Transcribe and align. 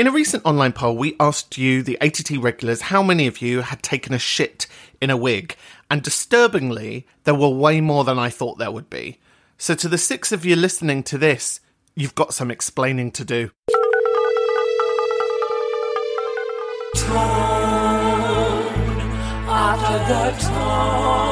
In 0.00 0.06
a 0.06 0.10
recent 0.10 0.46
online 0.46 0.72
poll, 0.72 0.96
we 0.96 1.14
asked 1.20 1.58
you, 1.58 1.82
the 1.82 1.98
ATT 2.00 2.30
regulars, 2.38 2.80
how 2.80 3.02
many 3.02 3.26
of 3.26 3.42
you 3.42 3.60
had 3.60 3.82
taken 3.82 4.14
a 4.14 4.18
shit 4.18 4.66
in 4.98 5.10
a 5.10 5.16
wig. 5.16 5.54
And 5.90 6.02
disturbingly, 6.02 7.06
there 7.24 7.34
were 7.34 7.50
way 7.50 7.82
more 7.82 8.02
than 8.04 8.18
I 8.18 8.30
thought 8.30 8.56
there 8.56 8.70
would 8.70 8.88
be. 8.88 9.18
So, 9.58 9.74
to 9.74 9.88
the 9.90 9.98
six 9.98 10.32
of 10.32 10.46
you 10.46 10.56
listening 10.56 11.02
to 11.02 11.18
this, 11.18 11.60
you've 11.94 12.14
got 12.14 12.32
some 12.32 12.50
explaining 12.50 13.10
to 13.10 13.26
do. 13.26 13.50
After 19.50 19.98
the 20.08 20.30
tone, 20.40 21.29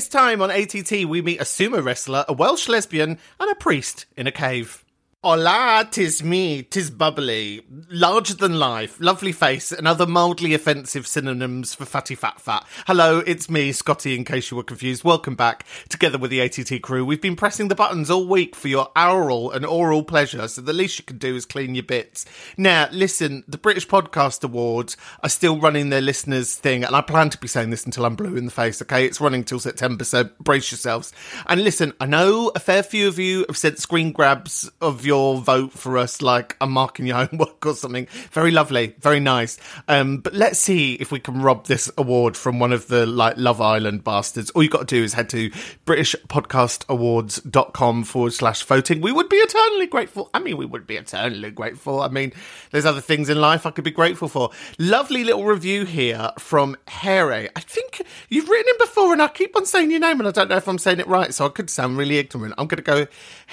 This 0.00 0.08
time 0.08 0.40
on 0.40 0.50
ATT, 0.50 1.04
we 1.04 1.20
meet 1.20 1.42
a 1.42 1.44
sumo 1.44 1.84
wrestler, 1.84 2.24
a 2.26 2.32
Welsh 2.32 2.70
lesbian, 2.70 3.18
and 3.38 3.50
a 3.50 3.54
priest 3.54 4.06
in 4.16 4.26
a 4.26 4.32
cave. 4.32 4.82
Hola, 5.22 5.86
tis 5.90 6.22
me, 6.22 6.62
tis 6.62 6.88
bubbly, 6.88 7.60
larger 7.90 8.32
than 8.32 8.58
life, 8.58 8.98
lovely 9.00 9.32
face, 9.32 9.70
and 9.70 9.86
other 9.86 10.06
mildly 10.06 10.54
offensive 10.54 11.06
synonyms 11.06 11.74
for 11.74 11.84
fatty 11.84 12.14
fat 12.14 12.40
fat. 12.40 12.66
Hello, 12.86 13.18
it's 13.26 13.50
me, 13.50 13.70
Scotty, 13.70 14.16
in 14.16 14.24
case 14.24 14.50
you 14.50 14.56
were 14.56 14.62
confused. 14.62 15.04
Welcome 15.04 15.34
back. 15.34 15.66
Together 15.90 16.16
with 16.16 16.30
the 16.30 16.40
ATT 16.40 16.80
crew, 16.80 17.04
we've 17.04 17.20
been 17.20 17.36
pressing 17.36 17.68
the 17.68 17.74
buttons 17.74 18.10
all 18.10 18.26
week 18.26 18.56
for 18.56 18.68
your 18.68 18.88
oral 18.96 19.50
and 19.50 19.66
oral 19.66 20.02
pleasure, 20.02 20.48
so 20.48 20.62
the 20.62 20.72
least 20.72 20.98
you 20.98 21.04
can 21.04 21.18
do 21.18 21.36
is 21.36 21.44
clean 21.44 21.74
your 21.74 21.84
bits. 21.84 22.24
Now, 22.56 22.88
listen, 22.90 23.44
the 23.46 23.58
British 23.58 23.86
Podcast 23.86 24.42
Awards 24.42 24.96
are 25.22 25.28
still 25.28 25.60
running 25.60 25.90
their 25.90 26.00
listeners 26.00 26.54
thing, 26.54 26.82
and 26.82 26.96
I 26.96 27.02
plan 27.02 27.28
to 27.28 27.36
be 27.36 27.46
saying 27.46 27.68
this 27.68 27.84
until 27.84 28.06
I'm 28.06 28.16
blue 28.16 28.36
in 28.36 28.46
the 28.46 28.50
face, 28.50 28.80
okay? 28.80 29.04
It's 29.04 29.20
running 29.20 29.44
till 29.44 29.60
September, 29.60 30.04
so 30.04 30.30
brace 30.40 30.72
yourselves. 30.72 31.12
And 31.46 31.62
listen, 31.62 31.92
I 32.00 32.06
know 32.06 32.52
a 32.54 32.58
fair 32.58 32.82
few 32.82 33.06
of 33.06 33.18
you 33.18 33.44
have 33.48 33.58
sent 33.58 33.78
screen 33.78 34.12
grabs 34.12 34.70
of 34.80 35.04
your 35.04 35.09
vote 35.18 35.72
for 35.72 35.98
us, 35.98 36.22
like 36.22 36.56
I'm 36.60 36.70
marking 36.72 37.06
your 37.06 37.16
homework 37.26 37.66
or 37.66 37.74
something. 37.74 38.06
Very 38.32 38.50
lovely, 38.50 38.94
very 39.00 39.20
nice. 39.20 39.58
Um, 39.88 40.18
but 40.18 40.34
let's 40.34 40.58
see 40.58 40.94
if 40.94 41.12
we 41.12 41.20
can 41.20 41.42
rob 41.42 41.66
this 41.66 41.90
award 41.96 42.36
from 42.36 42.58
one 42.58 42.72
of 42.72 42.88
the 42.88 43.06
like 43.06 43.36
Love 43.36 43.60
Island 43.60 44.02
bastards. 44.04 44.50
All 44.50 44.62
you 44.62 44.68
got 44.68 44.88
to 44.88 44.96
do 44.96 45.04
is 45.04 45.14
head 45.14 45.28
to 45.30 45.50
BritishPodcastAwards.com 45.86 48.04
forward 48.04 48.32
slash 48.32 48.62
voting. 48.62 49.00
We 49.00 49.12
would 49.12 49.28
be 49.28 49.36
eternally 49.36 49.86
grateful. 49.86 50.30
I 50.34 50.38
mean, 50.38 50.56
we 50.56 50.66
would 50.66 50.86
be 50.86 50.96
eternally 50.96 51.50
grateful. 51.50 52.00
I 52.00 52.08
mean, 52.08 52.32
there's 52.70 52.86
other 52.86 53.00
things 53.00 53.28
in 53.28 53.40
life 53.40 53.66
I 53.66 53.70
could 53.70 53.84
be 53.84 53.90
grateful 53.90 54.28
for. 54.28 54.50
Lovely 54.78 55.24
little 55.24 55.44
review 55.44 55.84
here 55.84 56.30
from 56.38 56.76
Here. 57.02 57.30
I 57.30 57.60
think 57.60 58.02
you've 58.28 58.48
written 58.48 58.70
him 58.70 58.76
before, 58.78 59.12
and 59.12 59.22
I 59.22 59.28
keep 59.28 59.56
on 59.56 59.66
saying 59.66 59.90
your 59.90 60.00
name, 60.00 60.20
and 60.20 60.28
I 60.28 60.32
don't 60.32 60.48
know 60.48 60.56
if 60.56 60.68
I'm 60.68 60.78
saying 60.78 61.00
it 61.00 61.06
right, 61.06 61.34
so 61.34 61.46
I 61.46 61.48
could 61.48 61.70
sound 61.70 61.96
really 61.96 62.18
ignorant. 62.18 62.54
I'm 62.58 62.66
going 62.66 62.76
to 62.76 62.82
go 62.82 63.06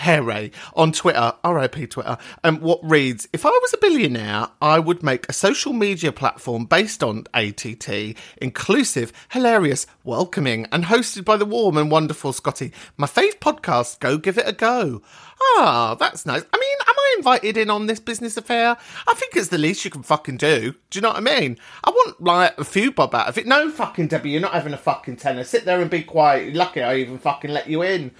Here 0.03 0.27
on 0.75 0.91
Twitter, 0.91 1.33
RIP 1.53 1.89
Twitter. 1.89 2.17
Um, 2.43 2.59
what 2.59 2.79
reads 2.83 3.27
If 3.33 3.45
I 3.45 3.49
was 3.49 3.73
a 3.73 3.77
billionaire, 3.77 4.47
I 4.61 4.79
would 4.79 5.03
make 5.03 5.27
a 5.27 5.33
social 5.33 5.73
media 5.73 6.11
platform 6.11 6.65
based 6.65 7.03
on 7.03 7.25
ATT, 7.33 8.15
inclusive, 8.41 9.13
hilarious, 9.29 9.87
welcoming, 10.03 10.67
and 10.71 10.85
hosted 10.85 11.25
by 11.25 11.37
the 11.37 11.45
warm 11.45 11.77
and 11.77 11.91
wonderful 11.91 12.33
Scotty. 12.33 12.71
My 12.97 13.07
fave 13.07 13.39
podcast, 13.39 13.99
go 13.99 14.17
give 14.17 14.37
it 14.37 14.47
a 14.47 14.53
go. 14.53 15.01
Ah, 15.41 15.95
that's 15.99 16.25
nice. 16.25 16.43
I 16.51 16.57
mean, 16.57 16.77
am 16.87 16.95
Invited 17.15 17.57
in 17.57 17.69
on 17.69 17.87
this 17.87 17.99
business 17.99 18.37
affair? 18.37 18.77
I 19.07 19.13
think 19.13 19.35
it's 19.35 19.47
the 19.47 19.57
least 19.57 19.85
you 19.85 19.91
can 19.91 20.03
fucking 20.03 20.37
do. 20.37 20.75
Do 20.89 20.97
you 20.97 21.01
know 21.01 21.09
what 21.09 21.17
I 21.17 21.39
mean? 21.39 21.57
I 21.83 21.89
want 21.89 22.21
like 22.21 22.57
a 22.57 22.63
few 22.63 22.91
bob 22.91 23.15
out 23.15 23.27
of 23.27 23.37
it. 23.37 23.47
No, 23.47 23.71
fucking 23.71 24.07
Debbie, 24.07 24.31
you're 24.31 24.41
not 24.41 24.53
having 24.53 24.73
a 24.73 24.77
fucking 24.77 25.17
tenner. 25.17 25.43
Sit 25.43 25.65
there 25.65 25.81
and 25.81 25.89
be 25.89 26.03
quiet. 26.03 26.45
You're 26.45 26.55
lucky 26.55 26.81
I 26.81 26.95
even 26.97 27.17
fucking 27.17 27.51
let 27.51 27.69
you 27.69 27.81
in. 27.81 28.11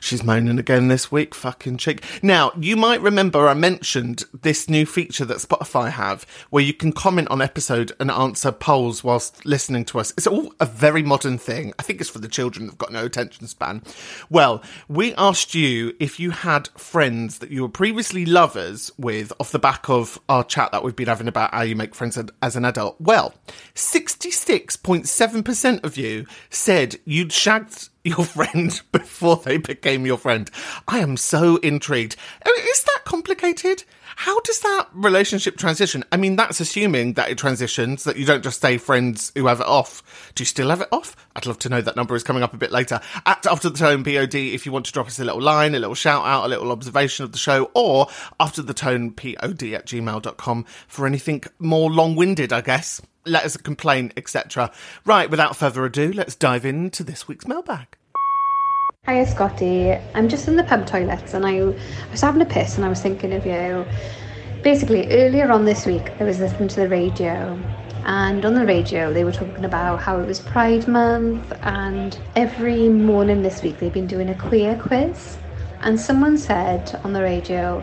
She's 0.00 0.24
moaning 0.24 0.58
again 0.58 0.88
this 0.88 1.12
week, 1.12 1.34
fucking 1.34 1.76
chick. 1.76 2.02
Now, 2.22 2.52
you 2.58 2.76
might 2.76 3.02
remember 3.02 3.46
I 3.46 3.54
mentioned 3.54 4.24
this 4.42 4.68
new 4.68 4.86
feature 4.86 5.24
that 5.26 5.38
Spotify 5.38 5.90
have 5.90 6.26
where 6.50 6.64
you 6.64 6.72
can 6.72 6.92
comment 6.92 7.28
on 7.30 7.42
episode 7.42 7.92
and 8.00 8.10
answer 8.10 8.50
polls 8.50 9.04
whilst 9.04 9.44
listening 9.44 9.84
to 9.86 10.00
us. 10.00 10.12
It's 10.16 10.26
all 10.26 10.54
a 10.58 10.66
very 10.66 11.02
modern 11.02 11.38
thing. 11.38 11.72
I 11.78 11.82
think 11.82 12.00
it's 12.00 12.10
for 12.10 12.18
the 12.18 12.28
children 12.28 12.66
that've 12.66 12.78
got 12.78 12.92
no 12.92 13.04
attention 13.04 13.46
span. 13.46 13.82
Well, 14.30 14.62
we 14.88 15.14
asked 15.14 15.54
you 15.54 15.94
if 16.00 16.18
you 16.18 16.30
had 16.30 16.68
friends 16.68 17.38
that 17.38 17.50
you 17.50 17.62
were 17.62 17.68
previously 17.68 18.24
lovers 18.30 18.90
with 18.96 19.32
off 19.40 19.50
the 19.50 19.58
back 19.58 19.90
of 19.90 20.18
our 20.28 20.44
chat 20.44 20.70
that 20.72 20.84
we've 20.84 20.96
been 20.96 21.08
having 21.08 21.28
about 21.28 21.52
how 21.52 21.62
you 21.62 21.76
make 21.76 21.94
friends 21.94 22.18
as 22.40 22.56
an 22.56 22.64
adult. 22.64 22.98
Well, 23.00 23.34
66.7% 23.74 25.84
of 25.84 25.96
you 25.96 26.26
said 26.48 26.96
you'd 27.04 27.32
shagged 27.32 27.88
your 28.04 28.24
friend 28.24 28.80
before 28.92 29.36
they 29.36 29.58
became 29.58 30.06
your 30.06 30.18
friend. 30.18 30.50
I 30.88 31.00
am 31.00 31.16
so 31.16 31.56
intrigued. 31.56 32.16
Is 32.46 32.82
that 32.84 33.00
complicated? 33.04 33.82
How 34.20 34.38
does 34.40 34.60
that 34.60 34.88
relationship 34.92 35.56
transition? 35.56 36.04
I 36.12 36.18
mean, 36.18 36.36
that's 36.36 36.60
assuming 36.60 37.14
that 37.14 37.30
it 37.30 37.38
transitions, 37.38 38.04
that 38.04 38.18
you 38.18 38.26
don't 38.26 38.44
just 38.44 38.58
stay 38.58 38.76
friends 38.76 39.32
who 39.34 39.46
have 39.46 39.60
it 39.60 39.66
off. 39.66 40.02
Do 40.34 40.42
you 40.42 40.44
still 40.44 40.68
have 40.68 40.82
it 40.82 40.88
off? 40.92 41.16
I'd 41.34 41.46
love 41.46 41.58
to 41.60 41.70
know. 41.70 41.80
That 41.80 41.96
number 41.96 42.14
is 42.14 42.22
coming 42.22 42.42
up 42.42 42.52
a 42.52 42.58
bit 42.58 42.70
later. 42.70 43.00
At 43.24 43.46
After 43.46 43.70
the 43.70 43.78
Tone 43.78 44.04
POD, 44.04 44.34
if 44.34 44.66
you 44.66 44.72
want 44.72 44.84
to 44.84 44.92
drop 44.92 45.06
us 45.06 45.18
a 45.20 45.24
little 45.24 45.40
line, 45.40 45.74
a 45.74 45.78
little 45.78 45.94
shout 45.94 46.26
out, 46.26 46.44
a 46.44 46.48
little 46.48 46.70
observation 46.70 47.24
of 47.24 47.32
the 47.32 47.38
show, 47.38 47.70
or 47.72 48.08
After 48.38 48.60
the 48.60 48.74
Tone 48.74 49.12
POD 49.12 49.72
at 49.72 49.86
gmail.com 49.86 50.64
for 50.86 51.06
anything 51.06 51.42
more 51.58 51.90
long 51.90 52.14
winded, 52.14 52.52
I 52.52 52.60
guess. 52.60 53.00
Let 53.24 53.46
us 53.46 53.56
complain, 53.56 54.12
etc. 54.18 54.70
Right, 55.06 55.30
without 55.30 55.56
further 55.56 55.82
ado, 55.86 56.12
let's 56.12 56.34
dive 56.34 56.66
into 56.66 57.02
this 57.02 57.26
week's 57.26 57.48
mailbag. 57.48 57.96
Hiya 59.10 59.26
Scotty, 59.26 59.90
I'm 60.14 60.28
just 60.28 60.46
in 60.46 60.54
the 60.54 60.62
pub 60.62 60.86
toilets 60.86 61.34
and 61.34 61.44
I, 61.44 61.58
I 61.58 62.10
was 62.12 62.20
having 62.20 62.42
a 62.42 62.44
piss 62.44 62.76
and 62.76 62.84
I 62.84 62.88
was 62.88 63.02
thinking 63.02 63.32
of 63.32 63.44
you. 63.44 63.84
Basically, 64.62 65.10
earlier 65.10 65.50
on 65.50 65.64
this 65.64 65.84
week, 65.84 66.12
I 66.20 66.24
was 66.24 66.38
listening 66.38 66.68
to 66.68 66.76
the 66.76 66.88
radio 66.88 67.58
and 68.04 68.44
on 68.44 68.54
the 68.54 68.64
radio 68.64 69.12
they 69.12 69.24
were 69.24 69.32
talking 69.32 69.64
about 69.64 70.00
how 70.00 70.20
it 70.20 70.26
was 70.28 70.38
Pride 70.38 70.86
Month 70.86 71.52
and 71.62 72.20
every 72.36 72.88
morning 72.88 73.42
this 73.42 73.64
week 73.64 73.80
they've 73.80 73.92
been 73.92 74.06
doing 74.06 74.28
a 74.30 74.34
queer 74.36 74.78
quiz 74.80 75.38
and 75.80 75.98
someone 75.98 76.38
said 76.38 77.00
on 77.02 77.12
the 77.12 77.22
radio, 77.22 77.80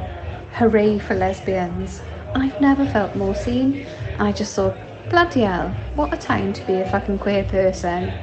hooray 0.53 0.97
for 0.97 1.15
lesbians. 1.15 1.99
I've 2.35 2.61
never 2.61 2.85
felt 2.85 3.17
more 3.17 3.35
seen. 3.35 3.85
I 4.17 4.31
just 4.31 4.55
thought, 4.55 4.77
bloody 5.09 5.41
hell, 5.41 5.71
what 5.95 6.13
a 6.13 6.17
time 6.17 6.53
to 6.53 6.65
be 6.65 6.75
a 6.75 6.89
fucking 6.89 7.19
queer 7.19 7.43
person. 7.43 8.13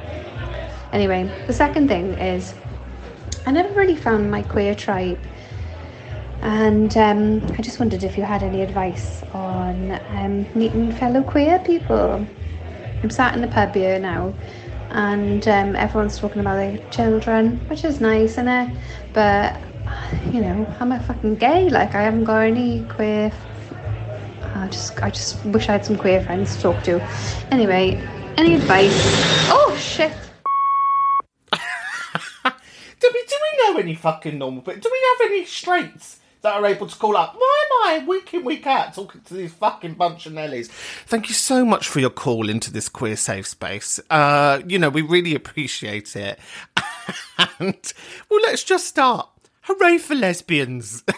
Anyway, 0.91 1.29
the 1.45 1.53
second 1.53 1.87
thing 1.87 2.13
is, 2.13 2.55
I 3.45 3.51
never 3.51 3.69
really 3.75 3.95
found 3.95 4.31
my 4.31 4.41
queer 4.41 4.73
tribe. 4.73 5.19
And 6.41 6.95
um, 6.97 7.43
I 7.57 7.61
just 7.61 7.79
wondered 7.79 8.03
if 8.03 8.17
you 8.17 8.23
had 8.23 8.41
any 8.41 8.61
advice 8.61 9.23
on 9.33 9.99
um, 10.09 10.47
meeting 10.55 10.91
fellow 10.91 11.21
queer 11.23 11.59
people. 11.59 12.25
I'm 13.03 13.09
sat 13.09 13.35
in 13.35 13.41
the 13.41 13.47
pub 13.47 13.75
here 13.75 13.99
now, 13.99 14.33
and 14.89 15.47
um, 15.47 15.75
everyone's 15.75 16.17
talking 16.17 16.41
about 16.41 16.55
their 16.55 16.77
children, 16.89 17.57
which 17.67 17.83
is 17.83 18.01
nice, 18.01 18.31
isn't 18.31 18.47
it? 18.47 18.77
But 19.13 19.59
you 20.31 20.41
know, 20.41 20.65
I'm 20.79 20.91
a 20.91 20.99
fucking 21.01 21.35
gay. 21.35 21.69
Like 21.69 21.93
I 21.93 22.01
haven't 22.01 22.23
got 22.23 22.39
any 22.39 22.83
queer. 22.85 23.31
I 24.55 24.67
just, 24.67 25.01
I 25.03 25.09
just 25.11 25.43
wish 25.45 25.69
I 25.69 25.73
had 25.73 25.85
some 25.85 25.97
queer 25.97 26.23
friends 26.23 26.55
to 26.55 26.61
talk 26.61 26.83
to. 26.85 26.99
Anyway, 27.51 28.01
any 28.37 28.55
advice? 28.55 28.93
Oh 29.49 29.75
shit! 29.79 30.13
know 33.73 33.79
any 33.79 33.95
fucking 33.95 34.37
normal 34.37 34.61
people? 34.61 34.81
Do 34.81 34.89
we 34.91 35.01
have 35.09 35.31
any 35.31 35.45
straights 35.45 36.19
that 36.41 36.53
are 36.55 36.65
able 36.65 36.87
to 36.87 36.95
call 36.97 37.17
up? 37.17 37.35
Why 37.35 37.65
am 37.65 38.03
I 38.03 38.05
week 38.07 38.33
in, 38.33 38.43
week 38.43 38.67
out 38.67 38.93
talking 38.93 39.21
to 39.21 39.33
these 39.33 39.53
fucking 39.53 39.95
bunch 39.95 40.25
of 40.25 40.33
Nellies? 40.33 40.67
Thank 41.07 41.27
you 41.27 41.33
so 41.33 41.65
much 41.65 41.87
for 41.87 41.99
your 41.99 42.09
call 42.09 42.49
into 42.49 42.71
this 42.71 42.87
queer 42.89 43.15
safe 43.15 43.47
space. 43.47 43.99
Uh, 44.09 44.61
you 44.67 44.77
know, 44.77 44.89
we 44.89 45.01
really 45.01 45.35
appreciate 45.35 46.15
it. 46.15 46.39
and, 47.59 47.93
well, 48.29 48.39
let's 48.43 48.63
just 48.63 48.85
start. 48.85 49.29
Hooray 49.61 49.97
for 49.97 50.15
lesbians. 50.15 51.03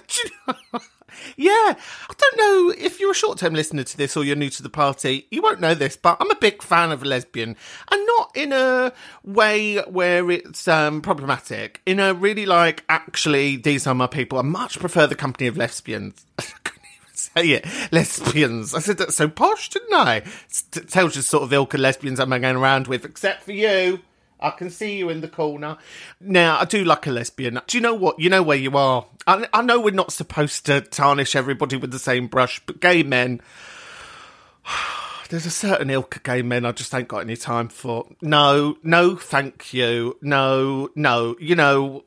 Yeah, 1.36 1.52
I 1.52 2.14
don't 2.18 2.38
know 2.38 2.74
if 2.78 3.00
you're 3.00 3.12
a 3.12 3.16
short 3.16 3.38
term 3.38 3.54
listener 3.54 3.84
to 3.84 3.98
this 3.98 4.16
or 4.18 4.24
you're 4.24 4.36
new 4.36 4.50
to 4.50 4.64
the 4.64 4.70
party, 4.70 5.28
you 5.32 5.42
won't 5.42 5.60
know 5.60 5.74
this, 5.74 5.96
but 5.96 6.18
I'm 6.20 6.32
a 6.32 6.36
big 6.36 6.62
fan 6.62 6.92
of 6.92 7.04
lesbian 7.04 7.56
and 7.92 8.08
not 8.08 8.32
in 8.36 8.54
a 8.54 8.94
way 9.24 9.78
where 9.78 10.30
it's 10.32 10.68
um, 10.68 11.02
problematic, 11.02 11.82
in 11.86 12.00
a 12.00 12.14
really 12.14 12.46
like, 12.46 12.84
actually, 12.90 13.56
these 13.58 13.88
are 13.88 13.96
my 13.96 14.08
people. 14.08 14.40
I 14.40 14.44
much 14.44 14.80
prefer 14.80 15.08
the 15.08 15.16
company 15.16 15.48
of 15.48 15.58
lesbians. 15.58 16.26
Say 17.14 17.50
it. 17.50 17.66
Lesbians. 17.92 18.76
I 18.76 18.80
said 18.80 19.00
that 19.00 19.12
so 19.12 19.28
posh, 19.28 19.70
didn't 19.70 19.94
I? 19.94 20.18
It 20.76 20.90
tells 20.90 21.16
you 21.16 21.24
sort 21.24 21.44
of 21.44 21.52
ilk 21.52 21.74
of 21.74 21.80
lesbians 21.80 22.20
I'm 22.20 22.30
hanging 22.30 22.56
around 22.56 22.88
with, 22.88 23.06
except 23.06 23.44
for 23.44 23.54
you. 23.54 24.02
I 24.40 24.52
can 24.52 24.70
see 24.70 24.98
you 24.98 25.10
in 25.10 25.22
the 25.22 25.28
corner. 25.28 25.78
Now, 26.20 26.60
I 26.60 26.66
do 26.66 26.84
like 26.84 27.08
a 27.08 27.12
lesbian. 27.12 27.60
Do 27.68 27.78
you 27.78 27.82
know 27.82 27.94
what? 27.94 28.20
You 28.20 28.30
know 28.30 28.44
where 28.44 28.58
you 28.58 28.78
are. 28.78 29.06
I, 29.26 29.48
I 29.54 29.62
know 29.62 29.80
we're 29.80 29.92
not 29.92 30.12
supposed 30.12 30.66
to 30.68 30.82
tarnish 30.82 31.36
everybody 31.36 31.76
with 31.76 31.92
the 31.92 32.00
same 32.00 32.28
brush, 32.28 32.62
but 32.66 32.80
gay 32.80 33.04
men. 33.04 33.42
There's 35.30 35.46
a 35.46 35.52
certain 35.52 35.90
ilk 35.90 36.16
of 36.16 36.24
gay 36.24 36.42
men 36.42 36.66
I 36.66 36.72
just 36.72 36.96
ain't 36.96 37.10
got 37.10 37.20
any 37.20 37.36
time 37.36 37.68
for. 37.68 38.08
No, 38.22 38.78
no, 38.82 39.18
thank 39.18 39.74
you. 39.74 40.18
No, 40.22 40.90
no. 40.96 41.36
You 41.38 41.56
know, 41.56 42.02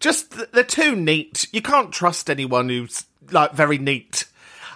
just 0.00 0.52
they're 0.52 0.62
too 0.62 0.94
neat. 0.94 1.46
You 1.52 1.62
can't 1.62 1.92
trust 1.92 2.28
anyone 2.28 2.68
who's 2.68 3.06
like 3.30 3.54
very 3.54 3.78
neat. 3.78 4.26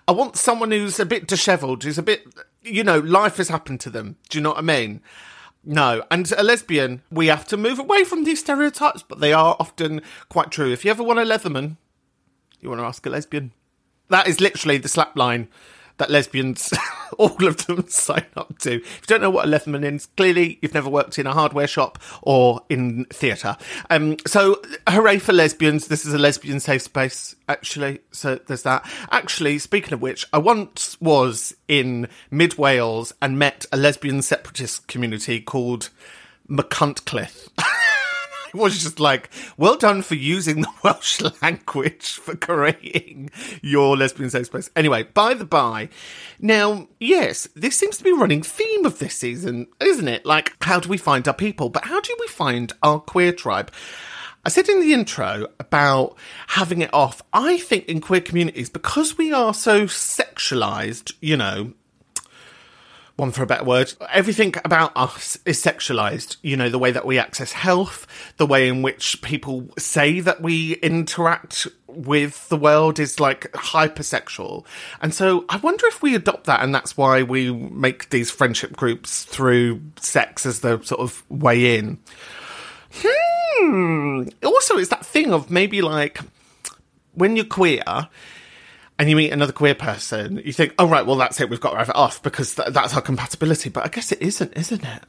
I 0.08 0.12
want 0.12 0.36
someone 0.36 0.70
who's 0.70 1.00
a 1.00 1.04
bit 1.04 1.26
dishevelled, 1.26 1.82
who's 1.82 1.98
a 1.98 2.02
bit, 2.02 2.24
you 2.62 2.84
know, 2.84 3.00
life 3.00 3.38
has 3.38 3.48
happened 3.48 3.80
to 3.80 3.90
them. 3.90 4.16
Do 4.28 4.38
you 4.38 4.42
know 4.42 4.50
what 4.50 4.58
I 4.58 4.62
mean? 4.62 5.02
No, 5.68 6.04
and 6.12 6.30
a 6.38 6.44
lesbian, 6.44 7.02
we 7.10 7.26
have 7.26 7.44
to 7.48 7.56
move 7.56 7.80
away 7.80 8.04
from 8.04 8.22
these 8.22 8.38
stereotypes, 8.38 9.02
but 9.02 9.18
they 9.18 9.32
are 9.32 9.56
often 9.58 10.00
quite 10.28 10.52
true. 10.52 10.70
If 10.70 10.84
you 10.84 10.92
ever 10.92 11.02
want 11.02 11.18
a 11.18 11.22
Leatherman, 11.22 11.76
you 12.60 12.68
want 12.68 12.80
to 12.80 12.84
ask 12.84 13.04
a 13.04 13.10
lesbian. 13.10 13.50
That 14.08 14.28
is 14.28 14.40
literally 14.40 14.78
the 14.78 14.88
slap 14.88 15.16
line 15.16 15.48
that 15.98 16.10
lesbians, 16.10 16.72
all 17.18 17.46
of 17.46 17.66
them, 17.66 17.88
sign 17.88 18.26
up 18.36 18.58
to. 18.60 18.74
If 18.76 19.00
you 19.02 19.06
don't 19.06 19.20
know 19.20 19.30
what 19.30 19.46
a 19.46 19.48
Leatherman 19.48 19.84
is, 19.94 20.06
clearly 20.16 20.58
you've 20.60 20.74
never 20.74 20.90
worked 20.90 21.18
in 21.18 21.26
a 21.26 21.32
hardware 21.32 21.66
shop 21.66 21.98
or 22.22 22.62
in 22.68 23.06
theatre. 23.06 23.56
Um, 23.90 24.16
so, 24.26 24.60
hooray 24.88 25.18
for 25.18 25.32
lesbians. 25.32 25.88
This 25.88 26.04
is 26.04 26.14
a 26.14 26.18
lesbian 26.18 26.60
safe 26.60 26.82
space, 26.82 27.36
actually. 27.48 28.00
So, 28.12 28.36
there's 28.36 28.62
that. 28.62 28.88
Actually, 29.10 29.58
speaking 29.58 29.92
of 29.92 30.02
which, 30.02 30.26
I 30.32 30.38
once 30.38 31.00
was 31.00 31.54
in 31.68 32.08
mid 32.30 32.58
Wales 32.58 33.12
and 33.20 33.38
met 33.38 33.66
a 33.72 33.76
lesbian 33.76 34.22
separatist 34.22 34.86
community 34.88 35.40
called 35.40 35.90
McCuntcliffe. 36.48 37.48
Was 38.66 38.82
just 38.82 38.98
like, 38.98 39.30
well 39.56 39.76
done 39.76 40.02
for 40.02 40.14
using 40.14 40.62
the 40.62 40.70
Welsh 40.82 41.20
language 41.42 42.12
for 42.12 42.36
creating 42.36 43.30
your 43.62 43.96
lesbian 43.96 44.30
safe 44.30 44.46
space. 44.46 44.70
Anyway, 44.74 45.04
by 45.04 45.34
the 45.34 45.44
by, 45.44 45.88
now, 46.40 46.88
yes, 46.98 47.48
this 47.54 47.76
seems 47.76 47.98
to 47.98 48.04
be 48.04 48.10
a 48.10 48.14
running 48.14 48.42
theme 48.42 48.86
of 48.86 48.98
this 48.98 49.14
season, 49.14 49.66
isn't 49.80 50.08
it? 50.08 50.24
Like, 50.24 50.52
how 50.62 50.80
do 50.80 50.88
we 50.88 50.98
find 50.98 51.26
our 51.28 51.34
people? 51.34 51.68
But 51.68 51.84
how 51.84 52.00
do 52.00 52.16
we 52.18 52.26
find 52.28 52.72
our 52.82 52.98
queer 52.98 53.32
tribe? 53.32 53.70
I 54.44 54.48
said 54.48 54.68
in 54.68 54.80
the 54.80 54.94
intro 54.94 55.48
about 55.58 56.16
having 56.46 56.80
it 56.80 56.94
off. 56.94 57.20
I 57.32 57.58
think 57.58 57.86
in 57.86 58.00
queer 58.00 58.20
communities, 58.20 58.70
because 58.70 59.18
we 59.18 59.32
are 59.32 59.52
so 59.52 59.86
sexualized, 59.86 61.12
you 61.20 61.36
know, 61.36 61.72
one 63.16 63.32
for 63.32 63.42
a 63.42 63.46
better 63.46 63.64
word. 63.64 63.92
Everything 64.12 64.54
about 64.64 64.92
us 64.94 65.38
is 65.46 65.62
sexualized. 65.62 66.36
You 66.42 66.56
know, 66.56 66.68
the 66.68 66.78
way 66.78 66.92
that 66.92 67.06
we 67.06 67.18
access 67.18 67.52
health, 67.52 68.06
the 68.36 68.46
way 68.46 68.68
in 68.68 68.82
which 68.82 69.20
people 69.22 69.68
say 69.78 70.20
that 70.20 70.42
we 70.42 70.74
interact 70.74 71.66
with 71.86 72.46
the 72.50 72.58
world 72.58 72.98
is 72.98 73.18
like 73.18 73.50
hypersexual. 73.52 74.66
And 75.00 75.14
so 75.14 75.46
I 75.48 75.56
wonder 75.56 75.86
if 75.86 76.02
we 76.02 76.14
adopt 76.14 76.44
that 76.44 76.62
and 76.62 76.74
that's 76.74 76.96
why 76.96 77.22
we 77.22 77.50
make 77.50 78.10
these 78.10 78.30
friendship 78.30 78.76
groups 78.76 79.24
through 79.24 79.80
sex 79.98 80.44
as 80.44 80.60
the 80.60 80.82
sort 80.82 81.00
of 81.00 81.24
way 81.30 81.78
in. 81.78 81.98
Hmm. 82.92 84.28
Also, 84.44 84.76
it's 84.76 84.90
that 84.90 85.06
thing 85.06 85.32
of 85.32 85.50
maybe 85.50 85.80
like 85.80 86.20
when 87.14 87.34
you're 87.34 87.46
queer, 87.46 87.82
and 88.98 89.10
you 89.10 89.16
meet 89.16 89.32
another 89.32 89.52
queer 89.52 89.74
person, 89.74 90.40
you 90.44 90.52
think, 90.52 90.74
oh, 90.78 90.88
right, 90.88 91.04
well, 91.04 91.16
that's 91.16 91.40
it, 91.40 91.50
we've 91.50 91.60
got 91.60 91.72
to 91.72 91.78
have 91.78 91.90
it 91.90 91.96
off 91.96 92.22
because 92.22 92.54
th- 92.54 92.68
that's 92.68 92.94
our 92.94 93.02
compatibility. 93.02 93.68
But 93.68 93.84
I 93.84 93.88
guess 93.88 94.12
it 94.12 94.22
isn't, 94.22 94.56
isn't 94.56 94.84
it? 94.84 95.02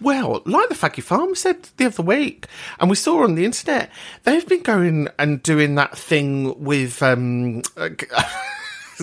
Well, 0.00 0.42
like 0.44 0.68
the 0.68 0.74
Faggy 0.74 1.02
Farm 1.02 1.34
said 1.34 1.68
the 1.76 1.86
other 1.86 2.02
week, 2.02 2.46
and 2.80 2.90
we 2.90 2.96
saw 2.96 3.22
on 3.22 3.36
the 3.36 3.44
internet, 3.44 3.90
they've 4.24 4.46
been 4.46 4.62
going 4.62 5.08
and 5.18 5.42
doing 5.42 5.76
that 5.76 5.96
thing 5.96 6.62
with 6.62 7.02
um, 7.02 7.62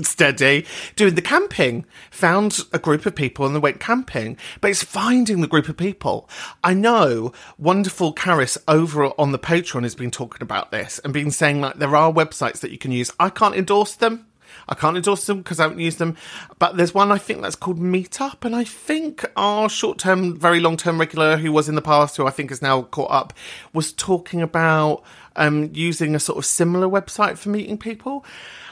Steady, 0.03 0.65
doing 0.95 1.15
the 1.15 1.21
camping. 1.21 1.85
Found 2.11 2.59
a 2.73 2.79
group 2.79 3.05
of 3.05 3.15
people 3.15 3.45
and 3.45 3.55
they 3.55 3.59
went 3.59 3.79
camping, 3.79 4.37
but 4.61 4.71
it's 4.71 4.83
finding 4.83 5.41
the 5.41 5.47
group 5.47 5.69
of 5.69 5.77
people. 5.77 6.29
I 6.63 6.73
know 6.73 7.31
wonderful 7.57 8.13
Caris 8.13 8.57
over 8.67 9.05
on 9.19 9.31
the 9.31 9.39
Patreon 9.39 9.83
has 9.83 9.95
been 9.95 10.11
talking 10.11 10.41
about 10.41 10.71
this 10.71 10.99
and 10.99 11.13
been 11.13 11.31
saying 11.31 11.61
like 11.61 11.77
there 11.77 11.95
are 11.95 12.11
websites 12.11 12.59
that 12.59 12.71
you 12.71 12.77
can 12.77 12.91
use. 12.91 13.11
I 13.19 13.29
can't 13.29 13.55
endorse 13.55 13.95
them. 13.95 14.25
I 14.67 14.75
can't 14.75 14.97
endorse 14.97 15.25
them 15.25 15.39
because 15.39 15.59
I 15.59 15.63
haven't 15.63 15.79
used 15.79 15.99
them. 15.99 16.17
But 16.59 16.77
there's 16.77 16.93
one 16.93 17.11
I 17.11 17.17
think 17.17 17.41
that's 17.41 17.55
called 17.55 17.79
Meetup, 17.79 18.43
and 18.45 18.55
I 18.55 18.63
think 18.63 19.25
our 19.35 19.69
short 19.69 19.99
term, 19.99 20.37
very 20.37 20.59
long 20.59 20.77
term 20.77 20.99
regular 20.99 21.37
who 21.37 21.51
was 21.51 21.69
in 21.69 21.75
the 21.75 21.81
past, 21.81 22.17
who 22.17 22.25
I 22.25 22.31
think 22.31 22.51
is 22.51 22.61
now 22.61 22.83
caught 22.83 23.11
up, 23.11 23.33
was 23.73 23.93
talking 23.93 24.41
about 24.41 25.03
um, 25.35 25.69
using 25.73 26.15
a 26.15 26.19
sort 26.19 26.37
of 26.37 26.45
similar 26.45 26.87
website 26.87 27.37
for 27.37 27.49
meeting 27.49 27.77
people. 27.77 28.25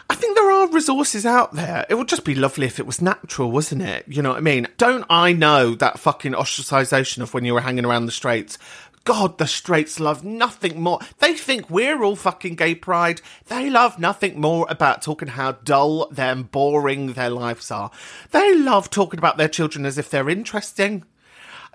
I 0.09 0.15
think 0.15 0.35
there 0.35 0.51
are 0.51 0.69
resources 0.69 1.25
out 1.25 1.53
there. 1.53 1.85
It 1.89 1.95
would 1.95 2.09
just 2.09 2.25
be 2.25 2.35
lovely 2.35 2.65
if 2.65 2.79
it 2.79 2.85
was 2.85 3.01
natural, 3.01 3.51
wasn't 3.51 3.83
it? 3.83 4.05
You 4.07 4.21
know 4.21 4.29
what 4.29 4.37
I 4.37 4.41
mean? 4.41 4.67
Don't 4.77 5.05
I 5.09 5.33
know 5.33 5.75
that 5.75 5.99
fucking 5.99 6.33
ostracization 6.33 7.21
of 7.21 7.33
when 7.33 7.45
you 7.45 7.53
were 7.53 7.61
hanging 7.61 7.85
around 7.85 8.05
the 8.05 8.11
streets? 8.11 8.57
God, 9.05 9.37
the 9.37 9.47
straights 9.47 9.99
love 9.99 10.23
nothing 10.23 10.81
more. 10.81 10.99
They 11.19 11.33
think 11.33 11.69
we're 11.69 12.03
all 12.03 12.15
fucking 12.15 12.55
gay 12.55 12.73
pride. 12.75 13.21
They 13.47 13.69
love 13.69 13.99
nothing 13.99 14.39
more 14.39 14.65
about 14.69 15.01
talking 15.01 15.29
how 15.29 15.53
dull 15.53 16.09
and 16.15 16.49
boring 16.49 17.13
their 17.13 17.29
lives 17.29 17.69
are. 17.69 17.91
They 18.31 18.55
love 18.55 18.89
talking 18.89 19.17
about 19.17 19.37
their 19.37 19.49
children 19.49 19.85
as 19.85 19.97
if 19.97 20.09
they're 20.09 20.29
interesting. 20.29 21.03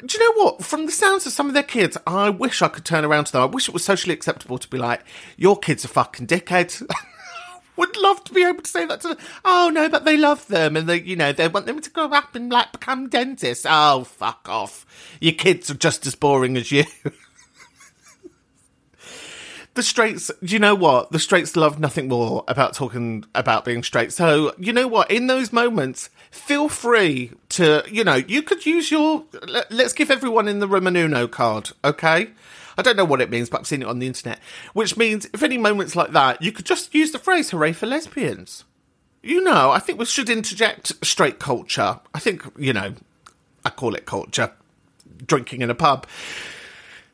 Do 0.04 0.16
you 0.16 0.24
know 0.24 0.44
what? 0.44 0.64
From 0.64 0.86
the 0.86 0.92
sounds 0.92 1.26
of 1.26 1.32
some 1.32 1.48
of 1.48 1.54
their 1.54 1.62
kids, 1.62 1.98
I 2.06 2.30
wish 2.30 2.62
I 2.62 2.68
could 2.68 2.84
turn 2.84 3.04
around 3.04 3.24
to 3.24 3.32
them. 3.32 3.42
I 3.42 3.46
wish 3.46 3.68
it 3.68 3.74
was 3.74 3.84
socially 3.84 4.14
acceptable 4.14 4.56
to 4.58 4.68
be 4.68 4.78
like, 4.78 5.02
your 5.36 5.58
kid's 5.58 5.84
a 5.84 5.88
fucking 5.88 6.28
dickhead. 6.28 6.88
Would 7.78 7.96
love 7.96 8.24
to 8.24 8.34
be 8.34 8.44
able 8.44 8.62
to 8.62 8.68
say 8.68 8.86
that 8.86 9.00
to 9.02 9.08
them. 9.08 9.18
Oh 9.44 9.70
no, 9.72 9.88
but 9.88 10.04
they 10.04 10.16
love 10.16 10.48
them 10.48 10.76
and 10.76 10.88
they, 10.88 11.00
you 11.00 11.14
know, 11.14 11.32
they 11.32 11.46
want 11.46 11.66
them 11.66 11.80
to 11.80 11.90
grow 11.90 12.10
up 12.10 12.34
and 12.34 12.50
like 12.50 12.72
become 12.72 13.08
dentists. 13.08 13.64
Oh, 13.68 14.02
fuck 14.02 14.48
off. 14.48 14.84
Your 15.20 15.34
kids 15.34 15.70
are 15.70 15.74
just 15.74 16.04
as 16.04 16.16
boring 16.16 16.56
as 16.56 16.72
you. 16.72 16.84
the 19.74 19.82
straights, 19.84 20.28
do 20.42 20.52
you 20.52 20.58
know 20.58 20.74
what? 20.74 21.12
The 21.12 21.20
straights 21.20 21.54
love 21.54 21.78
nothing 21.78 22.08
more 22.08 22.42
about 22.48 22.74
talking 22.74 23.24
about 23.32 23.64
being 23.64 23.84
straight. 23.84 24.12
So, 24.12 24.52
you 24.58 24.72
know 24.72 24.88
what? 24.88 25.08
In 25.08 25.28
those 25.28 25.52
moments, 25.52 26.10
feel 26.32 26.68
free 26.68 27.30
to, 27.50 27.84
you 27.88 28.02
know, 28.02 28.16
you 28.16 28.42
could 28.42 28.66
use 28.66 28.90
your, 28.90 29.22
let- 29.46 29.70
let's 29.70 29.92
give 29.92 30.10
everyone 30.10 30.48
in 30.48 30.58
the 30.58 30.66
room 30.66 30.88
an 30.88 30.96
Uno 30.96 31.28
card, 31.28 31.70
okay? 31.84 32.30
I 32.78 32.82
don't 32.82 32.96
know 32.96 33.04
what 33.04 33.20
it 33.20 33.28
means, 33.28 33.50
but 33.50 33.60
I've 33.60 33.66
seen 33.66 33.82
it 33.82 33.88
on 33.88 33.98
the 33.98 34.06
internet. 34.06 34.38
Which 34.72 34.96
means, 34.96 35.26
if 35.34 35.42
any 35.42 35.58
moments 35.58 35.94
like 35.94 36.12
that, 36.12 36.40
you 36.40 36.52
could 36.52 36.64
just 36.64 36.94
use 36.94 37.12
the 37.12 37.18
phrase 37.18 37.50
"hooray 37.50 37.72
for 37.72 37.86
lesbians." 37.86 38.64
you 39.22 39.42
know, 39.42 39.70
I 39.70 39.78
think 39.78 39.98
we 39.98 40.04
should 40.04 40.30
interject 40.30 40.92
straight 41.04 41.38
culture. 41.38 42.00
I 42.14 42.18
think, 42.18 42.44
you 42.56 42.72
know, 42.72 42.94
I 43.64 43.70
call 43.70 43.94
it 43.94 44.06
culture, 44.06 44.52
drinking 45.26 45.62
in 45.62 45.70
a 45.70 45.74
pub. 45.74 46.06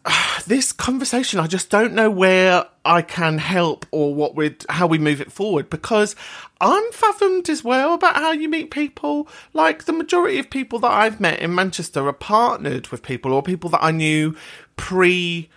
This 0.46 0.72
conversation, 0.72 1.40
I 1.40 1.46
just 1.46 1.70
don't 1.70 1.94
know 1.94 2.10
where 2.10 2.66
I 2.84 3.00
can 3.00 3.38
help 3.38 3.86
or 3.90 4.14
what 4.14 4.34
we 4.34 4.54
how 4.68 4.86
we 4.86 4.98
move 4.98 5.22
it 5.22 5.32
forward 5.32 5.70
because 5.70 6.14
I'm 6.60 6.92
fathomed 6.92 7.48
as 7.48 7.64
well 7.64 7.94
about 7.94 8.16
how 8.16 8.32
you 8.32 8.50
meet 8.50 8.70
people. 8.70 9.26
Like 9.54 9.84
the 9.84 9.94
majority 9.94 10.38
of 10.38 10.50
people 10.50 10.78
that 10.80 10.90
I've 10.90 11.18
met 11.20 11.40
in 11.40 11.54
Manchester 11.54 12.06
are 12.06 12.12
partnered 12.12 12.88
with 12.88 13.02
people 13.02 13.32
or 13.32 13.42
people 13.42 13.70
that 13.70 13.82
I 13.82 13.90
knew 13.90 14.36
pre 14.76 15.48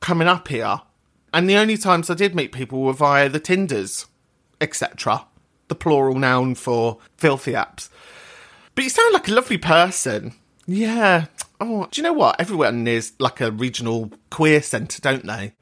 coming 0.00 0.28
up 0.28 0.48
here. 0.48 0.80
And 1.32 1.48
the 1.48 1.56
only 1.56 1.76
times 1.76 2.10
I 2.10 2.14
did 2.14 2.34
meet 2.34 2.52
people 2.52 2.82
were 2.82 2.92
via 2.92 3.28
the 3.28 3.40
Tinders, 3.40 4.06
etc. 4.60 5.26
The 5.68 5.74
plural 5.74 6.16
noun 6.16 6.54
for 6.54 6.98
filthy 7.16 7.52
apps. 7.52 7.88
But 8.74 8.84
you 8.84 8.90
sound 8.90 9.12
like 9.12 9.28
a 9.28 9.32
lovely 9.32 9.58
person. 9.58 10.34
Yeah. 10.66 11.26
Oh, 11.60 11.88
do 11.90 12.00
you 12.00 12.02
know 12.02 12.12
what? 12.12 12.40
Everyone 12.40 12.86
is 12.86 13.12
like 13.18 13.40
a 13.40 13.50
regional 13.50 14.12
queer 14.30 14.62
centre, 14.62 15.00
don't 15.00 15.26
they? 15.26 15.52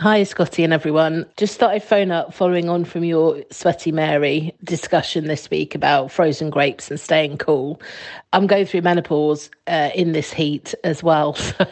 Hi, 0.00 0.22
Scotty 0.22 0.62
and 0.62 0.72
everyone. 0.72 1.26
Just 1.36 1.60
I'd 1.60 1.82
phone 1.82 2.12
up 2.12 2.32
following 2.32 2.68
on 2.68 2.84
from 2.84 3.02
your 3.02 3.42
Sweaty 3.50 3.90
Mary 3.90 4.54
discussion 4.62 5.26
this 5.26 5.50
week 5.50 5.74
about 5.74 6.12
frozen 6.12 6.50
grapes 6.50 6.88
and 6.88 7.00
staying 7.00 7.38
cool. 7.38 7.82
I'm 8.32 8.46
going 8.46 8.64
through 8.64 8.82
menopause 8.82 9.50
uh, 9.66 9.90
in 9.96 10.12
this 10.12 10.32
heat 10.32 10.72
as 10.84 11.02
well, 11.02 11.34
so 11.34 11.66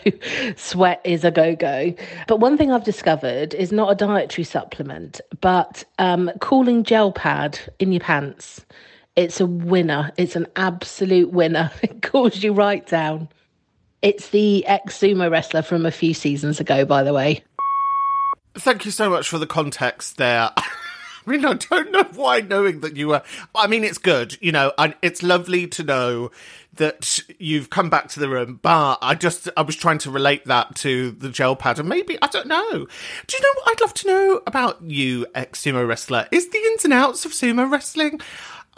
sweat 0.56 1.00
is 1.04 1.22
a 1.22 1.30
go 1.30 1.54
go. 1.54 1.94
But 2.26 2.40
one 2.40 2.58
thing 2.58 2.72
I've 2.72 2.82
discovered 2.82 3.54
is 3.54 3.70
not 3.70 3.92
a 3.92 3.94
dietary 3.94 4.42
supplement, 4.42 5.20
but 5.40 5.84
um, 6.00 6.32
cooling 6.40 6.82
gel 6.82 7.12
pad 7.12 7.60
in 7.78 7.92
your 7.92 8.00
pants. 8.00 8.66
It's 9.14 9.40
a 9.40 9.46
winner. 9.46 10.10
It's 10.16 10.34
an 10.34 10.48
absolute 10.56 11.30
winner. 11.30 11.70
It 11.84 12.02
cools 12.02 12.42
you 12.42 12.52
right 12.54 12.84
down. 12.84 13.28
It's 14.02 14.30
the 14.30 14.66
ex 14.66 14.98
sumo 14.98 15.30
wrestler 15.30 15.62
from 15.62 15.86
a 15.86 15.92
few 15.92 16.12
seasons 16.12 16.58
ago, 16.58 16.84
by 16.84 17.04
the 17.04 17.12
way. 17.12 17.44
Thank 18.58 18.86
you 18.86 18.90
so 18.90 19.10
much 19.10 19.28
for 19.28 19.38
the 19.38 19.46
context 19.46 20.16
there. 20.16 20.50
I 20.56 21.30
mean, 21.30 21.44
I 21.44 21.54
don't 21.54 21.90
know 21.90 22.04
why 22.14 22.40
knowing 22.40 22.80
that 22.80 22.96
you 22.96 23.08
were. 23.08 23.22
I 23.54 23.66
mean, 23.66 23.84
it's 23.84 23.98
good, 23.98 24.38
you 24.40 24.52
know, 24.52 24.72
and 24.78 24.94
it's 25.02 25.22
lovely 25.22 25.66
to 25.68 25.82
know 25.82 26.30
that 26.74 27.20
you've 27.38 27.68
come 27.68 27.90
back 27.90 28.08
to 28.10 28.20
the 28.20 28.28
room, 28.28 28.58
but 28.62 28.98
I 29.02 29.14
just, 29.14 29.48
I 29.56 29.62
was 29.62 29.76
trying 29.76 29.98
to 29.98 30.10
relate 30.10 30.44
that 30.46 30.74
to 30.76 31.10
the 31.10 31.28
gel 31.28 31.56
pad, 31.56 31.78
and 31.78 31.88
maybe, 31.88 32.16
I 32.22 32.28
don't 32.28 32.46
know. 32.46 32.70
Do 32.70 33.36
you 33.36 33.42
know 33.42 33.52
what 33.56 33.68
I'd 33.70 33.80
love 33.80 33.94
to 33.94 34.06
know 34.06 34.40
about 34.46 34.82
you, 34.82 35.26
ex 35.34 35.62
sumo 35.62 35.86
wrestler? 35.86 36.28
Is 36.30 36.48
the 36.48 36.58
ins 36.58 36.84
and 36.84 36.94
outs 36.94 37.24
of 37.24 37.32
sumo 37.32 37.70
wrestling? 37.70 38.20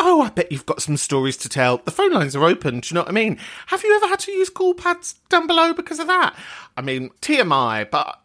Oh, 0.00 0.22
I 0.22 0.30
bet 0.30 0.50
you've 0.50 0.66
got 0.66 0.80
some 0.82 0.96
stories 0.96 1.36
to 1.38 1.48
tell. 1.48 1.78
The 1.78 1.90
phone 1.90 2.12
lines 2.12 2.34
are 2.34 2.44
open. 2.44 2.80
Do 2.80 2.88
you 2.88 2.94
know 2.94 3.02
what 3.02 3.10
I 3.10 3.12
mean? 3.12 3.38
Have 3.66 3.82
you 3.82 3.94
ever 3.96 4.06
had 4.08 4.20
to 4.20 4.32
use 4.32 4.48
cool 4.48 4.74
pads 4.74 5.14
down 5.28 5.46
below 5.46 5.72
because 5.72 5.98
of 5.98 6.06
that? 6.06 6.36
I 6.76 6.82
mean, 6.82 7.10
TMI, 7.20 7.90
but 7.90 8.20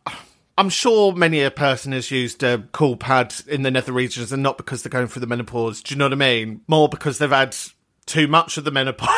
I'm 0.58 0.70
sure 0.70 1.14
many 1.14 1.42
a 1.42 1.50
person 1.50 1.94
has 1.94 2.12
used 2.12 2.44
a 2.44 2.68
cool 2.74 2.96
pad 2.96 3.34
in 3.48 3.64
the 3.64 3.72
nether 3.72 3.92
regions 3.92 4.32
and 4.32 4.44
not 4.44 4.58
because 4.58 4.84
they're 4.84 4.90
going 4.92 5.08
through 5.08 5.22
the 5.22 5.28
menopause. 5.28 5.82
Do 5.82 5.94
you 5.94 5.98
know 5.98 6.06
what 6.06 6.14
I 6.14 6.16
mean? 6.16 6.62
More 6.68 6.88
because 6.88 7.18
they've 7.18 7.30
had 7.30 7.56
too 8.06 8.28
much 8.28 8.58
of 8.58 8.64
the 8.64 8.72
menopause. 8.72 9.10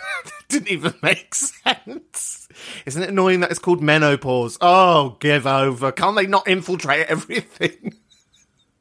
Didn't 0.48 0.70
even 0.70 0.94
make 1.02 1.34
sense. 1.34 2.48
Isn't 2.86 3.02
it 3.02 3.10
annoying 3.10 3.40
that 3.40 3.50
it's 3.50 3.58
called 3.58 3.82
menopause? 3.82 4.56
Oh, 4.62 5.18
give 5.20 5.46
over. 5.46 5.92
Can't 5.92 6.16
they 6.16 6.26
not 6.26 6.48
infiltrate 6.48 7.06
everything? 7.06 7.94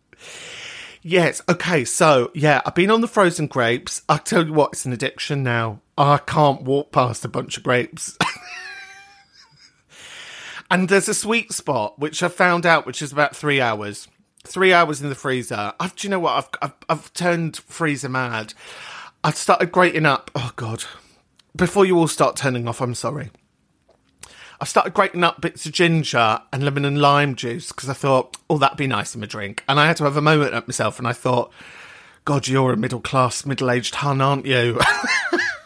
yes. 1.01 1.41
Okay. 1.49 1.83
So, 1.83 2.31
yeah, 2.33 2.61
I've 2.65 2.75
been 2.75 2.91
on 2.91 3.01
the 3.01 3.07
frozen 3.09 3.47
grapes. 3.47 4.01
I 4.07 4.17
tell 4.17 4.45
you 4.45 4.53
what, 4.53 4.69
it's 4.71 4.85
an 4.85 4.93
addiction 4.93 5.43
now. 5.43 5.81
I 5.97 6.19
can't 6.19 6.61
walk 6.61 6.93
past 6.93 7.25
a 7.25 7.29
bunch 7.29 7.57
of 7.57 7.63
grapes. 7.63 8.17
And 10.69 10.89
there's 10.89 11.07
a 11.07 11.13
sweet 11.13 11.53
spot, 11.53 11.97
which 11.97 12.21
I 12.21 12.27
found 12.27 12.65
out, 12.65 12.85
which 12.85 13.01
is 13.01 13.11
about 13.11 13.35
three 13.35 13.61
hours. 13.61 14.07
Three 14.43 14.73
hours 14.73 15.01
in 15.01 15.09
the 15.09 15.15
freezer. 15.15 15.73
I've, 15.79 15.95
do 15.95 16.07
you 16.07 16.11
know 16.11 16.19
what? 16.19 16.33
I've, 16.33 16.49
I've, 16.61 16.73
I've 16.89 17.13
turned 17.13 17.57
freezer 17.57 18.09
mad. 18.09 18.53
I've 19.23 19.37
started 19.37 19.71
grating 19.71 20.05
up. 20.05 20.31
Oh, 20.35 20.51
God. 20.55 20.83
Before 21.55 21.85
you 21.85 21.97
all 21.97 22.07
start 22.07 22.35
turning 22.35 22.67
off, 22.67 22.81
I'm 22.81 22.95
sorry. 22.95 23.31
I 24.59 24.65
started 24.65 24.93
grating 24.93 25.23
up 25.23 25.39
bits 25.39 25.65
of 25.65 25.71
ginger 25.71 26.39
and 26.51 26.63
lemon 26.63 26.85
and 26.85 26.99
lime 26.99 27.35
juice 27.35 27.71
because 27.71 27.89
I 27.89 27.93
thought, 27.93 28.37
oh, 28.49 28.57
that'd 28.57 28.77
be 28.77 28.87
nice 28.87 29.13
in 29.13 29.21
my 29.21 29.27
drink. 29.27 29.63
And 29.69 29.79
I 29.79 29.87
had 29.87 29.97
to 29.97 30.03
have 30.03 30.17
a 30.17 30.21
moment 30.21 30.53
at 30.53 30.67
myself 30.67 30.97
and 30.97 31.07
I 31.07 31.13
thought, 31.13 31.51
God, 32.25 32.47
you're 32.47 32.73
a 32.73 32.77
middle 32.77 32.99
class, 32.99 33.45
middle 33.45 33.69
aged 33.69 33.95
hun, 33.95 34.19
aren't 34.19 34.45
you? 34.45 34.79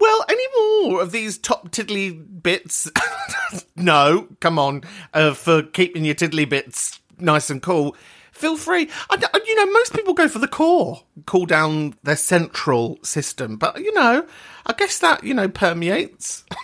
well, 0.00 0.24
any 0.28 0.44
more 0.56 1.02
of 1.02 1.12
these 1.12 1.38
top 1.38 1.70
tiddly 1.70 2.10
bits? 2.10 2.90
no, 3.76 4.28
come 4.40 4.58
on, 4.58 4.82
uh, 5.14 5.34
for 5.34 5.62
keeping 5.62 6.04
your 6.04 6.14
tiddly 6.14 6.44
bits 6.44 7.00
nice 7.20 7.50
and 7.50 7.62
cool. 7.62 7.94
Feel 8.32 8.56
free. 8.56 8.88
I, 9.10 9.22
I- 9.34 9.40
you 9.46 9.54
know, 9.56 9.70
most 9.72 9.92
people 9.92 10.14
go 10.14 10.28
for 10.28 10.38
the 10.38 10.48
core, 10.48 11.02
cool 11.26 11.44
down 11.46 11.94
their 12.02 12.16
central 12.16 12.98
system. 13.02 13.56
But, 13.56 13.78
you 13.80 13.92
know, 13.92 14.26
I 14.66 14.72
guess 14.72 14.98
that, 15.00 15.22
you 15.24 15.34
know, 15.34 15.48
permeates. 15.48 16.44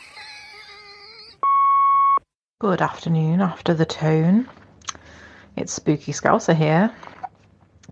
Good 2.61 2.81
afternoon, 2.81 3.43
after 3.43 3.75
the 3.75 3.85
tone. 3.85 4.49
It's 5.57 5.73
Spooky 5.75 6.13
Scouser 6.13 6.55
here. 6.57 6.91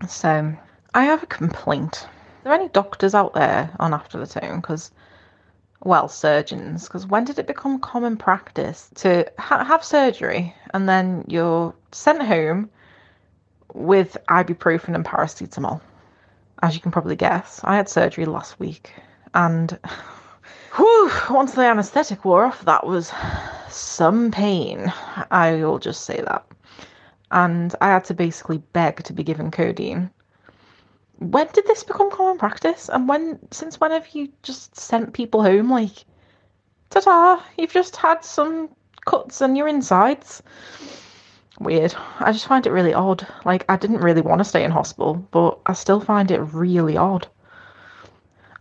So, 0.09 0.55
I 0.95 1.03
have 1.03 1.21
a 1.23 1.27
complaint. 1.27 2.07
Are 2.07 2.43
there 2.45 2.53
any 2.53 2.69
doctors 2.69 3.13
out 3.13 3.33
there 3.33 3.69
on 3.79 3.93
After 3.93 4.17
the 4.17 4.25
Tone? 4.27 4.61
Because, 4.61 4.91
well, 5.85 6.09
surgeons. 6.09 6.85
Because 6.87 7.05
when 7.05 7.23
did 7.23 7.39
it 7.39 7.47
become 7.47 7.79
common 7.79 8.17
practice 8.17 8.89
to 8.95 9.31
ha- 9.37 9.63
have 9.63 9.85
surgery 9.85 10.53
and 10.73 10.89
then 10.89 11.23
you're 11.27 11.73
sent 11.91 12.21
home 12.23 12.69
with 13.73 14.17
ibuprofen 14.27 14.95
and 14.95 15.05
paracetamol? 15.05 15.79
As 16.61 16.73
you 16.73 16.81
can 16.81 16.91
probably 16.91 17.15
guess, 17.15 17.61
I 17.63 17.75
had 17.75 17.87
surgery 17.87 18.25
last 18.25 18.59
week 18.59 18.93
and 19.35 19.77
whew, 20.75 21.11
once 21.29 21.53
the 21.53 21.61
anaesthetic 21.61 22.25
wore 22.25 22.45
off, 22.45 22.65
that 22.65 22.87
was 22.87 23.13
some 23.69 24.31
pain. 24.31 24.91
I 25.29 25.53
will 25.53 25.77
just 25.77 26.03
say 26.03 26.19
that. 26.19 26.45
And 27.29 27.75
I 27.79 27.87
had 27.87 28.05
to 28.05 28.15
basically 28.15 28.57
beg 28.73 29.03
to 29.03 29.13
be 29.13 29.23
given 29.23 29.51
codeine. 29.51 30.09
When 31.19 31.47
did 31.53 31.65
this 31.65 31.83
become 31.83 32.11
common 32.11 32.37
practice? 32.37 32.89
And 32.89 33.07
when, 33.07 33.39
since 33.51 33.79
when 33.79 33.91
have 33.91 34.07
you 34.09 34.31
just 34.43 34.75
sent 34.75 35.13
people 35.13 35.41
home 35.41 35.69
like, 35.69 36.05
ta 36.89 36.99
ta, 36.99 37.45
you've 37.57 37.73
just 37.73 37.95
had 37.95 38.23
some 38.25 38.69
cuts 39.05 39.41
on 39.41 39.55
your 39.55 39.67
insides? 39.67 40.43
Weird. 41.59 41.95
I 42.19 42.33
just 42.33 42.47
find 42.47 42.67
it 42.67 42.71
really 42.71 42.93
odd. 42.93 43.25
Like, 43.45 43.63
I 43.69 43.77
didn't 43.77 44.01
really 44.01 44.21
want 44.21 44.39
to 44.39 44.45
stay 44.45 44.63
in 44.63 44.71
hospital, 44.71 45.15
but 45.31 45.59
I 45.65 45.73
still 45.73 46.01
find 46.01 46.29
it 46.31 46.39
really 46.39 46.97
odd. 46.97 47.27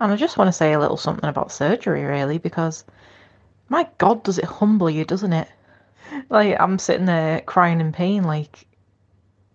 And 0.01 0.13
I 0.13 0.17
just 0.17 0.39
want 0.39 0.49
to 0.49 0.53
say 0.53 0.73
a 0.73 0.79
little 0.79 0.97
something 0.97 1.29
about 1.29 1.51
surgery, 1.51 2.05
really, 2.05 2.39
because 2.39 2.85
my 3.69 3.89
God, 3.99 4.23
does 4.23 4.39
it 4.39 4.45
humble 4.45 4.91
you, 4.91 5.05
doesn't 5.05 5.33
it? 5.33 5.49
Like, 6.29 6.57
I'm 6.61 6.79
sitting 6.79 7.07
there 7.07 7.41
crying 7.41 7.81
in 7.81 7.91
pain, 7.91 8.23
like, 8.23 8.67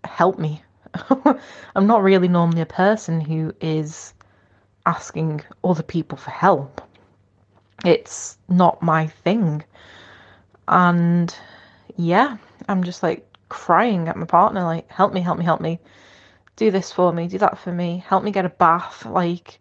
help 0.04 0.38
me. 0.38 0.62
I'm 1.76 1.88
not 1.88 2.04
really 2.04 2.28
normally 2.28 2.62
a 2.62 2.66
person 2.66 3.22
who 3.22 3.54
is 3.62 4.14
asking 4.86 5.42
other 5.64 5.84
people 5.84 6.18
for 6.18 6.32
help. 6.32 6.82
It's 7.86 8.38
not 8.48 8.82
my 8.82 9.08
thing. 9.08 9.64
And 10.68 11.34
yeah, 11.98 12.38
I'm 12.68 12.84
just 12.84 13.04
like 13.04 13.26
crying 13.50 14.08
at 14.08 14.18
my 14.18 14.26
partner, 14.26 14.64
like, 14.64 14.90
help 14.90 15.14
me, 15.14 15.22
help 15.22 15.38
me, 15.38 15.46
help 15.46 15.62
me. 15.62 15.80
Do 16.56 16.72
this 16.72 16.92
for 16.92 17.12
me, 17.14 17.28
do 17.28 17.38
that 17.40 17.58
for 17.58 17.72
me, 17.72 18.04
help 18.06 18.24
me 18.24 18.32
get 18.32 18.46
a 18.46 18.50
bath. 18.50 19.06
Like, 19.06 19.60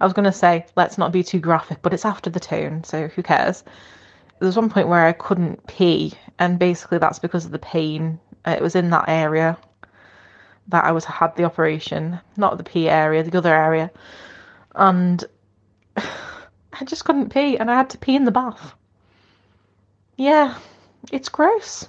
I 0.00 0.04
was 0.04 0.12
going 0.12 0.24
to 0.24 0.32
say, 0.32 0.66
let's 0.76 0.98
not 0.98 1.12
be 1.12 1.22
too 1.22 1.40
graphic, 1.40 1.78
but 1.82 1.92
it's 1.92 2.04
after 2.04 2.30
the 2.30 2.40
tone, 2.40 2.84
so 2.84 3.08
who 3.08 3.22
cares? 3.22 3.64
There's 4.38 4.56
one 4.56 4.70
point 4.70 4.88
where 4.88 5.06
I 5.06 5.12
couldn't 5.12 5.66
pee, 5.66 6.14
and 6.38 6.58
basically 6.58 6.98
that's 6.98 7.18
because 7.18 7.44
of 7.44 7.50
the 7.50 7.58
pain. 7.58 8.20
It 8.46 8.62
was 8.62 8.76
in 8.76 8.90
that 8.90 9.08
area 9.08 9.58
that 10.68 10.84
I 10.84 10.92
was 10.92 11.04
had 11.04 11.36
the 11.36 11.44
operation, 11.44 12.20
not 12.36 12.58
the 12.58 12.64
pee 12.64 12.88
area, 12.88 13.22
the 13.22 13.38
other 13.38 13.54
area, 13.54 13.90
and 14.74 15.24
I 15.96 16.84
just 16.84 17.04
couldn't 17.04 17.30
pee, 17.30 17.56
and 17.56 17.70
I 17.70 17.76
had 17.76 17.90
to 17.90 17.98
pee 17.98 18.16
in 18.16 18.24
the 18.24 18.30
bath. 18.30 18.74
Yeah, 20.16 20.58
it's 21.12 21.28
gross, 21.28 21.88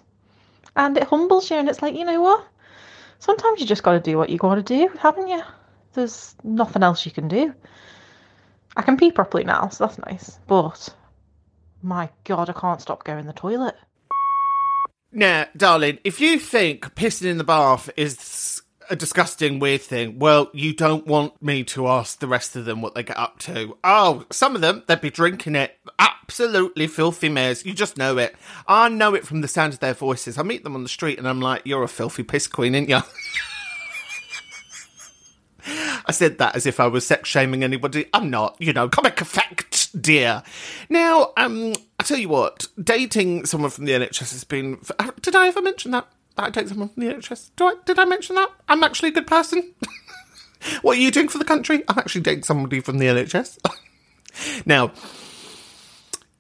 and 0.76 0.98
it 0.98 1.04
humbles 1.04 1.50
you, 1.50 1.58
and 1.58 1.70
it's 1.70 1.82
like 1.82 1.96
you 1.96 2.06
know 2.06 2.22
what? 2.22 2.46
Sometimes 3.20 3.60
you 3.60 3.66
just 3.66 3.84
got 3.84 3.94
to 3.94 4.00
do 4.00 4.18
what 4.18 4.30
you 4.30 4.38
got 4.38 4.56
to 4.56 4.64
do, 4.64 4.90
haven't 5.00 5.28
you? 5.28 5.42
There's 5.94 6.36
nothing 6.44 6.84
else 6.84 7.06
you 7.06 7.12
can 7.12 7.28
do. 7.28 7.54
I 8.76 8.84
can 8.84 8.98
pee 8.98 9.12
properly 9.12 9.44
now, 9.44 9.70
so 9.70 9.86
that's 9.86 9.98
nice. 10.00 10.38
But 10.48 10.94
my 11.82 12.10
god, 12.26 12.50
I 12.50 12.54
can't 12.54 12.82
stop 12.82 13.04
going 13.04 13.24
to 13.24 13.28
the 13.28 13.34
toilet. 13.34 13.76
Now, 15.12 15.48
darling, 15.56 16.00
if 16.04 16.20
you 16.22 16.38
think 16.38 16.94
pissing 16.96 17.28
in 17.28 17.38
the 17.38 17.44
bath 17.44 17.90
is 17.98 18.57
a 18.90 18.96
disgusting, 18.96 19.60
weird 19.60 19.82
thing. 19.82 20.20
Well, 20.20 20.50
you 20.54 20.74
don't 20.74 21.06
want 21.06 21.42
me 21.42 21.64
to 21.66 21.88
ask 21.88 22.20
the 22.20 22.28
rest 22.28 22.56
of 22.56 22.66
them 22.66 22.82
what 22.82 22.96
they 22.96 23.04
get 23.04 23.18
up 23.18 23.40
to. 23.40 23.78
Oh, 23.84 24.26
some 24.32 24.56
of 24.56 24.62
them, 24.62 24.84
they'd 24.88 25.02
be 25.02 25.10
drinking 25.10 25.56
it. 25.56 25.78
Absolutely 26.00 26.88
filthy 26.88 27.30
mares. 27.30 27.66
You 27.66 27.74
just 27.74 27.98
know 27.98 28.18
it. 28.18 28.36
I 28.68 28.90
know 28.90 29.14
it 29.14 29.26
from 29.26 29.42
the 29.42 29.48
sound 29.48 29.74
of 29.74 29.80
their 29.80 29.94
voices. 29.94 30.38
I 30.38 30.44
meet 30.44 30.64
them 30.64 30.76
on 30.76 30.84
the 30.84 30.90
street 30.90 31.18
and 31.18 31.28
I'm 31.28 31.42
like, 31.42 31.64
you're 31.66 31.84
a 31.84 31.88
filthy 31.88 32.24
piss 32.24 32.48
queen, 32.48 32.76
ain't 32.76 32.90
you? 32.90 33.00
I 36.06 36.12
said 36.12 36.38
that 36.38 36.56
as 36.56 36.66
if 36.66 36.80
I 36.80 36.88
was 36.88 37.06
sex 37.06 37.28
shaming 37.28 37.64
anybody. 37.64 38.06
I'm 38.14 38.30
not, 38.30 38.56
you 38.60 38.72
know, 38.72 38.88
comic 38.88 39.20
effect, 39.20 40.02
dear. 40.02 40.44
Now, 40.90 41.34
um, 41.36 41.74
I 42.00 42.04
tell 42.04 42.18
you 42.18 42.30
what, 42.30 42.68
dating 42.82 43.46
someone 43.46 43.70
from 43.70 43.86
the 43.86 43.92
NHS 43.92 44.32
has 44.32 44.44
been. 44.46 44.80
Did 45.22 45.36
I 45.36 45.48
ever 45.48 45.62
mention 45.62 45.92
that? 45.92 46.08
That 46.38 46.46
I 46.46 46.50
date 46.52 46.70
someone 46.70 46.90
from 46.90 47.04
the 47.04 47.14
NHS? 47.14 47.50
Do 47.56 47.66
I, 47.66 47.76
did 47.86 47.98
I 47.98 48.06
mention 48.06 48.36
that? 48.36 48.52
I'm 48.70 48.84
actually 48.84 49.10
a 49.10 49.14
good 49.14 49.26
person. 49.26 49.74
what 50.84 50.98
are 50.98 51.02
you 51.02 51.10
doing 51.10 51.30
for 51.30 51.40
the 51.40 51.46
country? 51.46 51.84
I'm 51.88 51.98
actually 51.98 52.22
dating 52.22 52.44
somebody 52.44 52.80
from 52.80 53.00
the 53.00 53.08
NHS. 53.08 53.58
now, 54.66 54.92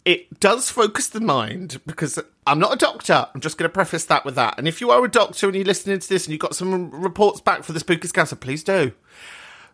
it 0.06 0.39
does 0.39 0.70
focus 0.70 1.08
the 1.08 1.20
mind 1.20 1.82
because 1.88 2.20
I'm 2.46 2.60
not 2.60 2.74
a 2.74 2.77
doctor. 2.77 3.27
I'm 3.34 3.42
just 3.42 3.58
going 3.58 3.68
to 3.68 3.74
preface 3.74 4.06
that 4.06 4.24
with 4.24 4.36
that. 4.36 4.60
And 4.60 4.68
if 4.68 4.82
you 4.82 4.92
are 4.92 5.04
a 5.04 5.10
doctor 5.10 5.48
and 5.48 5.56
you're 5.56 5.66
listening 5.66 5.98
to 5.98 6.08
this 6.08 6.25
and 6.25 6.32
you've 6.32 6.42
got 6.42 6.56
some 6.56 6.92
reports 6.92 7.42
back 7.42 7.63
for 7.63 7.74
the 7.74 7.80
Spooky 7.80 8.08
Scouser, 8.08 8.39
please 8.39 8.63
do. 8.63 8.92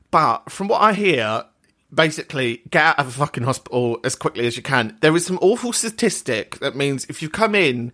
But 0.10 0.50
from 0.50 0.70
what 0.70 0.82
I 0.82 0.94
hear, 0.94 1.44
basically 1.94 2.62
get 2.70 2.82
out 2.82 3.00
of 3.00 3.08
a 3.10 3.12
fucking 3.12 3.44
hospital 3.44 4.00
as 4.06 4.16
quickly 4.16 4.48
as 4.48 4.56
you 4.56 4.64
can. 4.64 4.98
There 5.02 5.16
is 5.18 5.26
some 5.26 5.38
awful 5.42 5.74
statistic 5.74 6.60
that 6.60 6.78
means 6.78 7.06
if 7.10 7.22
you 7.22 7.30
come 7.30 7.56
in 7.56 7.92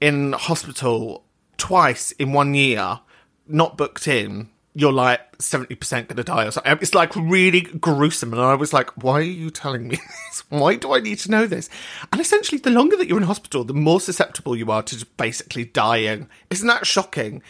in 0.00 0.32
hospital 0.32 1.24
twice 1.60 2.10
in 2.12 2.32
one 2.32 2.54
year, 2.54 3.00
not 3.46 3.76
booked 3.76 4.08
in, 4.08 4.48
you're 4.74 4.92
like 4.92 5.36
70% 5.38 5.90
going 5.90 6.16
to 6.16 6.24
die 6.24 6.46
or 6.46 6.50
something. 6.50 6.78
It's 6.80 6.94
like 6.94 7.14
really 7.14 7.60
gruesome. 7.60 8.32
And 8.32 8.42
I 8.42 8.54
was 8.54 8.72
like, 8.72 8.90
why 9.02 9.18
are 9.18 9.22
you 9.22 9.50
telling 9.50 9.88
me 9.88 9.96
this? 10.28 10.44
Why 10.48 10.76
do 10.76 10.92
I 10.92 11.00
need 11.00 11.18
to 11.20 11.30
know 11.30 11.46
this? 11.46 11.68
And 12.10 12.20
essentially, 12.20 12.58
the 12.58 12.70
longer 12.70 12.96
that 12.96 13.08
you're 13.08 13.18
in 13.18 13.24
hospital, 13.24 13.64
the 13.64 13.74
more 13.74 14.00
susceptible 14.00 14.56
you 14.56 14.70
are 14.70 14.82
to 14.84 15.06
basically 15.16 15.66
dying. 15.66 16.28
Isn't 16.50 16.68
that 16.68 16.86
shocking? 16.86 17.42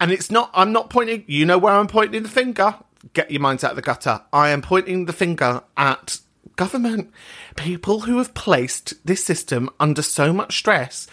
And 0.00 0.10
it's 0.10 0.30
not, 0.30 0.50
I'm 0.54 0.72
not 0.72 0.90
pointing, 0.90 1.24
you 1.26 1.46
know 1.46 1.58
where 1.58 1.74
I'm 1.74 1.86
pointing 1.86 2.22
the 2.22 2.28
finger. 2.28 2.74
Get 3.12 3.30
your 3.30 3.40
minds 3.40 3.62
out 3.62 3.72
of 3.72 3.76
the 3.76 3.82
gutter. 3.82 4.22
I 4.32 4.48
am 4.48 4.62
pointing 4.62 5.04
the 5.04 5.12
finger 5.12 5.62
at 5.76 6.18
government. 6.56 7.12
People 7.56 8.00
who 8.00 8.18
have 8.18 8.34
placed 8.34 8.94
this 9.06 9.24
system 9.24 9.70
under 9.78 10.02
so 10.02 10.32
much 10.32 10.56
stress 10.56 11.06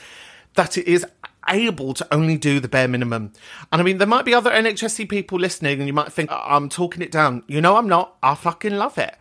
that 0.55 0.77
it 0.77 0.87
is 0.87 1.05
able 1.47 1.93
to 1.93 2.07
only 2.13 2.37
do 2.37 2.59
the 2.59 2.67
bare 2.67 2.87
minimum. 2.87 3.33
And 3.71 3.81
I 3.81 3.83
mean, 3.83 3.97
there 3.97 4.07
might 4.07 4.25
be 4.25 4.33
other 4.33 4.51
NHSC 4.51 5.09
people 5.09 5.39
listening 5.39 5.79
and 5.79 5.87
you 5.87 5.93
might 5.93 6.11
think, 6.11 6.29
I'm 6.31 6.69
talking 6.69 7.01
it 7.01 7.11
down. 7.11 7.43
You 7.47 7.61
know, 7.61 7.77
I'm 7.77 7.89
not. 7.89 8.17
I 8.21 8.35
fucking 8.35 8.75
love 8.77 8.97
it. 8.97 9.15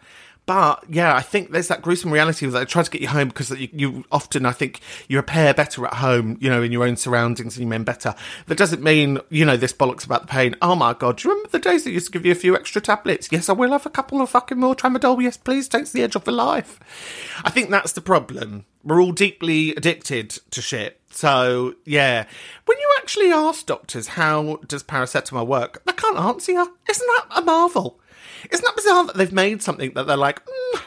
But 0.51 0.83
yeah, 0.89 1.15
I 1.15 1.21
think 1.21 1.53
there's 1.53 1.69
that 1.69 1.81
gruesome 1.81 2.13
reality 2.13 2.45
that. 2.45 2.61
I 2.61 2.65
try 2.65 2.83
to 2.83 2.91
get 2.91 3.01
you 3.01 3.07
home 3.07 3.29
because 3.29 3.51
you, 3.51 3.69
you 3.73 4.05
often, 4.11 4.45
I 4.45 4.51
think, 4.51 4.81
you 5.07 5.17
repair 5.17 5.55
better 5.55 5.87
at 5.87 5.95
home, 5.95 6.39
you 6.41 6.51
know, 6.51 6.61
in 6.61 6.73
your 6.73 6.83
own 6.83 6.97
surroundings 6.97 7.57
and 7.57 7.63
you 7.63 7.69
mend 7.69 7.87
better. 7.87 8.17
That 8.49 8.59
doesn't 8.59 8.83
mean, 8.83 9.21
you 9.29 9.45
know, 9.45 9.57
this 9.57 9.73
bollocks 9.73 10.05
about 10.05 10.23
the 10.23 10.27
pain. 10.27 10.57
Oh 10.61 10.75
my 10.75 10.93
God, 10.93 11.19
do 11.19 11.29
you 11.29 11.35
remember 11.35 11.51
the 11.51 11.61
days 11.61 11.85
that 11.85 11.93
used 11.93 12.07
to 12.07 12.13
give 12.13 12.27
you 12.27 12.33
a 12.33 12.35
few 12.35 12.57
extra 12.57 12.83
tablets? 12.83 13.29
Yes, 13.31 13.49
I 13.49 13.53
will 13.53 13.71
have 13.71 13.87
a 13.87 13.91
couple 13.91 14.21
of 14.21 14.31
fucking 14.31 14.59
more 14.59 14.75
tramadol. 14.75 15.23
Yes, 15.23 15.37
please, 15.37 15.69
takes 15.69 15.93
the 15.93 16.03
edge 16.03 16.17
off 16.17 16.27
of 16.27 16.35
life. 16.35 16.81
I 17.45 17.51
think 17.51 17.71
that's 17.71 17.93
the 17.93 18.01
problem. 18.01 18.65
We're 18.83 19.01
all 19.01 19.13
deeply 19.13 19.73
addicted 19.77 20.31
to 20.51 20.61
shit. 20.61 21.01
So 21.11 21.77
yeah, 21.85 22.25
when 22.65 22.77
you 22.77 22.95
actually 22.99 23.31
ask 23.31 23.67
doctors 23.67 24.09
how 24.09 24.59
does 24.67 24.83
paracetamol 24.83 25.47
work, 25.47 25.85
they 25.85 25.93
can't 25.93 26.19
answer 26.19 26.51
you. 26.51 26.77
Isn't 26.89 27.07
that 27.07 27.27
a 27.37 27.43
marvel? 27.43 28.01
Isn't 28.51 28.65
that 28.65 28.77
bizarre 28.77 29.07
that 29.07 29.17
they've 29.17 29.33
made 29.33 29.63
something 29.63 29.93
that 29.95 30.07
they're 30.07 30.17
like, 30.17 30.43
mm, 30.45 30.83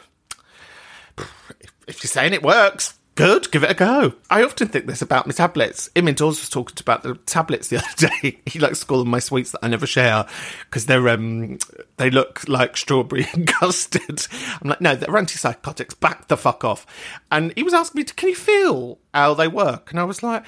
if 1.86 2.02
you're 2.02 2.08
saying 2.08 2.32
it 2.32 2.42
works, 2.42 2.94
good, 3.14 3.50
give 3.50 3.62
it 3.62 3.70
a 3.70 3.74
go. 3.74 4.14
I 4.30 4.42
often 4.42 4.68
think 4.68 4.86
this 4.86 5.02
about 5.02 5.26
my 5.26 5.32
tablets. 5.32 5.88
Imin 5.94 6.16
Dawes 6.16 6.40
was 6.40 6.48
talking 6.48 6.76
about 6.80 7.02
the 7.02 7.14
tablets 7.26 7.68
the 7.68 7.78
other 7.84 8.08
day. 8.08 8.40
He 8.46 8.58
likes 8.58 8.80
to 8.80 8.86
call 8.86 8.98
them 8.98 9.10
my 9.10 9.18
sweets 9.18 9.52
that 9.52 9.60
I 9.62 9.68
never 9.68 9.86
share 9.86 10.26
because 10.64 10.86
they're 10.86 11.08
um 11.08 11.58
they 11.96 12.10
look 12.10 12.46
like 12.48 12.76
strawberry 12.76 13.26
and 13.32 13.46
custard. 13.46 14.26
I'm 14.62 14.70
like, 14.70 14.80
no, 14.80 14.94
they're 14.94 15.08
antipsychotics. 15.08 15.98
Back 16.00 16.28
the 16.28 16.36
fuck 16.36 16.64
off. 16.64 16.86
And 17.30 17.52
he 17.56 17.62
was 17.62 17.74
asking 17.74 18.00
me, 18.00 18.04
can 18.04 18.30
you 18.30 18.34
feel 18.34 18.98
how 19.12 19.34
they 19.34 19.48
work? 19.48 19.90
And 19.90 20.00
I 20.00 20.04
was 20.04 20.22
like. 20.22 20.44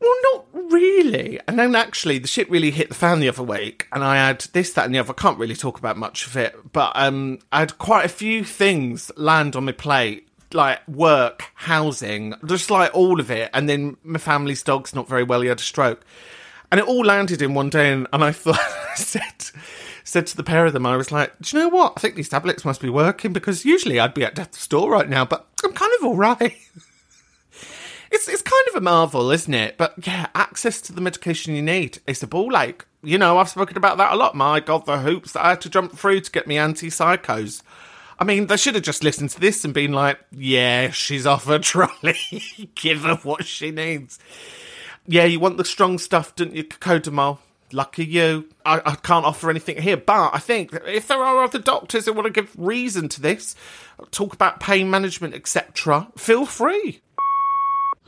Well, 0.00 0.14
not 0.22 0.44
really. 0.52 1.40
And 1.48 1.58
then 1.58 1.74
actually, 1.74 2.18
the 2.18 2.28
shit 2.28 2.50
really 2.50 2.70
hit 2.70 2.88
the 2.88 2.94
fan 2.94 3.20
the 3.20 3.28
other 3.28 3.42
week, 3.42 3.88
and 3.92 4.04
I 4.04 4.16
had 4.16 4.40
this, 4.52 4.72
that, 4.74 4.84
and 4.84 4.94
the 4.94 4.98
other. 4.98 5.14
I 5.16 5.20
can't 5.20 5.38
really 5.38 5.56
talk 5.56 5.78
about 5.78 5.96
much 5.96 6.26
of 6.26 6.36
it, 6.36 6.54
but 6.72 6.92
um, 6.94 7.38
I 7.50 7.60
had 7.60 7.78
quite 7.78 8.04
a 8.04 8.08
few 8.10 8.44
things 8.44 9.10
land 9.16 9.56
on 9.56 9.64
my 9.64 9.72
plate, 9.72 10.28
like 10.52 10.86
work, 10.86 11.44
housing, 11.54 12.34
just 12.44 12.70
like 12.70 12.94
all 12.94 13.20
of 13.20 13.30
it. 13.30 13.50
And 13.54 13.68
then 13.68 13.96
my 14.04 14.18
family's 14.18 14.62
dog's 14.62 14.94
not 14.94 15.08
very 15.08 15.24
well; 15.24 15.40
he 15.40 15.48
had 15.48 15.60
a 15.60 15.62
stroke, 15.62 16.04
and 16.70 16.78
it 16.78 16.86
all 16.86 17.04
landed 17.04 17.40
in 17.40 17.54
one 17.54 17.70
day. 17.70 17.92
And, 17.92 18.06
and 18.12 18.22
I 18.22 18.32
thought, 18.32 18.60
I 18.60 18.94
said, 18.96 19.50
said 20.04 20.26
to 20.26 20.36
the 20.36 20.44
pair 20.44 20.66
of 20.66 20.74
them, 20.74 20.84
I 20.84 20.96
was 20.96 21.10
like, 21.10 21.32
"Do 21.40 21.56
you 21.56 21.62
know 21.62 21.68
what? 21.70 21.94
I 21.96 22.00
think 22.00 22.16
these 22.16 22.28
tablets 22.28 22.66
must 22.66 22.82
be 22.82 22.90
working 22.90 23.32
because 23.32 23.64
usually 23.64 23.98
I'd 23.98 24.14
be 24.14 24.24
at 24.24 24.34
death's 24.34 24.66
door 24.68 24.90
right 24.90 25.08
now, 25.08 25.24
but 25.24 25.46
I'm 25.64 25.72
kind 25.72 25.92
of 25.98 26.04
all 26.04 26.16
right." 26.16 26.54
It's 28.10 28.28
it's 28.28 28.42
kind 28.42 28.68
of 28.68 28.76
a 28.76 28.80
marvel, 28.80 29.30
isn't 29.30 29.52
it? 29.54 29.76
But 29.76 30.06
yeah, 30.06 30.28
access 30.34 30.80
to 30.82 30.92
the 30.92 31.00
medication 31.00 31.54
you 31.54 31.62
need 31.62 31.98
is 32.06 32.22
a 32.22 32.26
ball 32.26 32.50
like 32.50 32.86
you 33.02 33.18
know 33.18 33.38
I've 33.38 33.48
spoken 33.48 33.76
about 33.76 33.98
that 33.98 34.12
a 34.12 34.16
lot. 34.16 34.34
My 34.34 34.60
God, 34.60 34.86
the 34.86 34.98
hoops 34.98 35.32
that 35.32 35.44
I 35.44 35.50
had 35.50 35.60
to 35.62 35.70
jump 35.70 35.96
through 35.96 36.20
to 36.20 36.30
get 36.30 36.46
me 36.46 36.58
anti 36.58 36.88
psychos. 36.88 37.62
I 38.18 38.24
mean, 38.24 38.46
they 38.46 38.56
should 38.56 38.74
have 38.74 38.84
just 38.84 39.04
listened 39.04 39.30
to 39.30 39.40
this 39.40 39.64
and 39.64 39.74
been 39.74 39.92
like, 39.92 40.18
"Yeah, 40.30 40.90
she's 40.90 41.26
off 41.26 41.46
her 41.46 41.58
trolley. 41.58 42.16
Give 42.74 43.02
her 43.02 43.16
what 43.16 43.44
she 43.44 43.70
needs." 43.70 44.18
Yeah, 45.06 45.24
you 45.24 45.38
want 45.38 45.56
the 45.56 45.64
strong 45.64 45.98
stuff, 45.98 46.34
don't 46.34 46.54
you, 46.54 46.64
Codamol? 46.64 47.38
Lucky 47.72 48.04
you. 48.04 48.48
I, 48.64 48.80
I 48.84 48.94
can't 48.94 49.26
offer 49.26 49.50
anything 49.50 49.80
here, 49.80 49.96
but 49.96 50.34
I 50.34 50.38
think 50.38 50.72
if 50.86 51.08
there 51.08 51.22
are 51.22 51.44
other 51.44 51.58
doctors 51.58 52.04
that 52.04 52.14
want 52.14 52.26
to 52.26 52.32
give 52.32 52.50
reason 52.56 53.08
to 53.10 53.20
this, 53.20 53.54
talk 54.10 54.32
about 54.32 54.60
pain 54.60 54.88
management, 54.90 55.34
etc., 55.34 56.08
feel 56.16 56.46
free. 56.46 57.00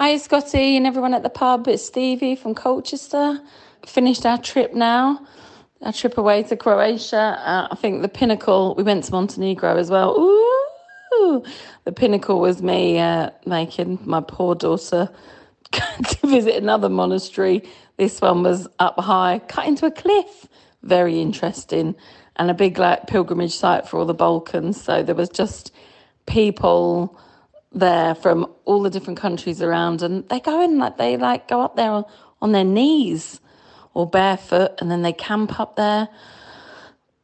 Hi, 0.01 0.17
Scotty, 0.17 0.77
and 0.77 0.87
everyone 0.87 1.13
at 1.13 1.25
the 1.25 1.29
pub. 1.29 1.67
It's 1.67 1.85
Stevie 1.85 2.37
from 2.37 2.55
Colchester. 2.55 3.41
Finished 3.85 4.25
our 4.25 4.39
trip 4.39 4.73
now, 4.73 5.27
our 5.83 5.93
trip 5.93 6.17
away 6.19 6.45
to 6.45 6.57
Croatia. 6.57 7.37
Uh, 7.45 7.67
I 7.73 7.75
think 7.75 8.03
the 8.03 8.09
pinnacle, 8.09 8.77
we 8.77 8.85
went 8.85 9.03
to 9.03 9.11
Montenegro 9.13 9.77
as 9.77 9.91
well. 9.91 10.17
Ooh, 10.17 11.43
the 11.83 11.91
pinnacle 11.91 12.39
was 12.39 12.63
me 12.63 13.01
uh, 13.01 13.31
making 13.45 13.99
my 14.05 14.21
poor 14.21 14.55
daughter 14.55 15.11
to 15.73 16.27
visit 16.29 16.55
another 16.55 16.89
monastery. 16.89 17.69
This 17.97 18.21
one 18.21 18.45
was 18.45 18.69
up 18.79 19.01
high, 19.01 19.41
cut 19.49 19.67
into 19.67 19.85
a 19.85 19.91
cliff. 19.91 20.47
Very 20.85 21.21
interesting, 21.21 21.97
and 22.37 22.53
a 22.53 22.55
big 22.55 22.79
like 22.79 23.09
pilgrimage 23.09 23.57
site 23.57 23.89
for 23.89 23.99
all 23.99 24.07
the 24.07 24.15
Balkans. 24.15 24.81
So 24.81 25.03
there 25.03 25.17
was 25.17 25.29
just 25.29 25.73
people 26.27 27.19
there 27.73 28.15
from 28.15 28.47
all 28.65 28.83
the 28.83 28.91
different 28.91 29.19
countries 29.19 29.63
around 29.63 30.03
and 30.03 30.29
they 30.29 30.41
go 30.41 30.63
in 30.63 30.79
like 30.79 30.97
they 30.97 31.17
like 31.17 31.49
go 31.49 31.61
up 31.61 31.77
there 31.77 31.91
on, 31.91 32.05
on 32.41 32.53
their 32.53 32.65
knees 32.65 33.41
or 33.95 34.09
barefoot 34.09 34.73
and 34.81 34.91
then 34.91 35.03
they 35.03 35.13
camp 35.13 35.59
up 35.61 35.77
there. 35.77 36.09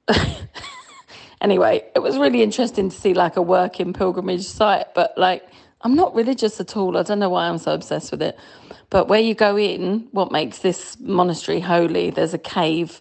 Anyway 1.40 1.85
it 1.94 1.98
was 1.98 2.16
really 2.18 2.42
interesting 2.42 2.88
to 2.88 2.96
see 2.96 3.12
like 3.14 3.37
a 3.37 3.42
working 3.42 3.92
pilgrimage 3.92 4.44
site 4.44 4.94
but 4.94 5.12
like 5.18 5.46
i'm 5.83 5.94
not 5.94 6.14
religious 6.14 6.59
at 6.61 6.76
all. 6.76 6.96
I 6.96 7.02
don't 7.02 7.18
know 7.18 7.28
why 7.28 7.48
i'm 7.48 7.59
so 7.59 7.74
obsessed 7.74 8.11
with 8.12 8.22
it. 8.22 8.38
But 8.90 9.09
where 9.09 9.20
you 9.20 9.35
go 9.35 9.59
in 9.59 10.09
what 10.12 10.33
makes 10.33 10.61
this 10.61 10.98
monastery 11.00 11.61
holy? 11.61 12.11
There's 12.11 12.33
a 12.35 12.38
cave 12.38 13.00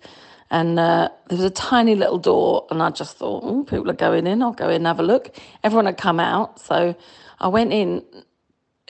and 0.52 0.78
uh, 0.78 1.10
there 1.30 1.38
was 1.38 1.46
a 1.46 1.50
tiny 1.52 1.96
little 1.96 2.20
door 2.20 2.68
and 2.70 2.84
i 2.84 2.90
just 2.90 3.18
thought 3.18 3.68
people 3.68 3.90
are 3.90 3.94
going 3.94 4.28
in. 4.28 4.42
I'll 4.44 4.52
go 4.52 4.70
in 4.70 4.76
and 4.78 4.88
have 4.88 5.00
a 5.00 5.04
look. 5.04 5.36
Everyone 5.64 5.86
had 5.86 5.98
come 5.98 6.20
out 6.20 6.60
so 6.60 6.96
I 7.44 7.50
went 7.50 7.74
in, 7.74 8.02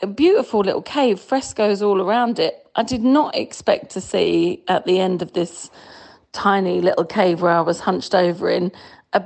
a 0.03 0.07
beautiful 0.07 0.59
little 0.59 0.83
cave, 0.83 1.19
frescoes 1.19 1.81
all 1.81 1.99
around 1.99 2.37
it. 2.37 2.67
I 2.75 2.83
did 2.83 3.01
not 3.01 3.35
expect 3.35 3.89
to 3.91 4.01
see 4.01 4.63
at 4.67 4.85
the 4.85 4.99
end 4.99 5.23
of 5.23 5.33
this 5.33 5.71
tiny 6.33 6.79
little 6.79 7.03
cave 7.03 7.41
where 7.41 7.53
I 7.53 7.61
was 7.61 7.79
hunched 7.79 8.13
over 8.13 8.47
in 8.47 8.71
a 9.13 9.23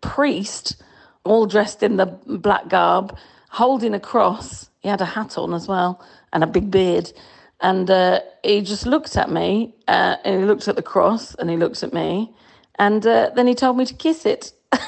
priest, 0.00 0.82
all 1.24 1.44
dressed 1.44 1.82
in 1.82 1.98
the 1.98 2.06
black 2.06 2.68
garb, 2.68 3.18
holding 3.50 3.92
a 3.92 4.00
cross. 4.00 4.70
He 4.80 4.88
had 4.88 5.02
a 5.02 5.04
hat 5.04 5.36
on 5.36 5.52
as 5.52 5.68
well 5.68 6.02
and 6.32 6.42
a 6.42 6.46
big 6.46 6.70
beard. 6.70 7.12
And 7.60 7.90
uh, 7.90 8.20
he 8.42 8.62
just 8.62 8.86
looked 8.86 9.18
at 9.18 9.30
me 9.30 9.74
uh, 9.88 10.16
and 10.24 10.40
he 10.40 10.46
looked 10.46 10.68
at 10.68 10.76
the 10.76 10.82
cross 10.82 11.34
and 11.34 11.50
he 11.50 11.58
looked 11.58 11.82
at 11.82 11.92
me. 11.92 12.34
And 12.78 13.06
uh, 13.06 13.30
then 13.36 13.46
he 13.46 13.54
told 13.54 13.76
me 13.76 13.84
to 13.84 13.92
kiss 13.92 14.24
it. 14.24 14.54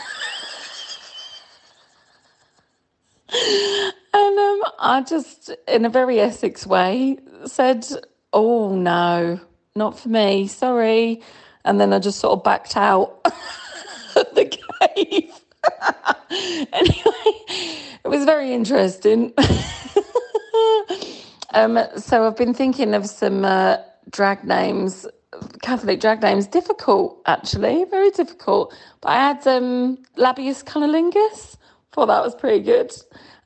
I 4.78 5.02
just, 5.02 5.50
in 5.68 5.84
a 5.84 5.90
very 5.90 6.20
Essex 6.20 6.66
way, 6.66 7.18
said, 7.46 7.86
Oh, 8.32 8.74
no, 8.76 9.40
not 9.76 9.98
for 9.98 10.08
me. 10.10 10.46
Sorry. 10.48 11.22
and 11.64 11.80
then 11.80 11.92
I 11.92 11.98
just 11.98 12.18
sort 12.20 12.38
of 12.38 12.44
backed 12.44 12.76
out 12.76 13.20
of 14.16 14.26
the 14.34 14.46
cave. 14.46 15.32
anyway, 16.72 17.40
it 18.04 18.08
was 18.08 18.24
very 18.24 18.52
interesting. 18.52 19.32
um, 21.54 21.78
so 21.96 22.26
I've 22.26 22.36
been 22.36 22.54
thinking 22.54 22.94
of 22.94 23.06
some 23.06 23.44
uh, 23.44 23.76
drag 24.10 24.42
names, 24.44 25.06
Catholic 25.62 26.00
drag 26.00 26.22
names. 26.22 26.46
Difficult, 26.48 27.20
actually, 27.26 27.84
very 27.90 28.10
difficult. 28.10 28.74
But 29.00 29.08
I 29.10 29.14
had 29.16 29.46
um, 29.46 29.98
Labius 30.18 30.64
cunnilingus. 30.64 31.56
Thought 31.92 32.06
that 32.06 32.24
was 32.24 32.34
pretty 32.34 32.64
good. 32.64 32.92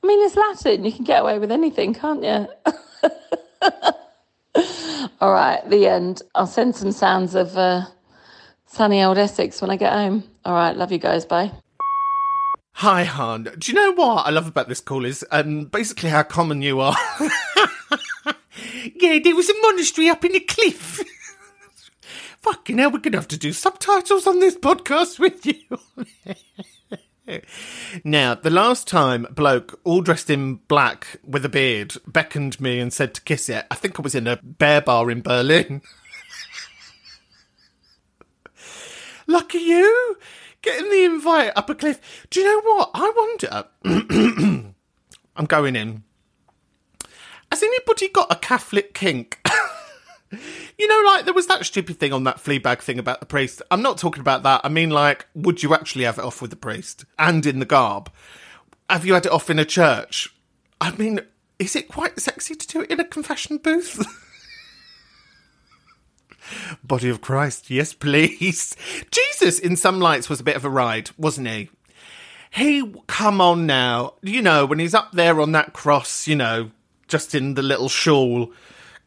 I 0.07 0.09
mean, 0.09 0.25
it's 0.25 0.37
Latin. 0.37 0.85
You 0.85 0.93
can 0.93 1.03
get 1.03 1.23
away 1.23 1.41
with 1.41 1.51
anything, 1.51 1.93
can't 1.93 2.23
you? 2.23 2.47
All 5.21 5.33
right, 5.33 5.69
the 5.69 5.89
end. 5.89 6.23
I'll 6.37 6.47
send 6.47 6.77
some 6.77 6.93
sounds 6.93 7.35
of 7.35 7.59
uh, 7.59 7.87
sunny 8.67 9.03
old 9.03 9.19
Essex 9.19 9.61
when 9.61 9.73
I 9.73 9.77
get 9.77 9.93
home. 9.93 10.23
All 10.45 10.55
right, 10.55 10.77
love 10.77 10.93
you 10.93 10.99
guys. 10.99 11.27
Bye. 11.27 11.51
Hi, 12.75 13.03
Han. 13.03 13.49
Do 13.59 13.73
you 13.73 13.75
know 13.75 13.95
what 13.95 14.29
I 14.29 14.31
love 14.31 14.47
about 14.47 14.69
this 14.69 14.81
call 14.81 15.05
is 15.05 15.27
um, 15.33 15.65
basically 15.65 16.11
how 16.11 16.23
common 16.23 16.63
you 16.63 16.79
are. 16.79 16.97
yeah, 18.95 19.19
there 19.25 19.35
was 19.35 19.51
a 19.51 19.61
monastery 19.61 20.09
up 20.09 20.25
in 20.25 20.35
the 20.35 20.41
cliff. 20.41 21.03
Fucking 22.43 22.79
hell, 22.79 22.93
we're 22.93 22.99
going 22.99 23.11
to 23.11 23.19
have 23.19 23.27
to 23.27 23.37
do 23.37 23.53
subtitles 23.53 24.29
on 24.29 24.39
this 24.39 24.57
podcast 24.57 25.19
with 25.19 25.45
you. 25.47 25.81
Now, 28.05 28.35
the 28.35 28.51
last 28.51 28.87
time 28.87 29.27
bloke, 29.31 29.81
all 29.85 30.01
dressed 30.01 30.31
in 30.31 30.57
black 30.69 31.19
with 31.25 31.45
a 31.45 31.49
beard, 31.49 31.97
beckoned 32.07 32.61
me 32.61 32.79
and 32.79 32.93
said 32.93 33.15
to 33.15 33.21
kiss 33.23 33.49
it, 33.49 33.67
I 33.71 33.75
think 33.75 33.99
I 33.99 34.03
was 34.03 34.15
in 34.15 34.27
a 34.27 34.39
bear 34.43 34.81
bar 34.81 35.11
in 35.11 35.23
Berlin. 35.23 35.83
Lucky 39.27 39.59
you, 39.59 40.17
getting 40.63 40.91
the 40.91 41.05
invite 41.05 41.53
up 41.57 41.69
a 41.69 41.75
cliff. 41.75 42.27
Do 42.31 42.41
you 42.41 42.47
know 42.47 42.75
what? 42.75 42.91
I 42.95 43.13
wonder. 43.17 43.65
I'm 45.37 45.47
going 45.47 45.77
in. 45.77 46.05
Has 47.51 47.63
anybody 47.63 48.09
got 48.09 48.33
a 48.33 48.37
Catholic 48.37 48.95
kink? 48.95 49.41
you 50.31 50.89
know, 50.89 51.03
like 51.11 51.25
there 51.25 51.35
was 51.35 51.47
that 51.47 51.65
stupid 51.65 51.99
thing 51.99 52.13
on 52.13 52.25
that 52.25 52.39
Fleabag 52.39 52.81
thing 52.81 52.99
about 52.99 53.21
the 53.21 53.27
priest. 53.27 53.63
I'm 53.71 53.83
not 53.83 53.99
talking 53.99 54.21
about 54.21 54.43
that. 54.43 54.61
I 54.65 54.69
mean, 54.69 54.91
like, 54.91 55.27
would 55.35 55.63
you 55.63 55.75
actually 55.75 56.05
have 56.05 56.19
it 56.19 56.25
off 56.25 56.43
with 56.43 56.51
the 56.51 56.57
priest 56.57 57.05
and 57.19 57.45
in 57.47 57.59
the 57.59 57.65
garb? 57.65 58.11
Have 58.91 59.05
you 59.05 59.15
had 59.15 59.27
it 59.27 59.33
off 59.33 59.51
in 59.51 59.59
a 59.59 59.65
church? 59.65 60.35
I 60.81 60.91
mean, 60.93 61.21
is 61.59 61.75
it 61.75 61.89
quite 61.89 62.21
sexy 62.21 62.55
to 62.55 62.67
do 62.67 62.81
it 62.83 62.91
in 62.91 63.01
a 63.01 63.05
confession 63.05 63.59
booth? 63.59 64.05
Body 66.85 67.09
of 67.09 67.21
Christ, 67.21 67.71
yes, 67.71 67.93
please. 67.93 68.77
Jesus, 69.11 69.59
in 69.59 69.77
some 69.77 70.01
lights, 70.01 70.29
was 70.29 70.41
a 70.41 70.45
bit 70.45 70.57
of 70.57 70.65
a 70.65 70.71
ride, 70.71 71.11
wasn't 71.17 71.49
he? 71.49 71.71
He, 72.51 72.95
come 73.07 73.41
on 73.41 73.67
now. 73.67 74.15
You 74.23 74.43
know, 74.43 74.67
when 74.67 74.79
he's 74.79 74.95
up 74.95 75.13
there 75.13 75.41
on 75.41 75.53
that 75.53 75.73
cross, 75.73 76.27
you 76.29 76.37
know, 76.37 76.71
just 77.09 77.35
in 77.35 77.55
the 77.55 77.63
little 77.63 77.89
shawl, 77.89 78.53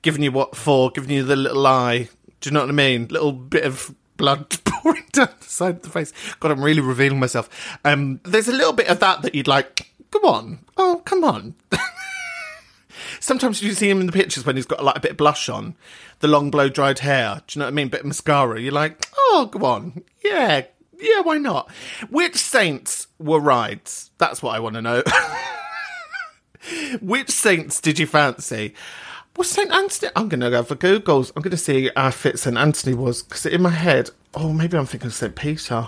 giving 0.02 0.24
you 0.24 0.32
what 0.32 0.56
for, 0.56 0.92
giving 0.92 1.12
you 1.12 1.24
the 1.24 1.36
little 1.36 1.66
eye. 1.66 2.10
Do 2.42 2.50
you 2.50 2.54
know 2.54 2.62
what 2.62 2.70
I 2.70 2.74
mean? 2.74 3.08
Little 3.10 3.32
bit 3.32 3.66
of 3.66 3.94
blood 4.18 4.50
pouring 4.66 5.06
down 5.12 5.30
the 5.40 5.46
side 5.46 5.78
of 5.78 5.82
the 5.84 5.90
face. 5.90 6.14
God, 6.40 6.52
I'm 6.52 6.64
really 6.64 6.82
revealing 6.82 7.20
myself. 7.20 7.50
Um, 7.84 8.20
there's 8.24 8.48
a 8.48 8.54
little 8.54 8.74
bit 8.74 8.88
of 8.88 9.00
that 9.00 9.22
that 9.24 9.36
you'd 9.36 9.48
like, 9.48 9.92
come 10.12 10.26
on. 10.26 10.60
Oh, 10.78 11.02
come 11.06 11.24
on. 11.24 11.56
Sometimes 13.20 13.62
you 13.62 13.74
see 13.74 13.90
him 13.90 14.00
in 14.00 14.06
the 14.06 14.12
pictures 14.14 14.46
when 14.46 14.56
he's 14.56 14.66
got 14.66 14.84
like 14.84 14.98
a 14.98 15.02
bit 15.02 15.12
of 15.12 15.18
blush 15.18 15.50
on, 15.50 15.76
the 16.20 16.28
long 16.28 16.52
blow 16.52 16.70
dried 16.70 17.00
hair. 17.00 17.42
Do 17.48 17.58
you 17.58 17.60
know 17.60 17.66
what 17.66 17.72
I 17.72 17.76
mean? 17.76 17.90
Bit 17.90 18.02
of 18.02 18.06
mascara. 18.06 18.60
You're 18.60 18.72
like, 18.72 19.06
oh, 19.18 19.50
go 19.52 19.66
on, 19.66 20.04
yeah, 20.24 20.64
yeah, 21.00 21.22
why 21.22 21.38
not? 21.38 21.72
Which 22.10 22.36
saints 22.36 23.08
were 23.18 23.40
rides? 23.40 24.12
That's 24.18 24.44
what 24.44 24.56
I 24.56 24.60
want 24.60 24.76
to 24.76 24.82
know. 24.82 25.04
Which 27.02 27.30
saints 27.30 27.80
did 27.80 28.00
you 28.00 28.06
fancy? 28.06 28.74
Was 29.40 29.52
St. 29.52 29.72
Anthony? 29.72 30.12
I'm 30.18 30.28
going 30.28 30.42
to 30.42 30.50
go 30.50 30.64
for 30.64 30.76
Google's. 30.76 31.32
I'm 31.34 31.42
going 31.42 31.52
to 31.52 31.58
see 31.58 31.90
how 31.96 32.12
fit 32.12 32.38
St. 32.38 32.58
Anthony 32.58 32.94
was 32.94 33.24
because 33.24 33.46
in 33.46 33.62
my 33.62 33.70
head, 33.70 34.10
oh, 34.34 34.52
maybe 34.52 34.78
I'm 34.78 34.86
thinking 34.86 35.12
St. 35.12 35.34
Peter. 35.34 35.88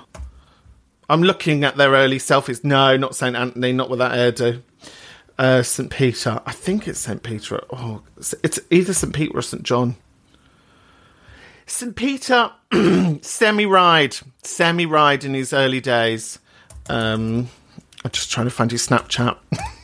I'm 1.09 1.21
looking 1.21 1.65
at 1.65 1.75
their 1.75 1.91
early 1.91 2.17
selfies. 2.17 2.63
No, 2.63 2.95
not 2.95 3.13
St. 3.13 3.35
Anthony, 3.35 3.73
not 3.73 3.89
with 3.89 3.99
that 3.99 4.13
hairdo. 4.13 4.61
Uh, 5.37 5.63
St. 5.63 5.89
Peter. 5.89 6.41
I 6.45 6.53
think 6.53 6.87
it's 6.87 6.99
St. 6.99 7.21
Peter. 7.21 7.61
Oh, 7.71 8.03
it's 8.41 8.59
either 8.69 8.93
St. 8.93 9.13
Peter 9.13 9.37
or 9.37 9.41
St. 9.41 9.63
John. 9.63 9.97
St. 11.65 11.93
Peter, 11.93 12.53
semi 13.21 13.65
ride, 13.65 14.15
semi 14.43 14.85
ride 14.85 15.25
in 15.25 15.33
his 15.33 15.51
early 15.51 15.81
days. 15.81 16.39
Um, 16.87 17.49
I'm 18.05 18.11
just 18.11 18.31
trying 18.31 18.47
to 18.47 18.51
find 18.51 18.71
his 18.71 18.87
Snapchat. 18.87 19.35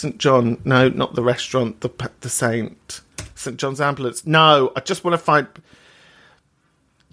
St. 0.00 0.16
John, 0.16 0.58
no, 0.64 0.88
not 0.88 1.14
the 1.14 1.22
restaurant, 1.22 1.82
the 1.82 1.90
the 2.20 2.30
Saint. 2.30 3.02
St. 3.34 3.58
John's 3.58 3.82
Ambulance. 3.82 4.26
No, 4.26 4.72
I 4.74 4.80
just 4.80 5.04
want 5.04 5.12
to 5.12 5.18
find 5.18 5.46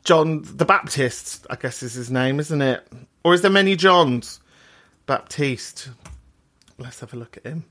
John 0.06 0.42
the 0.44 0.64
Baptist, 0.64 1.46
I 1.50 1.58
guess 1.58 1.84
is 1.84 1.96
his 1.96 2.10
name, 2.10 2.40
isn't 2.40 2.62
it? 2.62 2.88
Or 3.26 3.34
is 3.34 3.42
there 3.42 3.52
many 3.52 3.76
Johns? 3.76 4.40
Baptiste. 5.06 5.90
Let's 6.78 7.02
have 7.02 7.14
a 7.14 7.18
look 7.18 7.36
at 7.36 7.46
him. 7.46 7.66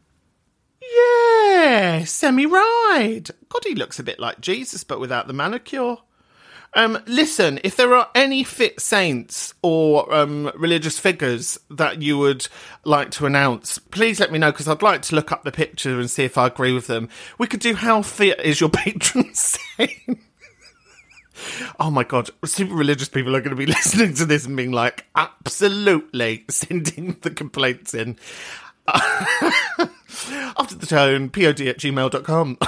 Yeah, 0.95 2.05
semi 2.05 2.45
ride. 2.45 3.31
God, 3.49 3.65
he 3.65 3.75
looks 3.75 3.99
a 3.99 4.03
bit 4.03 4.21
like 4.21 4.43
Jesus, 4.43 4.85
but 4.85 5.01
without 5.01 5.29
the 5.29 5.33
manicure. 5.33 5.97
Um, 6.75 6.99
listen, 7.07 7.59
if 7.65 7.77
there 7.77 7.95
are 7.95 8.11
any 8.15 8.45
fit 8.45 8.81
saints 8.81 9.55
or 9.63 10.13
um, 10.15 10.53
religious 10.57 10.99
figures 10.99 11.59
that 11.71 12.03
you 12.03 12.19
would 12.19 12.49
like 12.85 13.11
to 13.13 13.27
announce, 13.27 13.79
please 13.79 14.21
let 14.21 14.31
me 14.31 14.39
know 14.39 14.53
because 14.53 14.69
I'd 14.69 14.83
like 14.83 15.03
to 15.03 15.15
look 15.15 15.33
up 15.33 15.45
the 15.45 15.53
picture 15.53 15.99
and 15.99 16.11
see 16.11 16.25
if 16.25 16.37
I 16.37 16.49
agree 16.49 16.73
with 16.73 16.87
them. 16.87 17.09
We 17.39 17.47
could 17.47 17.61
do 17.61 17.75
how 17.75 18.03
fit 18.03 18.41
is 18.41 18.61
your 18.61 18.71
patron 18.71 19.33
saint. 19.35 20.21
Oh 21.79 21.91
my 21.91 22.05
god, 22.05 22.31
super 22.45 22.75
religious 22.75 23.09
people 23.09 23.35
are 23.37 23.41
going 23.41 23.51
to 23.51 23.57
be 23.57 23.67
listening 23.73 24.15
to 24.15 24.27
this 24.27 24.47
and 24.47 24.57
being 24.57 24.73
like, 24.73 25.07
absolutely, 25.15 26.45
sending 26.51 27.17
the 27.23 27.31
complaints 27.31 27.95
in. 27.95 28.17
After 28.89 30.77
the 30.77 30.87
tone, 30.87 31.29
pod 31.31 31.61
at 31.61 31.79
gmail.com. 31.79 32.59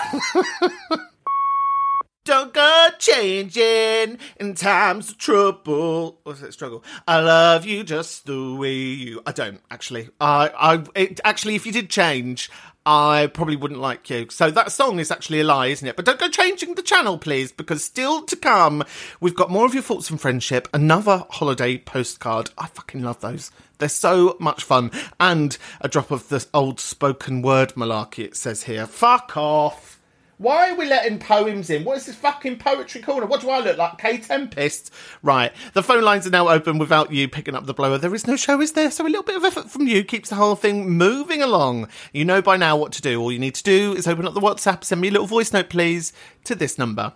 Don't 2.29 2.53
go 2.53 2.89
changing 2.99 4.19
in 4.39 4.55
times 4.55 5.13
of 5.13 5.17
trouble. 5.17 6.19
What's 6.25 6.43
it? 6.43 6.53
Struggle. 6.53 6.85
I 7.07 7.21
love 7.21 7.65
you 7.65 7.83
just 7.83 8.27
the 8.27 8.55
way 8.55 8.75
you. 8.75 9.23
I 9.25 9.33
don't 9.33 9.63
actually. 9.71 10.11
I. 10.21 10.51
I. 10.55 10.85
It, 10.95 11.23
actually, 11.25 11.55
if 11.55 11.65
you 11.65 11.73
did 11.73 11.89
change, 11.89 12.51
I 12.85 13.29
probably 13.33 13.57
wouldn't 13.57 13.81
like 13.81 14.11
you. 14.11 14.27
So 14.29 14.51
that 14.51 14.73
song 14.73 14.99
is 14.99 15.11
actually 15.11 15.41
a 15.41 15.45
lie, 15.45 15.69
isn't 15.69 15.89
it? 15.89 15.97
But 15.97 16.05
don't 16.05 16.21
go 16.21 16.29
changing 16.29 16.75
the 16.75 16.83
channel, 16.83 17.17
please, 17.17 17.51
because 17.51 17.83
still 17.83 18.21
to 18.27 18.37
come, 18.37 18.85
we've 19.21 19.35
got 19.35 19.51
more 19.51 19.65
of 19.65 19.73
your 19.73 19.83
thoughts 19.83 20.11
and 20.11 20.21
friendship. 20.21 20.69
Another 20.75 21.25
holiday 21.31 21.79
postcard. 21.79 22.51
I 22.59 22.67
fucking 22.67 23.03
love 23.03 23.23
those. 23.23 23.51
They're 23.79 23.89
so 23.89 24.37
much 24.39 24.65
fun. 24.65 24.91
And 25.19 25.57
a 25.81 25.89
drop 25.89 26.11
of 26.11 26.29
the 26.29 26.45
old 26.53 26.79
spoken 26.79 27.41
word 27.41 27.73
malarkey, 27.73 28.25
it 28.27 28.37
says 28.37 28.65
here. 28.65 28.87
Fuck 28.87 29.35
off. 29.35 29.98
Why 30.41 30.71
are 30.71 30.77
we 30.77 30.87
letting 30.87 31.19
poems 31.19 31.69
in? 31.69 31.83
What 31.83 31.97
is 31.97 32.07
this 32.07 32.15
fucking 32.15 32.59
poetry 32.59 33.01
corner? 33.01 33.27
What 33.27 33.41
do 33.41 33.51
I 33.51 33.59
look 33.59 33.77
like? 33.77 33.99
Kae 33.99 34.25
Tempest? 34.25 34.93
Right. 35.21 35.53
The 35.73 35.83
phone 35.83 36.05
lines 36.05 36.29
are 36.29 36.31
now 36.31 36.49
open 36.49 36.79
without 36.79 37.13
you 37.13 37.29
picking 37.29 37.57
up 37.57 37.67
the 37.67 37.75
blower. 37.75 37.99
There 37.99 38.15
is 38.15 38.25
no 38.25 38.37
show, 38.37 38.61
is 38.61 38.71
there? 38.75 38.93
So 38.93 39.05
a 39.05 39.09
little 39.09 39.25
bit 39.25 39.35
of 39.35 39.45
effort 39.45 39.69
from 39.69 39.89
you 39.89 40.05
keeps 40.05 40.29
the 40.29 40.37
whole 40.37 40.55
thing 40.55 40.91
moving 40.91 41.43
along. 41.43 41.89
You 42.13 42.25
know 42.25 42.41
by 42.41 42.57
now 42.57 42.77
what 42.77 42.93
to 42.93 43.03
do. 43.03 43.21
All 43.21 43.33
you 43.33 43.41
need 43.41 43.57
to 43.57 43.65
do 43.65 43.95
is 43.95 44.07
open 44.07 44.29
up 44.29 44.35
the 44.35 44.41
WhatsApp, 44.41 44.85
send 44.85 45.01
me 45.01 45.09
a 45.09 45.11
little 45.11 45.27
voice 45.27 45.53
note, 45.53 45.71
please, 45.71 46.13
to 46.45 46.55
this 46.55 46.79
number. 46.79 47.13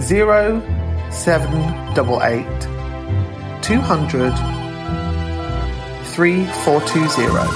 Zero 0.00 0.62
seven 1.12 1.94
double 1.94 2.22
eight 2.22 2.46
two 3.60 3.78
hundred 3.78 4.32
three 6.06 6.46
four 6.64 6.80
two 6.80 7.06
zero. 7.08 7.46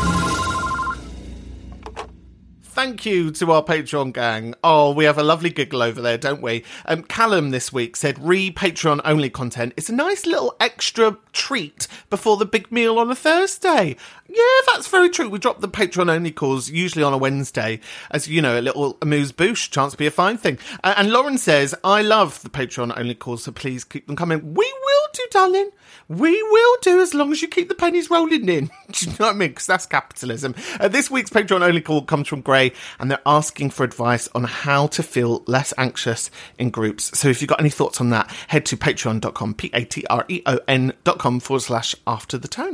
Thank 2.74 3.06
you 3.06 3.30
to 3.30 3.52
our 3.52 3.62
Patreon 3.62 4.12
gang. 4.12 4.56
Oh, 4.64 4.90
we 4.90 5.04
have 5.04 5.16
a 5.16 5.22
lovely 5.22 5.48
giggle 5.48 5.80
over 5.80 6.00
there, 6.00 6.18
don't 6.18 6.42
we? 6.42 6.64
Um, 6.86 7.04
Callum 7.04 7.50
this 7.50 7.72
week 7.72 7.94
said 7.94 8.18
re 8.18 8.50
Patreon 8.50 9.00
only 9.04 9.30
content 9.30 9.74
It's 9.76 9.88
a 9.88 9.94
nice 9.94 10.26
little 10.26 10.56
extra 10.58 11.16
treat 11.32 11.86
before 12.10 12.36
the 12.36 12.44
big 12.44 12.72
meal 12.72 12.98
on 12.98 13.12
a 13.12 13.14
Thursday. 13.14 13.94
Yeah, 14.26 14.60
that's 14.72 14.88
very 14.88 15.08
true. 15.08 15.28
We 15.28 15.38
drop 15.38 15.60
the 15.60 15.68
Patreon 15.68 16.10
only 16.10 16.32
calls 16.32 16.68
usually 16.68 17.04
on 17.04 17.12
a 17.12 17.18
Wednesday 17.18 17.78
as, 18.10 18.26
you 18.26 18.42
know, 18.42 18.58
a 18.58 18.60
little 18.60 18.98
amuse 19.00 19.30
bouche, 19.30 19.70
chance 19.70 19.92
to 19.92 19.98
be 19.98 20.08
a 20.08 20.10
fine 20.10 20.36
thing. 20.36 20.58
Uh, 20.82 20.94
and 20.96 21.12
Lauren 21.12 21.38
says, 21.38 21.76
I 21.84 22.02
love 22.02 22.42
the 22.42 22.50
Patreon 22.50 22.98
only 22.98 23.14
calls, 23.14 23.44
so 23.44 23.52
please 23.52 23.84
keep 23.84 24.08
them 24.08 24.16
coming. 24.16 24.52
We 24.52 24.74
will 24.84 24.93
do, 25.14 25.26
darling. 25.30 25.70
We 26.08 26.42
will 26.42 26.76
do 26.82 27.00
as 27.00 27.14
long 27.14 27.32
as 27.32 27.40
you 27.40 27.48
keep 27.48 27.68
the 27.68 27.74
pennies 27.74 28.10
rolling 28.10 28.48
in. 28.48 28.66
do 28.90 29.06
you 29.06 29.12
know 29.12 29.26
what 29.26 29.34
I 29.34 29.38
mean? 29.38 29.50
Because 29.50 29.66
that's 29.66 29.86
capitalism. 29.86 30.54
Uh, 30.78 30.88
this 30.88 31.10
week's 31.10 31.30
Patreon 31.30 31.62
only 31.62 31.80
call 31.80 32.02
comes 32.02 32.28
from 32.28 32.42
Gray, 32.42 32.72
and 32.98 33.10
they're 33.10 33.20
asking 33.24 33.70
for 33.70 33.84
advice 33.84 34.28
on 34.34 34.44
how 34.44 34.86
to 34.88 35.02
feel 35.02 35.42
less 35.46 35.72
anxious 35.78 36.30
in 36.58 36.70
groups. 36.70 37.18
So 37.18 37.28
if 37.28 37.40
you've 37.40 37.48
got 37.48 37.60
any 37.60 37.70
thoughts 37.70 38.00
on 38.00 38.10
that, 38.10 38.30
head 38.48 38.66
to 38.66 38.76
patreon.com, 38.76 39.54
P 39.54 39.70
A 39.72 39.84
T 39.84 40.04
R 40.10 40.26
E 40.28 40.42
O 40.44 40.58
N.com 40.68 41.40
forward 41.40 41.60
slash 41.60 41.94
after 42.06 42.36
the 42.36 42.48
tone. 42.48 42.73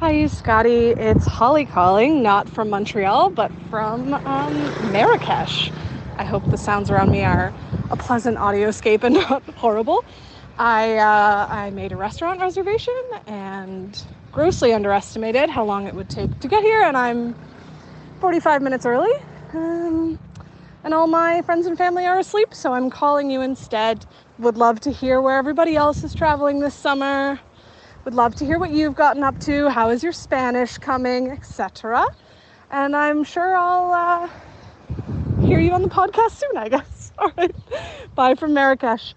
Hi, 0.00 0.28
Scotty. 0.28 0.90
It's 0.90 1.26
Holly 1.26 1.64
calling, 1.64 2.22
not 2.22 2.48
from 2.48 2.70
Montreal, 2.70 3.30
but 3.30 3.50
from 3.68 4.14
um, 4.14 4.92
Marrakesh. 4.92 5.72
I 6.16 6.22
hope 6.22 6.48
the 6.48 6.56
sounds 6.56 6.88
around 6.88 7.10
me 7.10 7.24
are 7.24 7.52
a 7.90 7.96
pleasant 7.96 8.38
audioscape 8.38 9.02
and 9.02 9.14
not 9.28 9.42
horrible. 9.56 10.04
I, 10.56 10.98
uh, 10.98 11.48
I 11.50 11.70
made 11.70 11.90
a 11.90 11.96
restaurant 11.96 12.40
reservation 12.40 12.94
and 13.26 14.00
grossly 14.30 14.72
underestimated 14.72 15.50
how 15.50 15.64
long 15.64 15.88
it 15.88 15.94
would 15.94 16.08
take 16.08 16.38
to 16.38 16.46
get 16.46 16.62
here, 16.62 16.82
and 16.82 16.96
I'm 16.96 17.34
45 18.20 18.62
minutes 18.62 18.86
early. 18.86 19.20
Um, 19.52 20.16
and 20.84 20.94
all 20.94 21.08
my 21.08 21.42
friends 21.42 21.66
and 21.66 21.76
family 21.76 22.06
are 22.06 22.20
asleep, 22.20 22.54
so 22.54 22.72
I'm 22.72 22.88
calling 22.88 23.32
you 23.32 23.40
instead. 23.40 24.06
Would 24.38 24.58
love 24.58 24.78
to 24.82 24.92
hear 24.92 25.20
where 25.20 25.38
everybody 25.38 25.74
else 25.74 26.04
is 26.04 26.14
traveling 26.14 26.60
this 26.60 26.74
summer. 26.74 27.40
Would 28.08 28.14
love 28.14 28.34
to 28.36 28.46
hear 28.46 28.58
what 28.58 28.70
you've 28.70 28.94
gotten 28.94 29.22
up 29.22 29.38
to. 29.40 29.68
How 29.68 29.90
is 29.90 30.02
your 30.02 30.12
Spanish 30.12 30.78
coming, 30.78 31.30
etc. 31.30 32.06
And 32.70 32.96
I'm 32.96 33.22
sure 33.22 33.54
I'll 33.54 33.92
uh, 33.92 35.46
hear 35.46 35.60
you 35.60 35.72
on 35.72 35.82
the 35.82 35.90
podcast 35.90 36.30
soon, 36.30 36.56
I 36.56 36.70
guess. 36.70 37.12
All 37.18 37.30
right. 37.36 37.54
Bye 38.14 38.34
from 38.34 38.54
Marrakesh. 38.54 39.14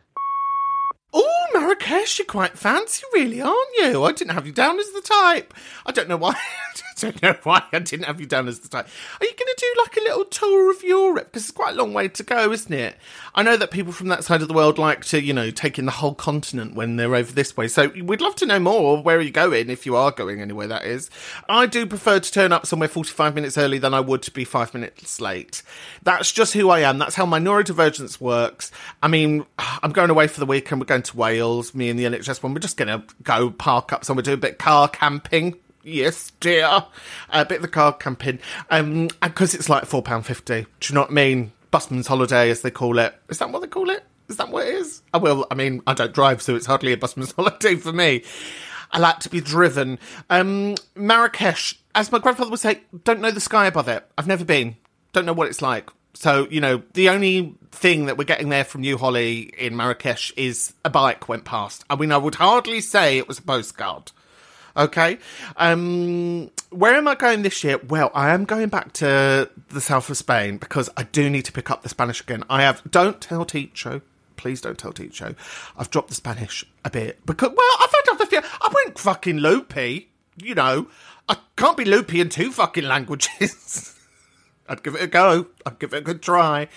Oh, 1.14 1.48
Marrakesh, 1.54 2.20
you're 2.20 2.26
quite 2.26 2.58
fancy, 2.58 3.04
really, 3.14 3.40
aren't 3.40 3.76
you? 3.78 4.04
I 4.04 4.12
didn't 4.12 4.34
have 4.34 4.46
you 4.46 4.52
down 4.52 4.78
as 4.78 4.92
the 4.92 5.00
type. 5.00 5.54
I 5.86 5.94
don't 5.94 6.10
know 6.10 6.18
why. 6.18 6.36
I 7.04 7.12
don't 7.12 7.22
know 7.22 7.36
why 7.44 7.64
I 7.72 7.80
didn't 7.80 8.06
have 8.06 8.20
you 8.20 8.28
down 8.28 8.48
as 8.48 8.60
the 8.60 8.68
type. 8.68 8.88
Are 9.20 9.26
you 9.26 9.32
going 9.32 9.38
to 9.38 9.56
do 9.58 9.82
like 9.82 9.98
a 9.98 10.02
little 10.02 10.26
tour 10.26 10.72
of 10.72 10.84
Europe? 10.84 11.32
Because 11.32 11.44
it's 11.44 11.52
quite 11.52 11.74
a 11.74 11.78
long 11.78 11.94
way 11.94 12.08
to 12.08 12.24
go, 12.24 12.52
isn't 12.52 12.74
it? 12.74 12.98
I 13.36 13.44
know 13.44 13.58
that 13.58 13.72
people 13.72 13.92
from 13.92 14.08
that 14.10 14.24
side 14.24 14.42
of 14.42 14.48
the 14.48 14.54
world 14.54 14.78
like 14.78 15.06
to, 15.06 15.22
you 15.22 15.34
know, 15.34 15.52
take 15.52 15.80
in 15.80 15.86
the 15.86 15.92
whole 15.92 16.14
continent 16.14 16.76
when 16.76 16.96
they're 16.96 17.16
over 17.16 17.32
this 17.32 17.56
way. 17.58 17.68
So 17.68 17.90
we'd 17.90 18.22
love 18.22 18.36
to 18.36 18.46
know 18.46 18.60
more. 18.60 19.02
Where 19.02 19.18
are 19.18 19.22
you 19.22 19.32
going, 19.32 19.70
if 19.70 19.86
you 19.86 19.96
are 19.96 20.12
going 20.12 20.42
anywhere, 20.42 20.68
that 20.68 20.86
is. 20.86 21.10
I 21.50 21.66
do 21.66 21.86
prefer 21.86 22.20
to 22.20 22.32
turn 22.32 22.52
up 22.52 22.66
somewhere 22.66 22.90
45 22.90 23.36
minutes 23.36 23.58
early 23.58 23.78
than 23.78 23.94
I 23.94 24.00
would 24.00 24.22
to 24.24 24.32
be 24.32 24.46
five 24.46 24.74
minutes 24.74 25.20
late. 25.22 25.64
That's 26.04 26.32
just 26.32 26.54
who 26.54 26.70
I 26.70 26.80
am. 26.80 26.98
That's 26.98 27.16
how 27.16 27.26
my 27.26 27.40
neurodivergence 27.40 28.20
works. 28.20 28.72
I 29.02 29.08
mean, 29.08 29.46
I'm 29.58 29.92
going 29.92 30.10
away 30.10 30.28
for 30.28 30.40
the 30.40 30.46
weekend. 30.46 30.82
We're 30.82 30.86
going 30.86 31.04
to 31.04 31.18
Wales, 31.18 31.74
me 31.74 31.90
and 31.90 32.00
the 32.00 32.06
NHS 32.06 32.44
one. 32.44 32.54
We're 32.54 32.60
just 32.60 32.78
going 32.78 32.88
to 32.88 33.04
go 33.24 33.50
park 33.50 33.94
up 33.94 34.06
somewhere, 34.06 34.24
do 34.24 34.34
a 34.34 34.38
bit 34.38 34.60
car 34.60 34.88
camping. 34.88 35.56
Yes, 35.84 36.32
dear. 36.40 36.86
A 37.30 37.46
bit 37.46 37.58
of 37.58 37.62
the 37.64 37.68
car 37.68 37.94
camping. 37.94 38.40
Um, 38.70 39.10
because 39.22 39.54
it's 39.54 39.70
like 39.70 39.84
£4.50. 39.84 40.46
Do 40.46 40.66
you 40.82 40.96
know 40.96 41.02
what 41.02 41.12
I 41.12 41.14
mean? 41.14 41.54
Busman's 41.72 42.08
holiday, 42.08 42.50
as 42.50 42.62
they 42.62 42.72
call 42.72 43.00
it. 43.00 43.16
Is 43.30 43.40
that 43.40 43.50
what 43.50 43.62
they 43.62 43.68
call 43.68 43.90
it? 43.90 44.04
Is 44.28 44.38
that 44.38 44.50
what 44.50 44.68
it 44.68 44.76
is? 44.76 45.02
I 45.14 45.18
will. 45.18 45.48
I 45.50 45.56
mean, 45.56 45.82
I 45.88 45.94
don't 45.94 46.14
drive, 46.14 46.42
so 46.42 46.56
it's 46.56 46.66
hardly 46.66 46.94
a 46.94 46.98
busman's 46.98 47.32
holiday 47.36 47.76
for 47.76 47.92
me. 47.92 48.24
I 48.92 49.00
like 49.00 49.20
to 49.20 49.30
be 49.30 49.42
driven. 49.42 50.00
Um, 50.30 50.76
Marrakesh, 50.96 51.80
as 51.96 52.12
my 52.12 52.20
grandfather 52.20 52.50
would 52.50 52.60
say, 52.60 52.82
don't 53.04 53.22
know 53.22 53.32
the 53.32 53.40
sky 53.40 53.68
above 53.68 53.88
it. 53.88 54.06
I've 54.18 54.28
never 54.28 54.46
been. 54.46 54.76
Don't 55.14 55.26
know 55.26 55.34
what 55.34 55.48
it's 55.48 55.62
like. 55.62 55.90
So, 56.14 56.48
you 56.50 56.60
know, 56.60 56.84
the 56.94 57.10
only 57.10 57.56
thing 57.72 58.06
that 58.06 58.18
we're 58.18 58.26
getting 58.26 58.50
there 58.50 58.66
from 58.66 58.84
you, 58.84 58.98
Holly, 58.98 59.52
in 59.58 59.78
Marrakesh 59.78 60.34
is 60.36 60.74
a 60.84 60.90
bike 60.90 61.30
went 61.30 61.46
past. 61.46 61.86
I 61.90 61.96
mean, 61.96 62.12
I 62.12 62.18
would 62.18 62.36
hardly 62.36 62.82
say 62.82 63.18
it 63.18 63.28
was 63.30 63.40
a 63.40 63.44
postcard. 63.44 64.12
Okay. 64.76 65.18
Um, 65.58 66.50
where 66.70 66.96
am 66.96 67.08
I 67.08 67.16
going 67.16 67.42
this 67.42 67.64
year? 67.64 67.78
Well, 67.78 68.12
I 68.14 68.30
am 68.32 68.46
going 68.46 68.70
back 68.70 68.94
to 68.94 69.50
the 69.70 69.82
south 69.82 70.10
of 70.10 70.18
Spain 70.18 70.58
because 70.58 70.90
I 70.96 71.04
do 71.04 71.30
need 71.30 71.46
to 71.46 71.52
pick 71.52 71.70
up 71.70 71.84
the 71.84 71.90
Spanish 71.90 72.22
again. 72.22 72.44
I 72.50 72.62
have, 72.64 72.82
don't 72.90 73.20
tell 73.20 73.46
Ticho. 73.46 74.02
Please 74.38 74.62
don't 74.62 74.78
tell 74.78 74.94
Ticho. 74.94 75.36
I've 75.78 75.90
dropped 75.92 76.10
the 76.10 76.16
Spanish 76.16 76.66
a 76.84 76.90
bit 76.90 77.26
because, 77.26 77.50
well, 77.50 77.78
I've 77.82 77.92
had 77.92 78.14
other 78.14 78.26
fear. 78.26 78.44
I 78.62 78.72
went 78.74 78.98
fucking 78.98 79.38
loopy. 79.38 80.10
You 80.38 80.56
know, 80.56 80.88
I 81.28 81.38
can't 81.56 81.78
be 81.78 81.86
loopy 81.86 82.22
in 82.22 82.30
two 82.30 82.52
fucking 82.52 82.86
languages. 82.86 83.96
I'd 84.72 84.84
give 84.84 84.96
it 84.96 85.02
a 85.02 85.08
go. 85.08 85.48
I'd 85.66 85.80
give 85.80 85.94
it 85.94 85.98
a 85.98 86.02
good 86.02 86.22
try. 86.22 86.70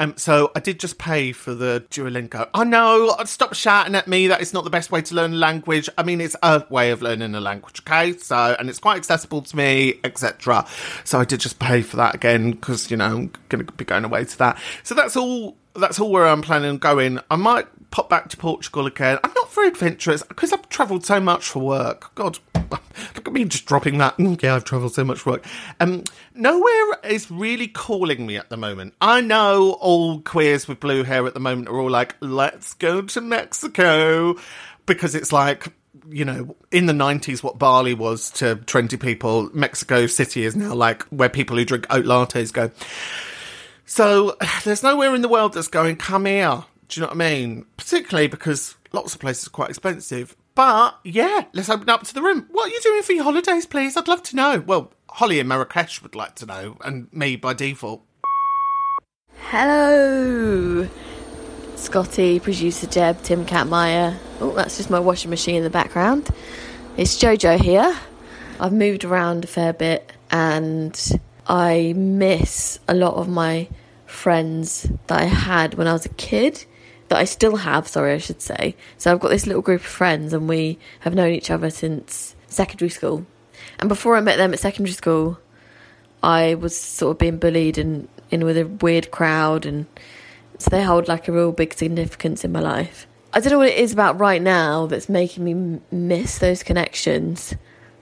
Um, 0.00 0.14
so 0.16 0.50
I 0.56 0.60
did 0.60 0.80
just 0.80 0.98
pay 0.98 1.30
for 1.30 1.54
the 1.54 1.86
Duolingo. 1.90 2.48
I 2.52 2.64
know. 2.64 3.14
Stop 3.24 3.54
shouting 3.54 3.94
at 3.94 4.08
me. 4.08 4.26
That 4.26 4.40
is 4.40 4.52
not 4.52 4.64
the 4.64 4.70
best 4.70 4.90
way 4.90 5.00
to 5.02 5.14
learn 5.14 5.34
a 5.34 5.36
language. 5.36 5.88
I 5.96 6.02
mean, 6.02 6.20
it's 6.20 6.34
a 6.42 6.64
way 6.68 6.90
of 6.90 7.02
learning 7.02 7.36
a 7.36 7.40
language. 7.40 7.82
Okay, 7.86 8.18
so 8.18 8.56
and 8.58 8.68
it's 8.68 8.80
quite 8.80 8.96
accessible 8.96 9.42
to 9.42 9.56
me, 9.56 10.00
etc. 10.02 10.66
So 11.04 11.20
I 11.20 11.24
did 11.24 11.38
just 11.38 11.60
pay 11.60 11.82
for 11.82 11.96
that 11.98 12.16
again 12.16 12.50
because 12.50 12.90
you 12.90 12.96
know 12.96 13.06
I'm 13.06 13.32
going 13.48 13.64
to 13.64 13.72
be 13.72 13.84
going 13.84 14.04
away 14.04 14.24
to 14.24 14.38
that. 14.38 14.58
So 14.82 14.96
that's 14.96 15.16
all. 15.16 15.56
That's 15.76 16.00
all 16.00 16.10
where 16.10 16.26
I'm 16.26 16.42
planning 16.42 16.70
on 16.70 16.78
going. 16.78 17.20
I 17.30 17.36
might 17.36 17.68
pop 17.90 18.08
back 18.08 18.28
to 18.30 18.36
Portugal 18.36 18.86
again. 18.86 19.18
I'm 19.24 19.32
not 19.34 19.52
very 19.52 19.68
adventurous 19.68 20.22
because 20.22 20.52
I've 20.52 20.68
travelled 20.68 21.04
so 21.06 21.20
much 21.20 21.48
for 21.48 21.60
work. 21.60 22.14
God, 22.14 22.38
look 22.54 23.26
at 23.26 23.32
me 23.32 23.44
just 23.44 23.66
dropping 23.66 23.98
that. 23.98 24.16
Mm, 24.18 24.42
Yeah, 24.42 24.54
I've 24.54 24.64
travelled 24.64 24.94
so 24.94 25.04
much 25.04 25.20
for 25.20 25.32
work. 25.32 25.46
Um, 25.80 26.04
nowhere 26.34 26.98
is 27.04 27.30
really 27.30 27.68
calling 27.68 28.26
me 28.26 28.36
at 28.36 28.48
the 28.50 28.56
moment. 28.56 28.94
I 29.00 29.20
know 29.20 29.72
all 29.80 30.20
queers 30.20 30.68
with 30.68 30.80
blue 30.80 31.04
hair 31.04 31.26
at 31.26 31.34
the 31.34 31.40
moment 31.40 31.68
are 31.68 31.78
all 31.78 31.90
like, 31.90 32.16
let's 32.20 32.74
go 32.74 33.02
to 33.02 33.20
Mexico 33.20 34.36
because 34.86 35.14
it's 35.14 35.32
like. 35.32 35.68
You 36.08 36.24
know, 36.24 36.54
in 36.70 36.86
the 36.86 36.92
90s, 36.92 37.42
what 37.42 37.58
Bali 37.58 37.92
was 37.92 38.30
to 38.32 38.56
20 38.56 38.96
people, 38.96 39.50
Mexico 39.52 40.06
City 40.06 40.44
is 40.44 40.54
now 40.54 40.72
like 40.72 41.02
where 41.04 41.28
people 41.28 41.56
who 41.56 41.64
drink 41.64 41.84
oat 41.90 42.04
lattes 42.04 42.52
go. 42.52 42.70
So 43.86 44.36
there's 44.64 44.84
nowhere 44.84 45.14
in 45.16 45.22
the 45.22 45.28
world 45.28 45.54
that's 45.54 45.66
going, 45.66 45.96
come 45.96 46.26
here. 46.26 46.62
Do 46.88 47.00
you 47.00 47.06
know 47.06 47.12
what 47.12 47.22
I 47.22 47.30
mean? 47.30 47.66
Particularly 47.76 48.28
because 48.28 48.76
lots 48.92 49.14
of 49.14 49.20
places 49.20 49.48
are 49.48 49.50
quite 49.50 49.70
expensive. 49.70 50.36
But 50.54 50.98
yeah, 51.04 51.44
let's 51.52 51.68
open 51.68 51.88
up 51.90 52.04
to 52.04 52.14
the 52.14 52.22
room. 52.22 52.46
What 52.50 52.68
are 52.68 52.72
you 52.72 52.80
doing 52.80 53.02
for 53.02 53.12
your 53.12 53.24
holidays, 53.24 53.66
please? 53.66 53.96
I'd 53.96 54.08
love 54.08 54.22
to 54.24 54.36
know. 54.36 54.64
Well, 54.66 54.92
Holly 55.10 55.38
in 55.38 55.48
Marrakesh 55.48 56.02
would 56.02 56.14
like 56.14 56.34
to 56.36 56.46
know, 56.46 56.76
and 56.84 57.12
me 57.12 57.36
by 57.36 57.52
default. 57.52 58.02
Hello, 59.48 60.88
Scotty, 61.76 62.40
producer 62.40 62.86
Jeb, 62.86 63.22
Tim 63.22 63.44
Catmeyer. 63.44 64.16
Oh, 64.40 64.52
that's 64.54 64.78
just 64.78 64.90
my 64.90 64.98
washing 64.98 65.30
machine 65.30 65.56
in 65.56 65.62
the 65.62 65.70
background. 65.70 66.28
It's 66.96 67.16
Jojo 67.22 67.60
here. 67.60 67.96
I've 68.58 68.72
moved 68.72 69.04
around 69.04 69.44
a 69.44 69.46
fair 69.46 69.72
bit 69.72 70.10
and 70.30 71.20
I 71.46 71.92
miss 71.94 72.78
a 72.88 72.94
lot 72.94 73.14
of 73.14 73.28
my 73.28 73.68
friends 74.06 74.90
that 75.06 75.20
I 75.20 75.24
had 75.24 75.74
when 75.74 75.86
I 75.86 75.92
was 75.92 76.06
a 76.06 76.10
kid, 76.10 76.64
that 77.08 77.18
I 77.18 77.24
still 77.24 77.56
have, 77.56 77.86
sorry, 77.86 78.12
I 78.12 78.18
should 78.18 78.42
say. 78.42 78.74
So 78.98 79.10
I've 79.10 79.20
got 79.20 79.30
this 79.30 79.46
little 79.46 79.62
group 79.62 79.80
of 79.80 79.86
friends 79.86 80.32
and 80.32 80.48
we 80.48 80.78
have 81.00 81.14
known 81.14 81.32
each 81.32 81.50
other 81.50 81.70
since 81.70 82.34
secondary 82.48 82.90
school. 82.90 83.26
And 83.78 83.88
before 83.88 84.16
I 84.16 84.20
met 84.20 84.36
them 84.36 84.52
at 84.52 84.58
secondary 84.58 84.92
school, 84.92 85.38
I 86.22 86.54
was 86.54 86.76
sort 86.76 87.12
of 87.12 87.18
being 87.18 87.38
bullied 87.38 87.78
and 87.78 88.08
in 88.30 88.44
with 88.44 88.58
a 88.58 88.66
weird 88.66 89.10
crowd, 89.10 89.66
and 89.66 89.86
so 90.58 90.70
they 90.70 90.82
hold 90.82 91.08
like 91.08 91.28
a 91.28 91.32
real 91.32 91.52
big 91.52 91.74
significance 91.74 92.44
in 92.44 92.52
my 92.52 92.60
life. 92.60 93.06
I 93.32 93.40
don't 93.40 93.52
know 93.52 93.58
what 93.58 93.68
it 93.68 93.78
is 93.78 93.92
about 93.92 94.18
right 94.18 94.40
now 94.40 94.86
that's 94.86 95.08
making 95.08 95.44
me 95.44 95.80
miss 95.90 96.38
those 96.38 96.62
connections. 96.62 97.54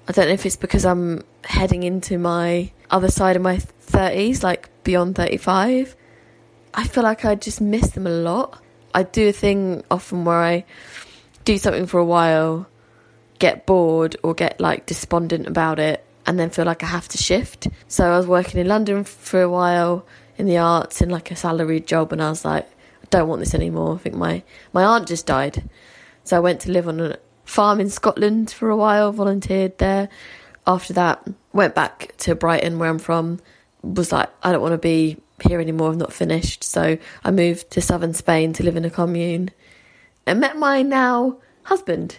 I 0.09 0.13
don't 0.13 0.29
know 0.29 0.35
if 0.35 0.47
it's 0.47 0.57
because 0.57 0.85
I'm 0.85 1.23
heading 1.45 1.83
into 1.83 2.19
my 2.19 2.71
other 2.91 3.11
side 3.11 3.37
of 3.37 3.43
my 3.43 3.57
30s, 3.57 4.43
like 4.43 4.71
beyond 4.85 5.17
35. 5.17 5.97
I 6.73 6.87
feel 6.87 7.03
like 7.03 7.25
I 7.25 7.35
just 7.35 7.61
miss 7.61 7.91
them 7.91 8.07
a 8.07 8.11
lot. 8.11 8.63
I 8.95 9.03
do 9.03 9.29
a 9.29 9.33
thing 9.33 9.83
often 9.91 10.25
where 10.25 10.39
I 10.39 10.65
do 11.45 11.59
something 11.59 11.87
for 11.87 11.99
a 11.99 12.05
while, 12.05 12.69
get 13.39 13.67
bored 13.67 14.17
or 14.23 14.33
get 14.35 14.61
like 14.61 14.87
despondent 14.87 15.47
about 15.47 15.79
it, 15.79 16.05
and 16.27 16.39
then 16.39 16.51
feel 16.51 16.65
like 16.65 16.83
I 16.83 16.87
have 16.87 17.09
to 17.09 17.19
shift. 17.19 17.69
So 17.89 18.13
I 18.13 18.17
was 18.17 18.27
working 18.27 18.61
in 18.61 18.69
London 18.69 19.05
for 19.05 19.43
a 19.43 19.51
while 19.51 20.07
in 20.39 20.47
the 20.47 20.59
arts 20.59 21.03
in 21.03 21.11
like 21.11 21.31
a 21.31 21.37
salaried 21.37 21.87
job, 21.87 22.13
and 22.13 22.23
I 22.23 22.31
was 22.31 22.45
like, 22.45 22.67
I 23.03 23.07
don't 23.11 23.29
want 23.29 23.41
this 23.41 23.55
anymore. 23.55 23.97
I 23.97 23.99
think 23.99 24.15
my 24.15 24.43
my 24.73 24.85
aunt 24.85 25.09
just 25.09 25.27
died, 25.27 25.69
so 26.23 26.37
I 26.37 26.41
went 26.41 26.61
to 26.61 26.71
live 26.71 26.89
on 26.89 27.01
a 27.01 27.19
farm 27.45 27.81
in 27.81 27.91
Scotland 27.91 28.51
for 28.51 28.71
a 28.71 28.77
while, 28.77 29.13
volunteered 29.13 29.79
there. 29.79 30.09
After 30.67 30.95
that, 30.95 31.29
went 31.53 31.75
back 31.75 32.15
to 32.19 32.35
Brighton, 32.35 32.79
where 32.79 32.89
I'm 32.89 32.99
from. 32.99 33.41
Was 33.83 34.13
like, 34.13 34.31
I 34.43 34.51
don't 34.51 34.63
want 34.63 34.73
to 34.73 34.79
be 34.79 35.19
here 35.43 35.61
anymore. 35.61 35.91
I'm 35.91 35.99
not 35.99 36.13
finished. 36.13 36.65
So 36.65 36.99
I 37.25 37.31
moved 37.31 37.71
to 37.73 37.81
southern 37.81 38.15
Spain 38.15 38.53
to 38.55 38.63
live 38.63 38.77
in 38.77 38.85
a 38.85 38.91
commune 38.91 39.51
and 40.27 40.41
met 40.41 40.57
my 40.57 40.83
now 40.83 41.39
husband. 41.65 42.19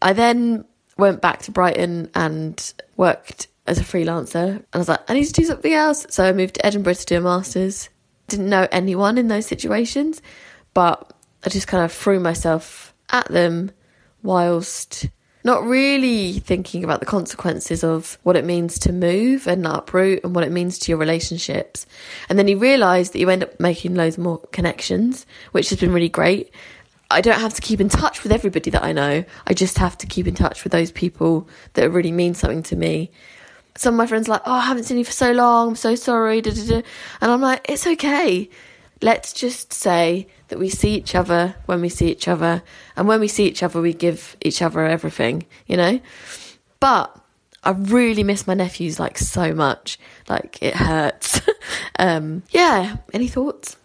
I 0.00 0.12
then 0.12 0.64
went 0.96 1.20
back 1.20 1.42
to 1.42 1.50
Brighton 1.50 2.10
and 2.14 2.72
worked 2.96 3.48
as 3.66 3.78
a 3.78 3.84
freelancer. 3.84 4.56
And 4.56 4.66
I 4.72 4.78
was 4.78 4.88
like, 4.88 5.08
I 5.10 5.14
need 5.14 5.24
to 5.24 5.32
do 5.32 5.44
something 5.44 5.72
else. 5.72 6.06
So 6.10 6.24
I 6.24 6.32
moved 6.32 6.54
to 6.54 6.66
Edinburgh 6.66 6.94
to 6.94 7.06
do 7.06 7.18
a 7.18 7.20
master's. 7.20 7.88
Didn't 8.28 8.48
know 8.48 8.66
anyone 8.72 9.18
in 9.18 9.28
those 9.28 9.46
situations, 9.46 10.20
but 10.74 11.12
I 11.44 11.48
just 11.48 11.68
kind 11.68 11.84
of 11.84 11.92
threw 11.92 12.18
myself 12.18 12.94
at 13.10 13.28
them 13.28 13.70
whilst 14.22 15.06
not 15.46 15.64
really 15.64 16.40
thinking 16.40 16.82
about 16.82 16.98
the 16.98 17.06
consequences 17.06 17.84
of 17.84 18.18
what 18.24 18.34
it 18.34 18.44
means 18.44 18.80
to 18.80 18.92
move 18.92 19.46
and 19.46 19.64
uproot 19.64 20.24
and 20.24 20.34
what 20.34 20.42
it 20.42 20.50
means 20.50 20.76
to 20.80 20.90
your 20.90 20.98
relationships. 20.98 21.86
And 22.28 22.36
then 22.36 22.48
you 22.48 22.58
realise 22.58 23.10
that 23.10 23.20
you 23.20 23.30
end 23.30 23.44
up 23.44 23.60
making 23.60 23.94
loads 23.94 24.18
more 24.18 24.38
connections, 24.50 25.24
which 25.52 25.70
has 25.70 25.78
been 25.78 25.92
really 25.92 26.08
great. 26.08 26.50
I 27.12 27.20
don't 27.20 27.38
have 27.38 27.54
to 27.54 27.62
keep 27.62 27.80
in 27.80 27.88
touch 27.88 28.24
with 28.24 28.32
everybody 28.32 28.70
that 28.70 28.82
I 28.82 28.90
know. 28.92 29.24
I 29.46 29.54
just 29.54 29.78
have 29.78 29.96
to 29.98 30.06
keep 30.08 30.26
in 30.26 30.34
touch 30.34 30.64
with 30.64 30.72
those 30.72 30.90
people 30.90 31.48
that 31.74 31.90
really 31.90 32.10
mean 32.10 32.34
something 32.34 32.64
to 32.64 32.74
me. 32.74 33.12
Some 33.76 33.94
of 33.94 33.98
my 33.98 34.06
friends 34.08 34.28
are 34.28 34.32
like, 34.32 34.42
oh, 34.46 34.52
I 34.52 34.62
haven't 34.62 34.82
seen 34.82 34.98
you 34.98 35.04
for 35.04 35.12
so 35.12 35.30
long. 35.30 35.68
I'm 35.68 35.76
so 35.76 35.94
sorry. 35.94 36.40
Da, 36.40 36.50
da, 36.50 36.66
da. 36.66 36.82
And 37.20 37.30
I'm 37.30 37.40
like, 37.40 37.64
it's 37.68 37.86
okay. 37.86 38.50
Let's 39.02 39.32
just 39.32 39.72
say 39.72 40.26
that 40.48 40.58
we 40.58 40.68
see 40.68 40.94
each 40.94 41.14
other 41.14 41.56
when 41.66 41.80
we 41.80 41.88
see 41.88 42.10
each 42.10 42.28
other. 42.28 42.62
And 42.96 43.06
when 43.06 43.20
we 43.20 43.28
see 43.28 43.46
each 43.46 43.62
other, 43.62 43.80
we 43.80 43.92
give 43.92 44.36
each 44.40 44.62
other 44.62 44.84
everything, 44.84 45.44
you 45.66 45.76
know? 45.76 46.00
But 46.80 47.14
I 47.62 47.70
really 47.70 48.22
miss 48.22 48.46
my 48.46 48.54
nephews 48.54 48.98
like 48.98 49.18
so 49.18 49.52
much. 49.52 49.98
Like 50.28 50.62
it 50.62 50.74
hurts. 50.74 51.40
um, 51.98 52.42
yeah. 52.50 52.96
Any 53.12 53.28
thoughts? 53.28 53.76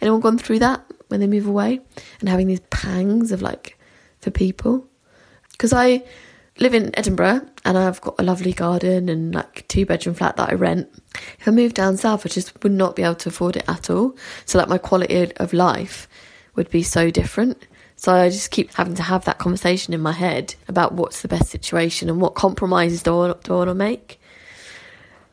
Anyone 0.00 0.20
gone 0.20 0.38
through 0.38 0.58
that 0.58 0.84
when 1.08 1.20
they 1.20 1.26
move 1.26 1.46
away 1.46 1.80
and 2.20 2.28
having 2.28 2.46
these 2.46 2.60
pangs 2.70 3.32
of 3.32 3.40
like 3.40 3.78
for 4.20 4.30
people? 4.30 4.86
Because 5.52 5.72
I 5.72 6.04
live 6.60 6.74
in 6.74 6.96
Edinburgh 6.98 7.42
and 7.64 7.78
I've 7.78 8.00
got 8.00 8.16
a 8.18 8.22
lovely 8.22 8.52
garden 8.52 9.08
and 9.08 9.34
like 9.34 9.66
two 9.68 9.86
bedroom 9.86 10.14
flat 10.14 10.36
that 10.36 10.50
I 10.50 10.54
rent. 10.54 10.88
If 11.38 11.46
I 11.46 11.50
moved 11.50 11.76
down 11.76 11.96
south, 11.96 12.26
I 12.26 12.28
just 12.28 12.62
would 12.62 12.72
not 12.72 12.96
be 12.96 13.02
able 13.02 13.14
to 13.16 13.28
afford 13.28 13.56
it 13.56 13.64
at 13.68 13.90
all. 13.90 14.16
So 14.44 14.58
like 14.58 14.68
my 14.68 14.78
quality 14.78 15.32
of 15.36 15.52
life 15.52 16.08
would 16.56 16.70
be 16.70 16.82
so 16.82 17.10
different. 17.10 17.66
So 17.96 18.12
I 18.12 18.28
just 18.28 18.50
keep 18.50 18.72
having 18.74 18.94
to 18.94 19.02
have 19.02 19.24
that 19.24 19.38
conversation 19.38 19.92
in 19.92 20.00
my 20.00 20.12
head 20.12 20.54
about 20.68 20.94
what's 20.94 21.22
the 21.22 21.28
best 21.28 21.50
situation 21.50 22.08
and 22.08 22.20
what 22.20 22.34
compromises 22.34 23.02
do 23.02 23.20
I, 23.20 23.34
do 23.42 23.54
I 23.54 23.56
want 23.56 23.70
to 23.70 23.74
make. 23.74 24.20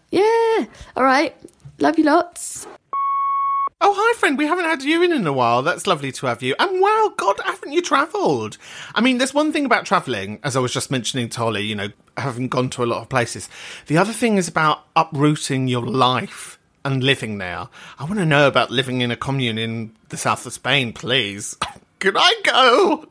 Yeah. 0.09 0.65
All 0.95 1.03
right. 1.03 1.35
Love 1.79 1.97
you 1.97 2.05
lots. 2.05 2.67
Oh, 3.87 3.93
hi, 3.95 4.17
friend. 4.17 4.35
We 4.35 4.47
haven't 4.47 4.65
had 4.65 4.81
you 4.81 5.03
in 5.03 5.11
in 5.11 5.27
a 5.27 5.31
while. 5.31 5.61
That's 5.61 5.85
lovely 5.85 6.11
to 6.13 6.25
have 6.25 6.41
you. 6.41 6.55
And 6.57 6.81
wow, 6.81 7.13
God, 7.17 7.39
haven't 7.45 7.71
you 7.71 7.83
travelled? 7.83 8.57
I 8.95 9.01
mean, 9.01 9.19
there's 9.19 9.31
one 9.31 9.51
thing 9.51 9.63
about 9.63 9.85
travelling, 9.85 10.39
as 10.41 10.55
I 10.55 10.59
was 10.59 10.73
just 10.73 10.89
mentioning 10.89 11.29
to 11.29 11.37
Holly, 11.37 11.61
you 11.61 11.75
know, 11.75 11.89
having 12.17 12.47
gone 12.47 12.71
to 12.71 12.83
a 12.83 12.87
lot 12.87 13.03
of 13.03 13.09
places. 13.09 13.47
The 13.85 13.99
other 13.99 14.11
thing 14.11 14.37
is 14.37 14.47
about 14.47 14.85
uprooting 14.95 15.67
your 15.67 15.85
life 15.85 16.57
and 16.83 17.03
living 17.03 17.37
there. 17.37 17.69
I 17.99 18.05
want 18.05 18.17
to 18.17 18.25
know 18.25 18.47
about 18.47 18.71
living 18.71 19.01
in 19.01 19.11
a 19.11 19.15
commune 19.15 19.59
in 19.59 19.95
the 20.09 20.17
south 20.17 20.47
of 20.47 20.53
Spain, 20.53 20.91
please. 20.91 21.55
Could 21.99 22.15
I 22.17 22.33
go? 22.43 23.05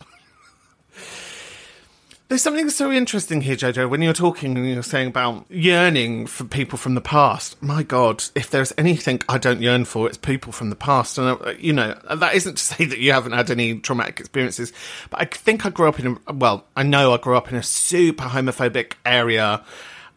There's 2.28 2.42
something 2.42 2.70
so 2.70 2.90
interesting 2.90 3.42
here, 3.42 3.54
Jojo, 3.54 3.88
when 3.88 4.00
you're 4.00 4.14
talking 4.14 4.56
and 4.56 4.66
you're 4.66 4.82
saying 4.82 5.08
about 5.08 5.44
yearning 5.50 6.26
for 6.26 6.44
people 6.44 6.78
from 6.78 6.94
the 6.94 7.02
past. 7.02 7.62
My 7.62 7.82
God, 7.82 8.24
if 8.34 8.48
there's 8.48 8.72
anything 8.78 9.20
I 9.28 9.36
don't 9.36 9.60
yearn 9.60 9.84
for, 9.84 10.08
it's 10.08 10.16
people 10.16 10.50
from 10.50 10.70
the 10.70 10.76
past. 10.76 11.18
And, 11.18 11.38
uh, 11.42 11.52
you 11.58 11.74
know, 11.74 11.98
that 12.10 12.34
isn't 12.34 12.56
to 12.56 12.64
say 12.64 12.86
that 12.86 12.98
you 12.98 13.12
haven't 13.12 13.32
had 13.32 13.50
any 13.50 13.78
traumatic 13.78 14.20
experiences, 14.20 14.72
but 15.10 15.20
I 15.20 15.26
think 15.26 15.66
I 15.66 15.70
grew 15.70 15.86
up 15.86 16.00
in 16.00 16.18
a, 16.26 16.32
well, 16.32 16.64
I 16.74 16.82
know 16.82 17.12
I 17.12 17.18
grew 17.18 17.36
up 17.36 17.50
in 17.50 17.58
a 17.58 17.62
super 17.62 18.24
homophobic 18.24 18.94
area. 19.04 19.62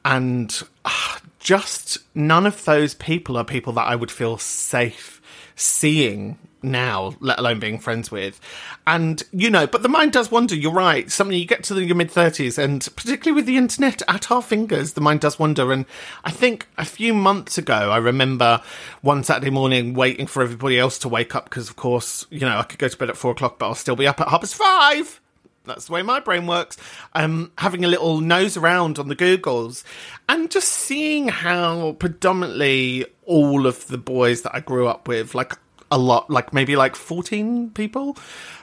And 0.05 0.61
uh, 0.85 1.17
just 1.39 1.97
none 2.15 2.45
of 2.45 2.63
those 2.63 2.93
people 2.93 3.35
are 3.35 3.43
people 3.43 3.73
that 3.73 3.87
I 3.87 3.97
would 3.97 4.11
feel 4.11 4.37
safe 4.37 5.21
seeing 5.57 6.37
now, 6.61 7.15
let 7.19 7.39
alone 7.39 7.59
being 7.59 7.79
friends 7.79 8.11
with. 8.11 8.39
And, 8.85 9.21
you 9.31 9.49
know, 9.49 9.67
but 9.67 9.83
the 9.83 9.89
mind 9.89 10.13
does 10.13 10.31
wander. 10.31 10.55
You're 10.55 10.71
right. 10.71 11.09
Something 11.11 11.37
you 11.37 11.45
get 11.45 11.63
to 11.65 11.73
the, 11.73 11.83
your 11.83 11.95
mid 11.95 12.09
30s, 12.09 12.57
and 12.57 12.87
particularly 12.95 13.35
with 13.35 13.45
the 13.45 13.57
internet 13.57 14.01
at 14.07 14.31
our 14.31 14.41
fingers, 14.41 14.93
the 14.93 15.01
mind 15.01 15.21
does 15.21 15.39
wander. 15.39 15.71
And 15.71 15.85
I 16.23 16.31
think 16.31 16.67
a 16.77 16.85
few 16.85 17.13
months 17.13 17.57
ago, 17.57 17.91
I 17.91 17.97
remember 17.97 18.61
one 19.01 19.23
Saturday 19.23 19.51
morning 19.51 19.93
waiting 19.93 20.27
for 20.27 20.41
everybody 20.41 20.79
else 20.79 20.99
to 20.99 21.09
wake 21.09 21.35
up 21.35 21.45
because, 21.45 21.69
of 21.69 21.75
course, 21.75 22.25
you 22.29 22.41
know, 22.41 22.57
I 22.57 22.63
could 22.63 22.79
go 22.79 22.87
to 22.87 22.97
bed 22.97 23.09
at 23.09 23.17
four 23.17 23.31
o'clock, 23.31 23.59
but 23.59 23.67
I'll 23.67 23.75
still 23.75 23.95
be 23.95 24.07
up 24.07 24.19
at 24.21 24.29
half 24.29 24.41
past 24.41 24.55
five. 24.55 25.21
That's 25.67 25.85
the 25.85 25.93
way 25.93 26.01
my 26.01 26.19
brain 26.19 26.47
works. 26.47 26.77
Um, 27.13 27.51
having 27.57 27.83
a 27.83 27.87
little 27.87 28.21
nose 28.21 28.57
around 28.57 28.97
on 28.97 29.09
the 29.09 29.15
Googles 29.15 29.83
and 30.29 30.49
just 30.49 30.69
seeing 30.69 31.27
how 31.27 31.91
predominantly 31.93 33.05
all 33.25 33.67
of 33.67 33.85
the 33.87 33.97
boys 33.97 34.43
that 34.43 34.55
I 34.55 34.61
grew 34.61 34.87
up 34.87 35.07
with, 35.07 35.35
like 35.35 35.53
a 35.91 35.97
lot, 35.97 36.29
like 36.29 36.53
maybe 36.53 36.75
like 36.75 36.95
14 36.95 37.71
people, 37.71 38.17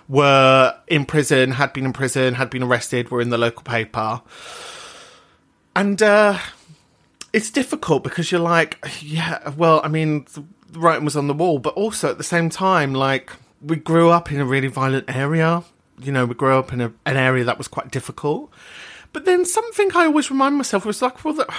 were 0.08 0.78
in 0.86 1.06
prison, 1.06 1.52
had 1.52 1.72
been 1.72 1.86
in 1.86 1.92
prison, 1.92 2.34
had 2.34 2.50
been 2.50 2.62
arrested, 2.62 3.10
were 3.10 3.20
in 3.20 3.30
the 3.30 3.38
local 3.38 3.62
paper. 3.62 4.20
And 5.74 6.02
uh, 6.02 6.38
it's 7.32 7.50
difficult 7.50 8.04
because 8.04 8.30
you're 8.30 8.40
like, 8.40 8.78
yeah, 9.00 9.48
well, 9.56 9.80
I 9.82 9.88
mean, 9.88 10.26
the 10.34 10.44
writing 10.78 11.04
was 11.04 11.16
on 11.16 11.26
the 11.26 11.34
wall, 11.34 11.58
but 11.58 11.74
also 11.74 12.10
at 12.10 12.18
the 12.18 12.24
same 12.24 12.50
time, 12.50 12.94
like, 12.94 13.32
we 13.60 13.76
grew 13.76 14.10
up 14.10 14.30
in 14.30 14.40
a 14.40 14.44
really 14.44 14.68
violent 14.68 15.06
area. 15.08 15.64
You 15.98 16.12
know, 16.12 16.26
we 16.26 16.34
grew 16.34 16.56
up 16.56 16.72
in 16.72 16.80
a, 16.80 16.92
an 17.06 17.16
area 17.16 17.44
that 17.44 17.58
was 17.58 17.68
quite 17.68 17.90
difficult. 17.90 18.52
But 19.12 19.24
then 19.24 19.44
something 19.44 19.90
I 19.94 20.06
always 20.06 20.30
remind 20.30 20.56
myself 20.56 20.84
was 20.84 21.00
like, 21.00 21.24
well, 21.24 21.34
the, 21.34 21.54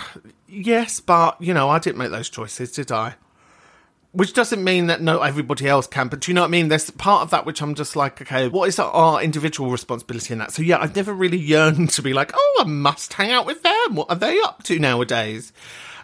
yes, 0.48 1.00
but, 1.00 1.40
you 1.40 1.52
know, 1.52 1.68
I 1.68 1.78
didn't 1.78 1.98
make 1.98 2.10
those 2.10 2.28
choices, 2.28 2.72
did 2.72 2.92
I? 2.92 3.14
Which 4.12 4.32
doesn't 4.32 4.64
mean 4.64 4.86
that 4.86 5.02
no 5.02 5.20
everybody 5.20 5.68
else 5.68 5.86
can, 5.86 6.08
but 6.08 6.20
do 6.20 6.30
you 6.30 6.34
know 6.34 6.40
what 6.40 6.48
I 6.48 6.50
mean? 6.50 6.68
There's 6.68 6.90
part 6.90 7.22
of 7.22 7.30
that 7.30 7.44
which 7.44 7.60
I'm 7.60 7.74
just 7.74 7.94
like, 7.94 8.22
okay, 8.22 8.48
what 8.48 8.68
is 8.68 8.78
our 8.78 9.22
individual 9.22 9.70
responsibility 9.70 10.32
in 10.32 10.38
that? 10.38 10.50
So 10.52 10.62
yeah, 10.62 10.78
I've 10.80 10.96
never 10.96 11.12
really 11.12 11.38
yearned 11.38 11.90
to 11.90 12.02
be 12.02 12.14
like, 12.14 12.32
oh, 12.34 12.62
I 12.64 12.68
must 12.68 13.12
hang 13.12 13.30
out 13.30 13.44
with 13.44 13.62
them. 13.62 13.94
What 13.94 14.08
are 14.08 14.16
they 14.16 14.40
up 14.40 14.62
to 14.64 14.78
nowadays? 14.78 15.52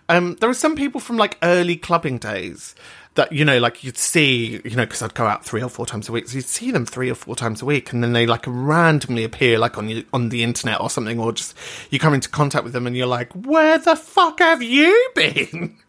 Um, 0.09 0.37
there 0.41 0.51
are 0.51 0.55
some 0.55 0.77
people 0.77 1.01
from 1.01 1.17
like 1.17 1.39
early 1.43 1.77
clubbing 1.77 2.19
days 2.19 2.75
that 3.15 3.33
you 3.33 3.45
know, 3.45 3.59
like 3.59 3.85
you'd 3.85 3.97
see, 3.97 4.61
you 4.65 4.77
know, 4.77 4.85
because 4.85 5.03
I'd 5.03 5.15
go 5.15 5.27
out 5.27 5.45
three 5.45 5.63
or 5.63 5.69
four 5.69 5.87
times 5.87 6.09
a 6.09 6.13
week, 6.13 6.29
so 6.29 6.37
you'd 6.37 6.47
see 6.47 6.71
them 6.71 6.85
three 6.85 7.11
or 7.11 7.15
four 7.15 7.37
times 7.37 7.63
a 7.63 7.65
week, 7.65 7.93
and 7.93 8.03
then 8.03 8.13
they 8.13 8.27
like 8.27 8.45
randomly 8.47 9.25
appear 9.25 9.59
like 9.59 9.79
on 9.79 10.05
on 10.13 10.29
the 10.29 10.43
internet 10.43 10.81
or 10.81 10.91
something, 10.91 11.19
or 11.19 11.33
just 11.33 11.57
you 11.91 11.99
come 11.99 12.15
into 12.15 12.29
contact 12.29 12.65
with 12.65 12.73
them, 12.73 12.87
and 12.87 12.97
you're 12.97 13.07
like, 13.07 13.33
where 13.33 13.79
the 13.79 13.97
fuck 13.97 14.41
have 14.41 14.63
you 14.63 15.11
been? 15.15 15.77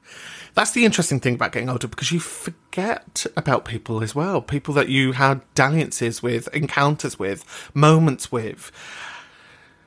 That's 0.55 0.71
the 0.71 0.85
interesting 0.85 1.19
thing 1.19 1.35
about 1.35 1.51
getting 1.51 1.69
older 1.69 1.87
because 1.87 2.13
you 2.13 2.19
forget 2.21 3.25
about 3.35 3.65
people 3.65 4.01
as 4.01 4.15
well. 4.15 4.41
People 4.41 4.73
that 4.75 4.87
you 4.87 5.11
had 5.11 5.41
dalliances 5.53 6.23
with, 6.23 6.47
encounters 6.55 7.19
with, 7.19 7.43
moments 7.73 8.31
with. 8.31 8.71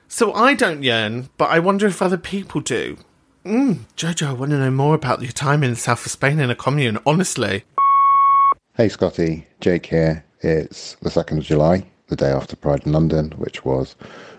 So 0.08 0.34
I 0.34 0.52
don't 0.52 0.82
yearn, 0.82 1.30
but 1.38 1.48
I 1.48 1.58
wonder 1.58 1.86
if 1.86 2.02
other 2.02 2.18
people 2.18 2.60
do. 2.60 2.98
Mm, 3.46 3.78
Jojo, 3.96 4.26
I 4.28 4.32
want 4.34 4.50
to 4.50 4.58
know 4.58 4.70
more 4.70 4.94
about 4.94 5.22
your 5.22 5.32
time 5.32 5.62
in 5.62 5.70
the 5.70 5.76
south 5.76 6.04
of 6.04 6.12
Spain 6.12 6.38
in 6.38 6.50
a 6.50 6.54
commune, 6.54 6.98
honestly. 7.06 7.64
Hey 8.74 8.90
Scotty, 8.90 9.46
Jake 9.60 9.86
here. 9.86 10.22
It's 10.40 10.96
the 10.96 11.08
2nd 11.08 11.38
of 11.38 11.44
July, 11.44 11.86
the 12.08 12.16
day 12.16 12.30
after 12.30 12.56
Pride 12.56 12.84
in 12.84 12.92
London, 12.92 13.30
which 13.38 13.64
was 13.64 13.96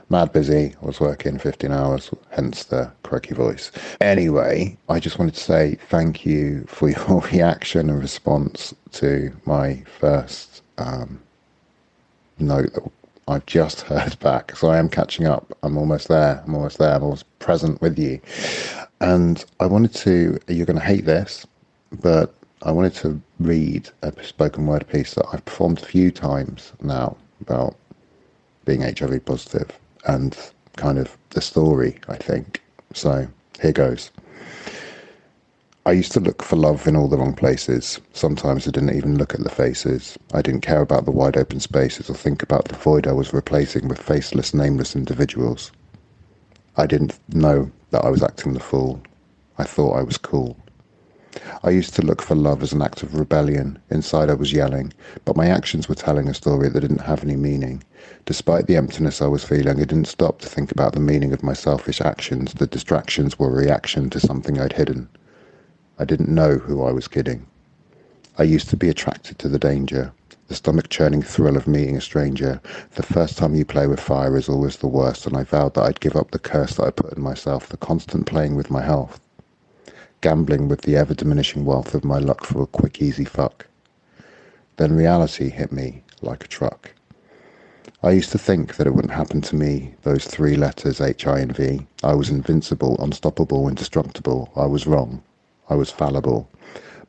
mad 0.09 0.33
busy. 0.33 0.75
I 0.81 0.85
was 0.85 0.99
working 0.99 1.37
15 1.37 1.71
hours, 1.71 2.09
hence 2.31 2.63
the 2.63 2.91
croaky 3.03 3.35
voice. 3.35 3.71
Anyway, 4.01 4.77
I 4.89 4.99
just 4.99 5.19
wanted 5.19 5.35
to 5.35 5.39
say 5.39 5.77
thank 5.89 6.25
you 6.25 6.65
for 6.67 6.89
your 7.07 7.21
reaction 7.31 7.89
and 7.89 7.99
response 7.99 8.73
to 8.93 9.31
my 9.45 9.83
first 9.99 10.63
um, 10.77 11.19
note 12.39 12.73
that 12.73 12.91
I've 13.27 13.45
just 13.45 13.81
heard 13.81 14.17
back. 14.19 14.55
So 14.55 14.69
I 14.69 14.79
am 14.79 14.89
catching 14.89 15.27
up. 15.27 15.55
I'm 15.61 15.77
almost 15.77 16.07
there. 16.07 16.43
I'm 16.45 16.55
almost 16.55 16.79
there. 16.79 16.95
I'm 16.95 17.03
almost 17.03 17.25
present 17.39 17.79
with 17.81 17.99
you. 17.99 18.19
And 19.01 19.45
I 19.59 19.67
wanted 19.67 19.93
to, 19.95 20.39
you're 20.47 20.65
going 20.65 20.79
to 20.79 20.85
hate 20.85 21.05
this, 21.05 21.45
but 22.01 22.33
I 22.63 22.71
wanted 22.71 22.95
to 22.95 23.21
read 23.39 23.89
a 24.01 24.11
spoken 24.23 24.65
word 24.65 24.87
piece 24.87 25.13
that 25.13 25.25
I've 25.31 25.45
performed 25.45 25.81
a 25.81 25.85
few 25.85 26.11
times 26.11 26.73
now 26.81 27.15
about 27.41 27.75
being 28.65 28.81
HIV 28.81 29.23
positive 29.25 29.71
and 30.09 30.35
kind 30.75 30.97
of 30.97 31.15
the 31.31 31.41
story, 31.41 31.99
I 32.07 32.17
think. 32.17 32.61
So 32.93 33.27
here 33.61 33.71
goes. 33.71 34.11
I 35.85 35.91
used 35.93 36.11
to 36.13 36.19
look 36.19 36.43
for 36.43 36.55
love 36.55 36.87
in 36.87 36.95
all 36.95 37.07
the 37.07 37.17
wrong 37.17 37.33
places. 37.33 37.99
Sometimes 38.13 38.67
I 38.67 38.71
didn't 38.71 38.95
even 38.95 39.17
look 39.17 39.33
at 39.33 39.43
the 39.43 39.49
faces. 39.49 40.17
I 40.33 40.41
didn't 40.41 40.61
care 40.61 40.81
about 40.81 41.05
the 41.05 41.11
wide 41.11 41.37
open 41.37 41.59
spaces 41.59 42.09
or 42.09 42.15
think 42.15 42.43
about 42.43 42.67
the 42.67 42.75
void 42.75 43.07
I 43.07 43.13
was 43.13 43.33
replacing 43.33 43.87
with 43.87 44.01
faceless, 44.01 44.53
nameless 44.53 44.95
individuals. 44.95 45.71
I 46.77 46.85
didn't 46.85 47.19
know 47.29 47.71
that 47.91 48.03
I 48.03 48.09
was 48.09 48.23
acting 48.23 48.53
the 48.53 48.59
fool. 48.59 49.01
I 49.57 49.63
thought 49.63 49.97
I 49.97 50.03
was 50.03 50.17
cool. 50.17 50.57
I 51.61 51.69
used 51.69 51.93
to 51.93 52.01
look 52.01 52.23
for 52.23 52.33
love 52.33 52.63
as 52.63 52.73
an 52.73 52.81
act 52.81 53.03
of 53.03 53.13
rebellion. 53.13 53.77
Inside 53.91 54.31
I 54.31 54.33
was 54.33 54.51
yelling, 54.51 54.93
but 55.25 55.35
my 55.35 55.45
actions 55.45 55.87
were 55.87 55.93
telling 55.93 56.27
a 56.27 56.33
story 56.33 56.69
that 56.69 56.79
didn't 56.79 57.01
have 57.01 57.23
any 57.23 57.35
meaning. 57.35 57.83
Despite 58.25 58.65
the 58.65 58.75
emptiness 58.75 59.21
I 59.21 59.27
was 59.27 59.43
feeling, 59.43 59.79
I 59.79 59.85
didn't 59.85 60.05
stop 60.05 60.39
to 60.39 60.49
think 60.49 60.71
about 60.71 60.93
the 60.93 60.99
meaning 60.99 61.31
of 61.31 61.43
my 61.43 61.53
selfish 61.53 62.01
actions. 62.01 62.55
The 62.55 62.65
distractions 62.65 63.37
were 63.37 63.49
a 63.49 63.63
reaction 63.63 64.09
to 64.09 64.19
something 64.19 64.59
I'd 64.59 64.73
hidden. 64.73 65.07
I 65.99 66.05
didn't 66.05 66.29
know 66.29 66.57
who 66.57 66.81
I 66.81 66.91
was 66.91 67.07
kidding. 67.07 67.45
I 68.39 68.43
used 68.43 68.71
to 68.71 68.77
be 68.77 68.89
attracted 68.89 69.37
to 69.37 69.49
the 69.49 69.59
danger, 69.59 70.11
the 70.47 70.55
stomach 70.55 70.89
churning 70.89 71.21
thrill 71.21 71.57
of 71.57 71.67
meeting 71.67 71.95
a 71.95 72.01
stranger. 72.01 72.59
The 72.95 73.03
first 73.03 73.37
time 73.37 73.53
you 73.53 73.65
play 73.65 73.85
with 73.85 73.99
fire 73.99 74.35
is 74.35 74.49
always 74.49 74.77
the 74.77 74.87
worst, 74.87 75.27
and 75.27 75.37
I 75.37 75.43
vowed 75.43 75.75
that 75.75 75.83
I'd 75.83 75.99
give 75.99 76.15
up 76.15 76.31
the 76.31 76.39
curse 76.39 76.77
that 76.77 76.87
I 76.87 76.89
put 76.89 77.13
in 77.13 77.21
myself, 77.21 77.69
the 77.69 77.77
constant 77.77 78.25
playing 78.25 78.55
with 78.55 78.71
my 78.71 78.81
health 78.81 79.19
gambling 80.21 80.67
with 80.67 80.81
the 80.81 80.95
ever 80.95 81.13
diminishing 81.13 81.65
wealth 81.65 81.93
of 81.93 82.03
my 82.03 82.19
luck 82.19 82.43
for 82.43 82.61
a 82.63 82.67
quick, 82.67 83.01
easy 83.01 83.25
fuck. 83.25 83.67
Then 84.77 84.95
reality 84.95 85.49
hit 85.49 85.71
me 85.71 86.03
like 86.21 86.43
a 86.43 86.47
truck. 86.47 86.93
I 88.01 88.11
used 88.11 88.31
to 88.31 88.37
think 88.37 88.77
that 88.77 88.87
it 88.87 88.93
wouldn't 88.95 89.13
happen 89.13 89.41
to 89.41 89.55
me, 89.55 89.93
those 90.03 90.25
three 90.25 90.55
letters 90.55 91.01
H, 91.01 91.27
I, 91.27 91.39
and 91.39 91.55
V. 91.55 91.85
I 92.03 92.13
was 92.13 92.29
invincible, 92.29 92.95
unstoppable, 92.99 93.67
indestructible. 93.67 94.51
I 94.55 94.65
was 94.67 94.87
wrong. 94.87 95.21
I 95.69 95.75
was 95.75 95.91
fallible. 95.91 96.49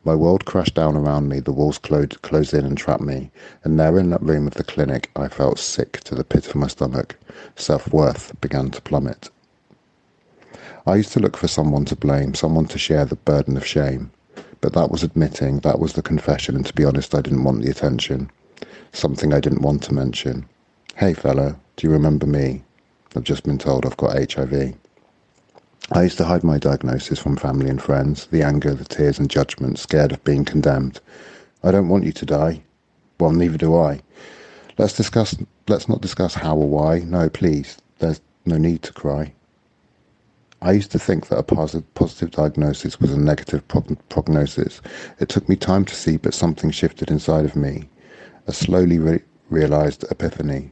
My 0.02 0.14
world 0.14 0.46
crashed 0.46 0.74
down 0.74 0.96
around 0.96 1.28
me, 1.28 1.40
the 1.40 1.52
walls 1.52 1.78
closed, 1.78 2.22
closed 2.22 2.54
in 2.54 2.64
and 2.64 2.76
trapped 2.76 3.02
me, 3.02 3.30
and 3.62 3.78
there 3.78 3.98
in 3.98 4.10
that 4.10 4.22
room 4.22 4.46
of 4.46 4.54
the 4.54 4.64
clinic 4.64 5.10
I 5.14 5.28
felt 5.28 5.58
sick 5.58 6.00
to 6.04 6.14
the 6.14 6.24
pit 6.24 6.48
of 6.48 6.54
my 6.54 6.68
stomach. 6.68 7.16
Self-worth 7.54 8.40
began 8.40 8.70
to 8.70 8.80
plummet. 8.80 9.28
I 10.86 10.96
used 10.96 11.12
to 11.12 11.20
look 11.20 11.36
for 11.36 11.48
someone 11.48 11.84
to 11.86 11.96
blame, 11.96 12.34
someone 12.34 12.66
to 12.66 12.78
share 12.78 13.04
the 13.04 13.16
burden 13.16 13.56
of 13.56 13.66
shame. 13.66 14.10
But 14.60 14.72
that 14.72 14.90
was 14.90 15.02
admitting, 15.02 15.60
that 15.60 15.78
was 15.78 15.92
the 15.92 16.02
confession, 16.02 16.56
and 16.56 16.64
to 16.64 16.72
be 16.72 16.84
honest, 16.84 17.14
I 17.14 17.20
didn't 17.20 17.44
want 17.44 17.62
the 17.62 17.70
attention. 17.70 18.30
Something 18.92 19.32
I 19.32 19.40
didn't 19.40 19.62
want 19.62 19.82
to 19.84 19.94
mention. 19.94 20.46
Hey, 20.96 21.14
fella, 21.14 21.56
do 21.76 21.86
you 21.86 21.92
remember 21.92 22.26
me? 22.26 22.62
I've 23.14 23.24
just 23.24 23.42
been 23.44 23.58
told 23.58 23.84
I've 23.84 23.96
got 23.96 24.32
HIV. 24.32 24.74
I 25.92 26.02
used 26.02 26.18
to 26.18 26.24
hide 26.24 26.44
my 26.44 26.58
diagnosis 26.58 27.18
from 27.18 27.36
family 27.36 27.68
and 27.68 27.82
friends, 27.82 28.26
the 28.26 28.42
anger, 28.42 28.74
the 28.74 28.84
tears 28.84 29.18
and 29.18 29.28
judgment, 29.28 29.78
scared 29.78 30.12
of 30.12 30.22
being 30.24 30.44
condemned. 30.44 31.00
I 31.62 31.72
don't 31.72 31.88
want 31.88 32.04
you 32.04 32.12
to 32.12 32.26
die. 32.26 32.62
Well, 33.18 33.32
neither 33.32 33.58
do 33.58 33.76
I. 33.76 34.00
Let's 34.78 34.96
discuss, 34.96 35.36
let's 35.68 35.88
not 35.88 36.00
discuss 36.00 36.34
how 36.34 36.56
or 36.56 36.68
why. 36.68 37.00
No, 37.00 37.28
please. 37.28 37.76
There's 37.98 38.20
no 38.46 38.56
need 38.56 38.82
to 38.84 38.92
cry. 38.92 39.34
I 40.62 40.72
used 40.72 40.92
to 40.92 40.98
think 40.98 41.28
that 41.28 41.38
a 41.38 41.42
positive, 41.42 41.94
positive 41.94 42.32
diagnosis 42.32 43.00
was 43.00 43.12
a 43.12 43.18
negative 43.18 43.66
prognosis. 44.10 44.82
It 45.18 45.30
took 45.30 45.48
me 45.48 45.56
time 45.56 45.86
to 45.86 45.94
see, 45.94 46.18
but 46.18 46.34
something 46.34 46.70
shifted 46.70 47.10
inside 47.10 47.46
of 47.46 47.56
me. 47.56 47.88
A 48.46 48.52
slowly 48.52 48.98
re- 48.98 49.22
realized 49.48 50.04
epiphany. 50.10 50.70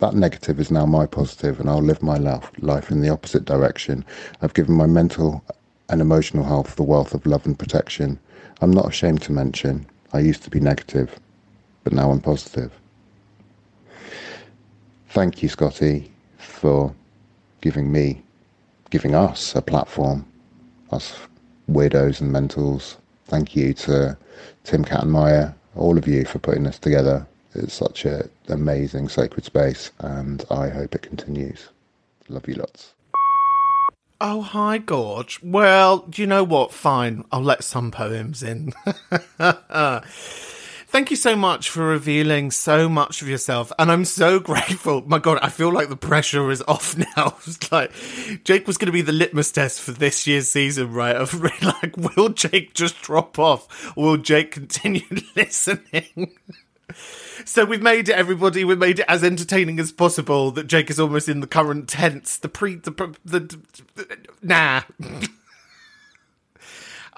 That 0.00 0.14
negative 0.14 0.60
is 0.60 0.70
now 0.70 0.84
my 0.84 1.06
positive, 1.06 1.60
and 1.60 1.70
I'll 1.70 1.80
live 1.80 2.02
my 2.02 2.18
life, 2.18 2.50
life 2.58 2.90
in 2.90 3.00
the 3.00 3.08
opposite 3.08 3.46
direction. 3.46 4.04
I've 4.42 4.52
given 4.52 4.74
my 4.74 4.86
mental 4.86 5.42
and 5.88 6.02
emotional 6.02 6.44
health 6.44 6.76
the 6.76 6.82
wealth 6.82 7.14
of 7.14 7.24
love 7.24 7.46
and 7.46 7.58
protection. 7.58 8.18
I'm 8.60 8.70
not 8.70 8.88
ashamed 8.88 9.22
to 9.22 9.32
mention 9.32 9.86
I 10.12 10.20
used 10.20 10.42
to 10.42 10.50
be 10.50 10.60
negative, 10.60 11.18
but 11.84 11.94
now 11.94 12.10
I'm 12.10 12.20
positive. 12.20 12.70
Thank 15.08 15.42
you, 15.42 15.48
Scotty, 15.48 16.10
for 16.36 16.94
giving 17.62 17.90
me 17.90 18.22
giving 18.92 19.14
us 19.14 19.56
a 19.56 19.62
platform, 19.62 20.22
us 20.90 21.16
weirdos 21.68 22.20
and 22.20 22.30
mentals. 22.30 22.96
Thank 23.24 23.56
you 23.56 23.72
to 23.72 24.18
Tim 24.64 24.84
Kattenmeyer, 24.84 25.54
all 25.74 25.96
of 25.96 26.06
you 26.06 26.26
for 26.26 26.38
putting 26.38 26.64
this 26.64 26.78
together. 26.78 27.26
It's 27.54 27.72
such 27.72 28.04
an 28.04 28.28
amazing 28.48 29.08
sacred 29.08 29.46
space, 29.46 29.90
and 30.00 30.44
I 30.50 30.68
hope 30.68 30.94
it 30.94 31.00
continues. 31.00 31.70
Love 32.28 32.46
you 32.46 32.54
lots. 32.56 32.92
Oh, 34.20 34.42
hi, 34.42 34.76
Gorge. 34.76 35.40
Well, 35.42 36.00
do 36.00 36.20
you 36.20 36.28
know 36.28 36.44
what? 36.44 36.70
Fine. 36.70 37.24
I'll 37.32 37.42
let 37.42 37.64
some 37.64 37.90
poems 37.90 38.42
in. 38.42 38.74
Thank 40.92 41.10
you 41.10 41.16
so 41.16 41.34
much 41.34 41.70
for 41.70 41.86
revealing 41.86 42.50
so 42.50 42.86
much 42.86 43.22
of 43.22 43.28
yourself. 43.28 43.72
And 43.78 43.90
I'm 43.90 44.04
so 44.04 44.38
grateful. 44.52 45.00
My 45.08 45.18
God, 45.18 45.38
I 45.40 45.48
feel 45.48 45.72
like 45.72 45.88
the 45.88 45.96
pressure 45.96 46.50
is 46.50 46.62
off 46.68 46.94
now. 47.16 47.38
Like 47.72 47.92
Jake 48.44 48.66
was 48.66 48.76
going 48.76 48.86
to 48.86 48.92
be 48.92 49.00
the 49.00 49.12
litmus 49.12 49.50
test 49.50 49.80
for 49.80 49.92
this 49.92 50.26
year's 50.26 50.50
season, 50.50 50.92
right? 50.92 51.16
Of 51.16 51.40
like, 51.62 51.96
will 51.96 52.28
Jake 52.28 52.74
just 52.74 53.00
drop 53.00 53.38
off? 53.38 53.96
Or 53.96 54.04
will 54.04 54.16
Jake 54.18 54.50
continue 54.50 55.00
listening? 55.34 56.34
So 57.46 57.64
we've 57.64 57.82
made 57.82 58.10
it, 58.10 58.14
everybody. 58.14 58.62
We've 58.62 58.76
made 58.76 58.98
it 58.98 59.06
as 59.08 59.24
entertaining 59.24 59.80
as 59.80 59.92
possible. 59.92 60.50
That 60.50 60.66
Jake 60.66 60.90
is 60.90 61.00
almost 61.00 61.26
in 61.26 61.40
the 61.40 61.46
current 61.46 61.88
tense. 61.88 62.36
The 62.36 62.50
pre, 62.50 62.74
the, 62.74 62.90
the, 63.24 63.40
the, 63.40 63.58
the 63.94 64.18
nah. 64.42 64.82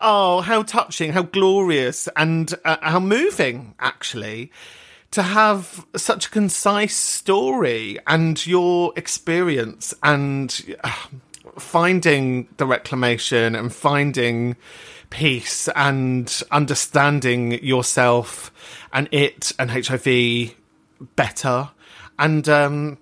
Oh, 0.05 0.43
how 0.43 0.63
touching, 0.63 1.13
how 1.13 1.23
glorious, 1.23 2.09
and 2.15 2.55
uh, 2.65 2.77
how 2.83 3.01
moving, 3.01 3.75
actually, 3.81 4.53
to 5.11 5.23
have 5.23 5.85
such 5.97 6.27
a 6.27 6.31
concise 6.31 6.95
story 6.95 7.99
and 8.07 8.47
your 8.47 8.93
experience 8.97 9.95
and 10.03 10.77
uh, 10.85 10.93
finding 11.59 12.47
the 12.59 12.67
reclamation 12.67 13.57
and 13.57 13.73
finding 13.75 14.57
peace 15.09 15.69
and 15.75 16.43
understanding 16.51 17.53
yourself 17.65 18.53
and 18.93 19.09
it 19.11 19.53
and 19.59 19.71
HIV 19.71 20.55
better. 21.17 21.71
And, 22.19 22.49
um, 22.49 22.99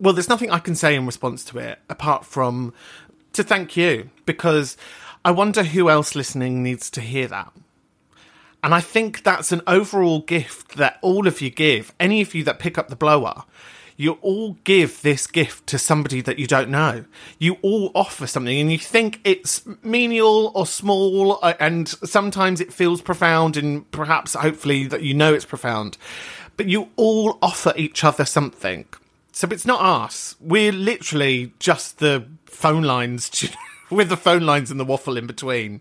well, 0.00 0.14
there's 0.14 0.28
nothing 0.28 0.50
I 0.50 0.58
can 0.58 0.74
say 0.74 0.96
in 0.96 1.06
response 1.06 1.44
to 1.46 1.58
it 1.58 1.78
apart 1.88 2.24
from 2.24 2.74
to 3.34 3.44
thank 3.44 3.76
you 3.76 4.10
because 4.24 4.76
I 5.26 5.32
wonder 5.32 5.64
who 5.64 5.90
else 5.90 6.14
listening 6.14 6.62
needs 6.62 6.88
to 6.90 7.00
hear 7.00 7.26
that. 7.26 7.52
And 8.62 8.72
I 8.72 8.80
think 8.80 9.24
that's 9.24 9.50
an 9.50 9.60
overall 9.66 10.20
gift 10.20 10.76
that 10.76 11.00
all 11.02 11.26
of 11.26 11.40
you 11.40 11.50
give, 11.50 11.92
any 11.98 12.20
of 12.20 12.32
you 12.32 12.44
that 12.44 12.60
pick 12.60 12.78
up 12.78 12.90
the 12.90 12.94
blower, 12.94 13.42
you 13.96 14.18
all 14.22 14.52
give 14.62 15.02
this 15.02 15.26
gift 15.26 15.66
to 15.66 15.78
somebody 15.80 16.20
that 16.20 16.38
you 16.38 16.46
don't 16.46 16.70
know. 16.70 17.06
You 17.40 17.56
all 17.62 17.90
offer 17.92 18.28
something 18.28 18.56
and 18.56 18.70
you 18.70 18.78
think 18.78 19.20
it's 19.24 19.66
menial 19.82 20.52
or 20.54 20.64
small, 20.64 21.40
uh, 21.42 21.54
and 21.58 21.88
sometimes 21.88 22.60
it 22.60 22.72
feels 22.72 23.02
profound, 23.02 23.56
and 23.56 23.90
perhaps 23.90 24.34
hopefully 24.34 24.86
that 24.86 25.02
you 25.02 25.12
know 25.12 25.34
it's 25.34 25.44
profound. 25.44 25.98
But 26.56 26.66
you 26.66 26.90
all 26.94 27.36
offer 27.42 27.72
each 27.76 28.04
other 28.04 28.24
something. 28.24 28.86
So 29.32 29.48
it's 29.50 29.66
not 29.66 29.80
us. 29.80 30.36
We're 30.40 30.70
literally 30.70 31.52
just 31.58 31.98
the 31.98 32.28
phone 32.44 32.84
lines 32.84 33.28
to, 33.30 33.48
with 33.90 34.08
the 34.08 34.16
phone 34.16 34.42
lines 34.42 34.70
and 34.70 34.78
the 34.78 34.84
waffle 34.84 35.16
in 35.16 35.26
between. 35.26 35.80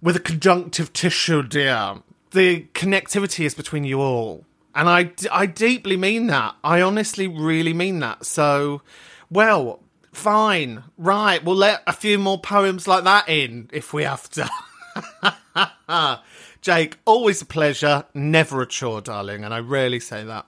With 0.00 0.16
a 0.16 0.20
conjunctive 0.20 0.92
tissue, 0.92 1.42
dear. 1.42 1.96
The 2.32 2.66
connectivity 2.74 3.44
is 3.44 3.54
between 3.54 3.84
you 3.84 4.00
all. 4.00 4.44
And 4.74 4.88
I, 4.88 5.12
I 5.30 5.46
deeply 5.46 5.96
mean 5.96 6.28
that. 6.28 6.56
I 6.64 6.80
honestly 6.80 7.26
really 7.26 7.74
mean 7.74 8.00
that. 8.00 8.24
So, 8.24 8.82
well, 9.30 9.80
fine. 10.12 10.84
Right. 10.96 11.44
We'll 11.44 11.56
let 11.56 11.82
a 11.86 11.92
few 11.92 12.18
more 12.18 12.40
poems 12.40 12.88
like 12.88 13.04
that 13.04 13.28
in 13.28 13.68
if 13.72 13.92
we 13.92 14.04
have 14.04 14.28
to. 14.30 14.48
Jake, 16.62 16.98
always 17.04 17.42
a 17.42 17.46
pleasure, 17.46 18.04
never 18.14 18.62
a 18.62 18.66
chore, 18.66 19.00
darling. 19.00 19.44
And 19.44 19.52
I 19.52 19.58
rarely 19.58 20.00
say 20.00 20.24
that. 20.24 20.46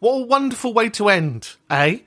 What 0.00 0.12
a 0.14 0.24
wonderful 0.24 0.72
way 0.72 0.88
to 0.90 1.10
end, 1.10 1.56
eh? 1.68 1.98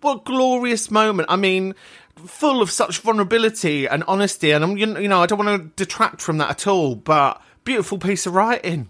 What 0.00 0.16
a 0.16 0.24
glorious 0.24 0.90
moment. 0.90 1.28
I 1.30 1.36
mean, 1.36 1.74
full 2.16 2.62
of 2.62 2.70
such 2.70 3.00
vulnerability 3.00 3.86
and 3.86 4.04
honesty. 4.06 4.50
And 4.50 4.64
I'm, 4.64 4.76
you 4.76 4.86
know, 4.86 5.22
I 5.22 5.26
don't 5.26 5.44
want 5.44 5.62
to 5.76 5.84
detract 5.84 6.20
from 6.20 6.38
that 6.38 6.50
at 6.50 6.66
all, 6.66 6.94
but 6.94 7.40
beautiful 7.64 7.98
piece 7.98 8.26
of 8.26 8.34
writing. 8.34 8.88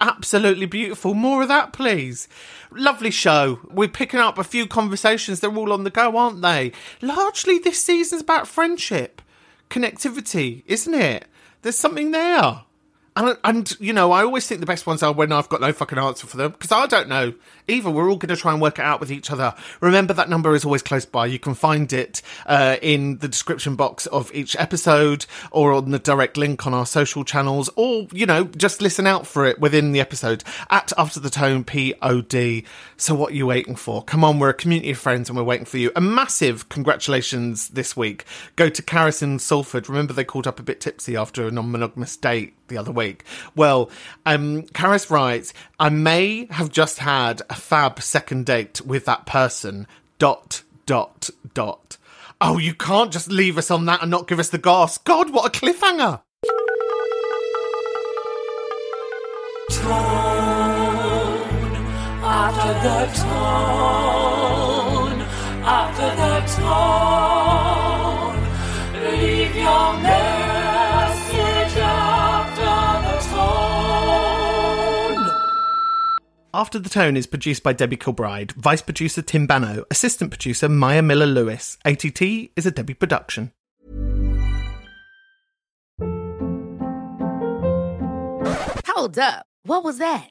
Absolutely 0.00 0.66
beautiful. 0.66 1.14
More 1.14 1.42
of 1.42 1.48
that, 1.48 1.72
please. 1.72 2.28
Lovely 2.70 3.10
show. 3.10 3.58
We're 3.68 3.88
picking 3.88 4.20
up 4.20 4.38
a 4.38 4.44
few 4.44 4.66
conversations. 4.66 5.40
They're 5.40 5.54
all 5.54 5.72
on 5.72 5.82
the 5.84 5.90
go, 5.90 6.16
aren't 6.16 6.40
they? 6.42 6.72
Largely, 7.02 7.58
this 7.58 7.82
season's 7.82 8.22
about 8.22 8.46
friendship, 8.46 9.20
connectivity, 9.70 10.62
isn't 10.66 10.94
it? 10.94 11.26
There's 11.62 11.76
something 11.76 12.12
there. 12.12 12.62
And, 13.18 13.36
and 13.42 13.80
you 13.80 13.92
know, 13.92 14.12
I 14.12 14.22
always 14.22 14.46
think 14.46 14.60
the 14.60 14.66
best 14.66 14.86
ones 14.86 15.02
are 15.02 15.12
when 15.12 15.32
I've 15.32 15.48
got 15.48 15.60
no 15.60 15.72
fucking 15.72 15.98
answer 15.98 16.28
for 16.28 16.36
them 16.36 16.52
because 16.52 16.70
I 16.70 16.86
don't 16.86 17.08
know 17.08 17.34
either. 17.66 17.90
We're 17.90 18.08
all 18.08 18.16
going 18.16 18.28
to 18.34 18.40
try 18.40 18.52
and 18.52 18.62
work 18.62 18.78
it 18.78 18.84
out 18.84 19.00
with 19.00 19.10
each 19.10 19.32
other. 19.32 19.56
Remember 19.80 20.14
that 20.14 20.28
number 20.28 20.54
is 20.54 20.64
always 20.64 20.82
close 20.82 21.04
by. 21.04 21.26
You 21.26 21.40
can 21.40 21.54
find 21.54 21.92
it 21.92 22.22
uh, 22.46 22.76
in 22.80 23.18
the 23.18 23.26
description 23.26 23.74
box 23.74 24.06
of 24.06 24.32
each 24.32 24.54
episode 24.54 25.26
or 25.50 25.72
on 25.72 25.90
the 25.90 25.98
direct 25.98 26.36
link 26.36 26.64
on 26.64 26.72
our 26.72 26.86
social 26.86 27.24
channels, 27.24 27.68
or 27.74 28.06
you 28.12 28.24
know, 28.24 28.44
just 28.44 28.80
listen 28.80 29.04
out 29.04 29.26
for 29.26 29.46
it 29.46 29.58
within 29.58 29.90
the 29.90 30.00
episode 30.00 30.44
at 30.70 30.92
After 30.96 31.18
the 31.18 31.28
Tone 31.28 31.64
Pod. 31.64 32.64
So 32.96 33.16
what 33.16 33.32
are 33.32 33.36
you 33.36 33.46
waiting 33.48 33.74
for? 33.74 34.04
Come 34.04 34.22
on, 34.22 34.38
we're 34.38 34.50
a 34.50 34.54
community 34.54 34.92
of 34.92 34.98
friends 34.98 35.28
and 35.28 35.36
we're 35.36 35.42
waiting 35.42 35.66
for 35.66 35.78
you. 35.78 35.90
A 35.96 36.00
massive 36.00 36.68
congratulations 36.68 37.70
this 37.70 37.96
week 37.96 38.24
go 38.54 38.68
to 38.68 38.80
Caris 38.80 39.24
Salford. 39.38 39.88
Remember 39.88 40.12
they 40.12 40.24
called 40.24 40.46
up 40.46 40.60
a 40.60 40.62
bit 40.62 40.80
tipsy 40.80 41.16
after 41.16 41.48
a 41.48 41.50
non-monogamous 41.50 42.16
date 42.16 42.54
the 42.68 42.78
other 42.78 42.92
week. 42.92 43.24
Well, 43.54 43.90
um, 44.24 44.62
Caris 44.62 45.10
writes, 45.10 45.52
I 45.78 45.88
may 45.88 46.46
have 46.46 46.70
just 46.70 46.98
had 46.98 47.42
a 47.50 47.54
fab 47.54 48.00
second 48.00 48.46
date 48.46 48.80
with 48.80 49.04
that 49.06 49.26
person. 49.26 49.86
Dot, 50.18 50.62
dot, 50.86 51.30
dot. 51.54 51.96
Oh, 52.40 52.58
you 52.58 52.74
can't 52.74 53.12
just 53.12 53.30
leave 53.30 53.58
us 53.58 53.70
on 53.70 53.86
that 53.86 54.02
and 54.02 54.10
not 54.10 54.28
give 54.28 54.38
us 54.38 54.50
the 54.50 54.58
goss. 54.58 54.98
God, 54.98 55.30
what 55.30 55.46
a 55.46 55.58
cliffhanger. 55.58 56.22
Tone 59.70 60.38
after 62.22 62.72
the 62.88 63.06
tone 63.20 64.17
After 76.58 76.80
the 76.80 76.88
Tone 76.88 77.16
is 77.16 77.28
produced 77.28 77.62
by 77.62 77.72
Debbie 77.72 77.96
Kilbride, 77.96 78.50
vice 78.50 78.82
producer 78.82 79.22
Tim 79.22 79.46
Bano, 79.46 79.84
assistant 79.92 80.32
producer 80.32 80.68
Maya 80.68 81.02
Miller 81.02 81.24
Lewis. 81.24 81.78
ATT 81.84 82.20
is 82.56 82.66
a 82.66 82.72
Debbie 82.72 82.94
production. 82.94 83.52
Hold 88.88 89.20
up. 89.20 89.46
What 89.62 89.84
was 89.84 89.98
that? 89.98 90.30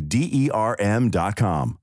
D 0.00 0.28
E 0.32 0.50
R 0.50 0.76
M.com. 0.78 1.81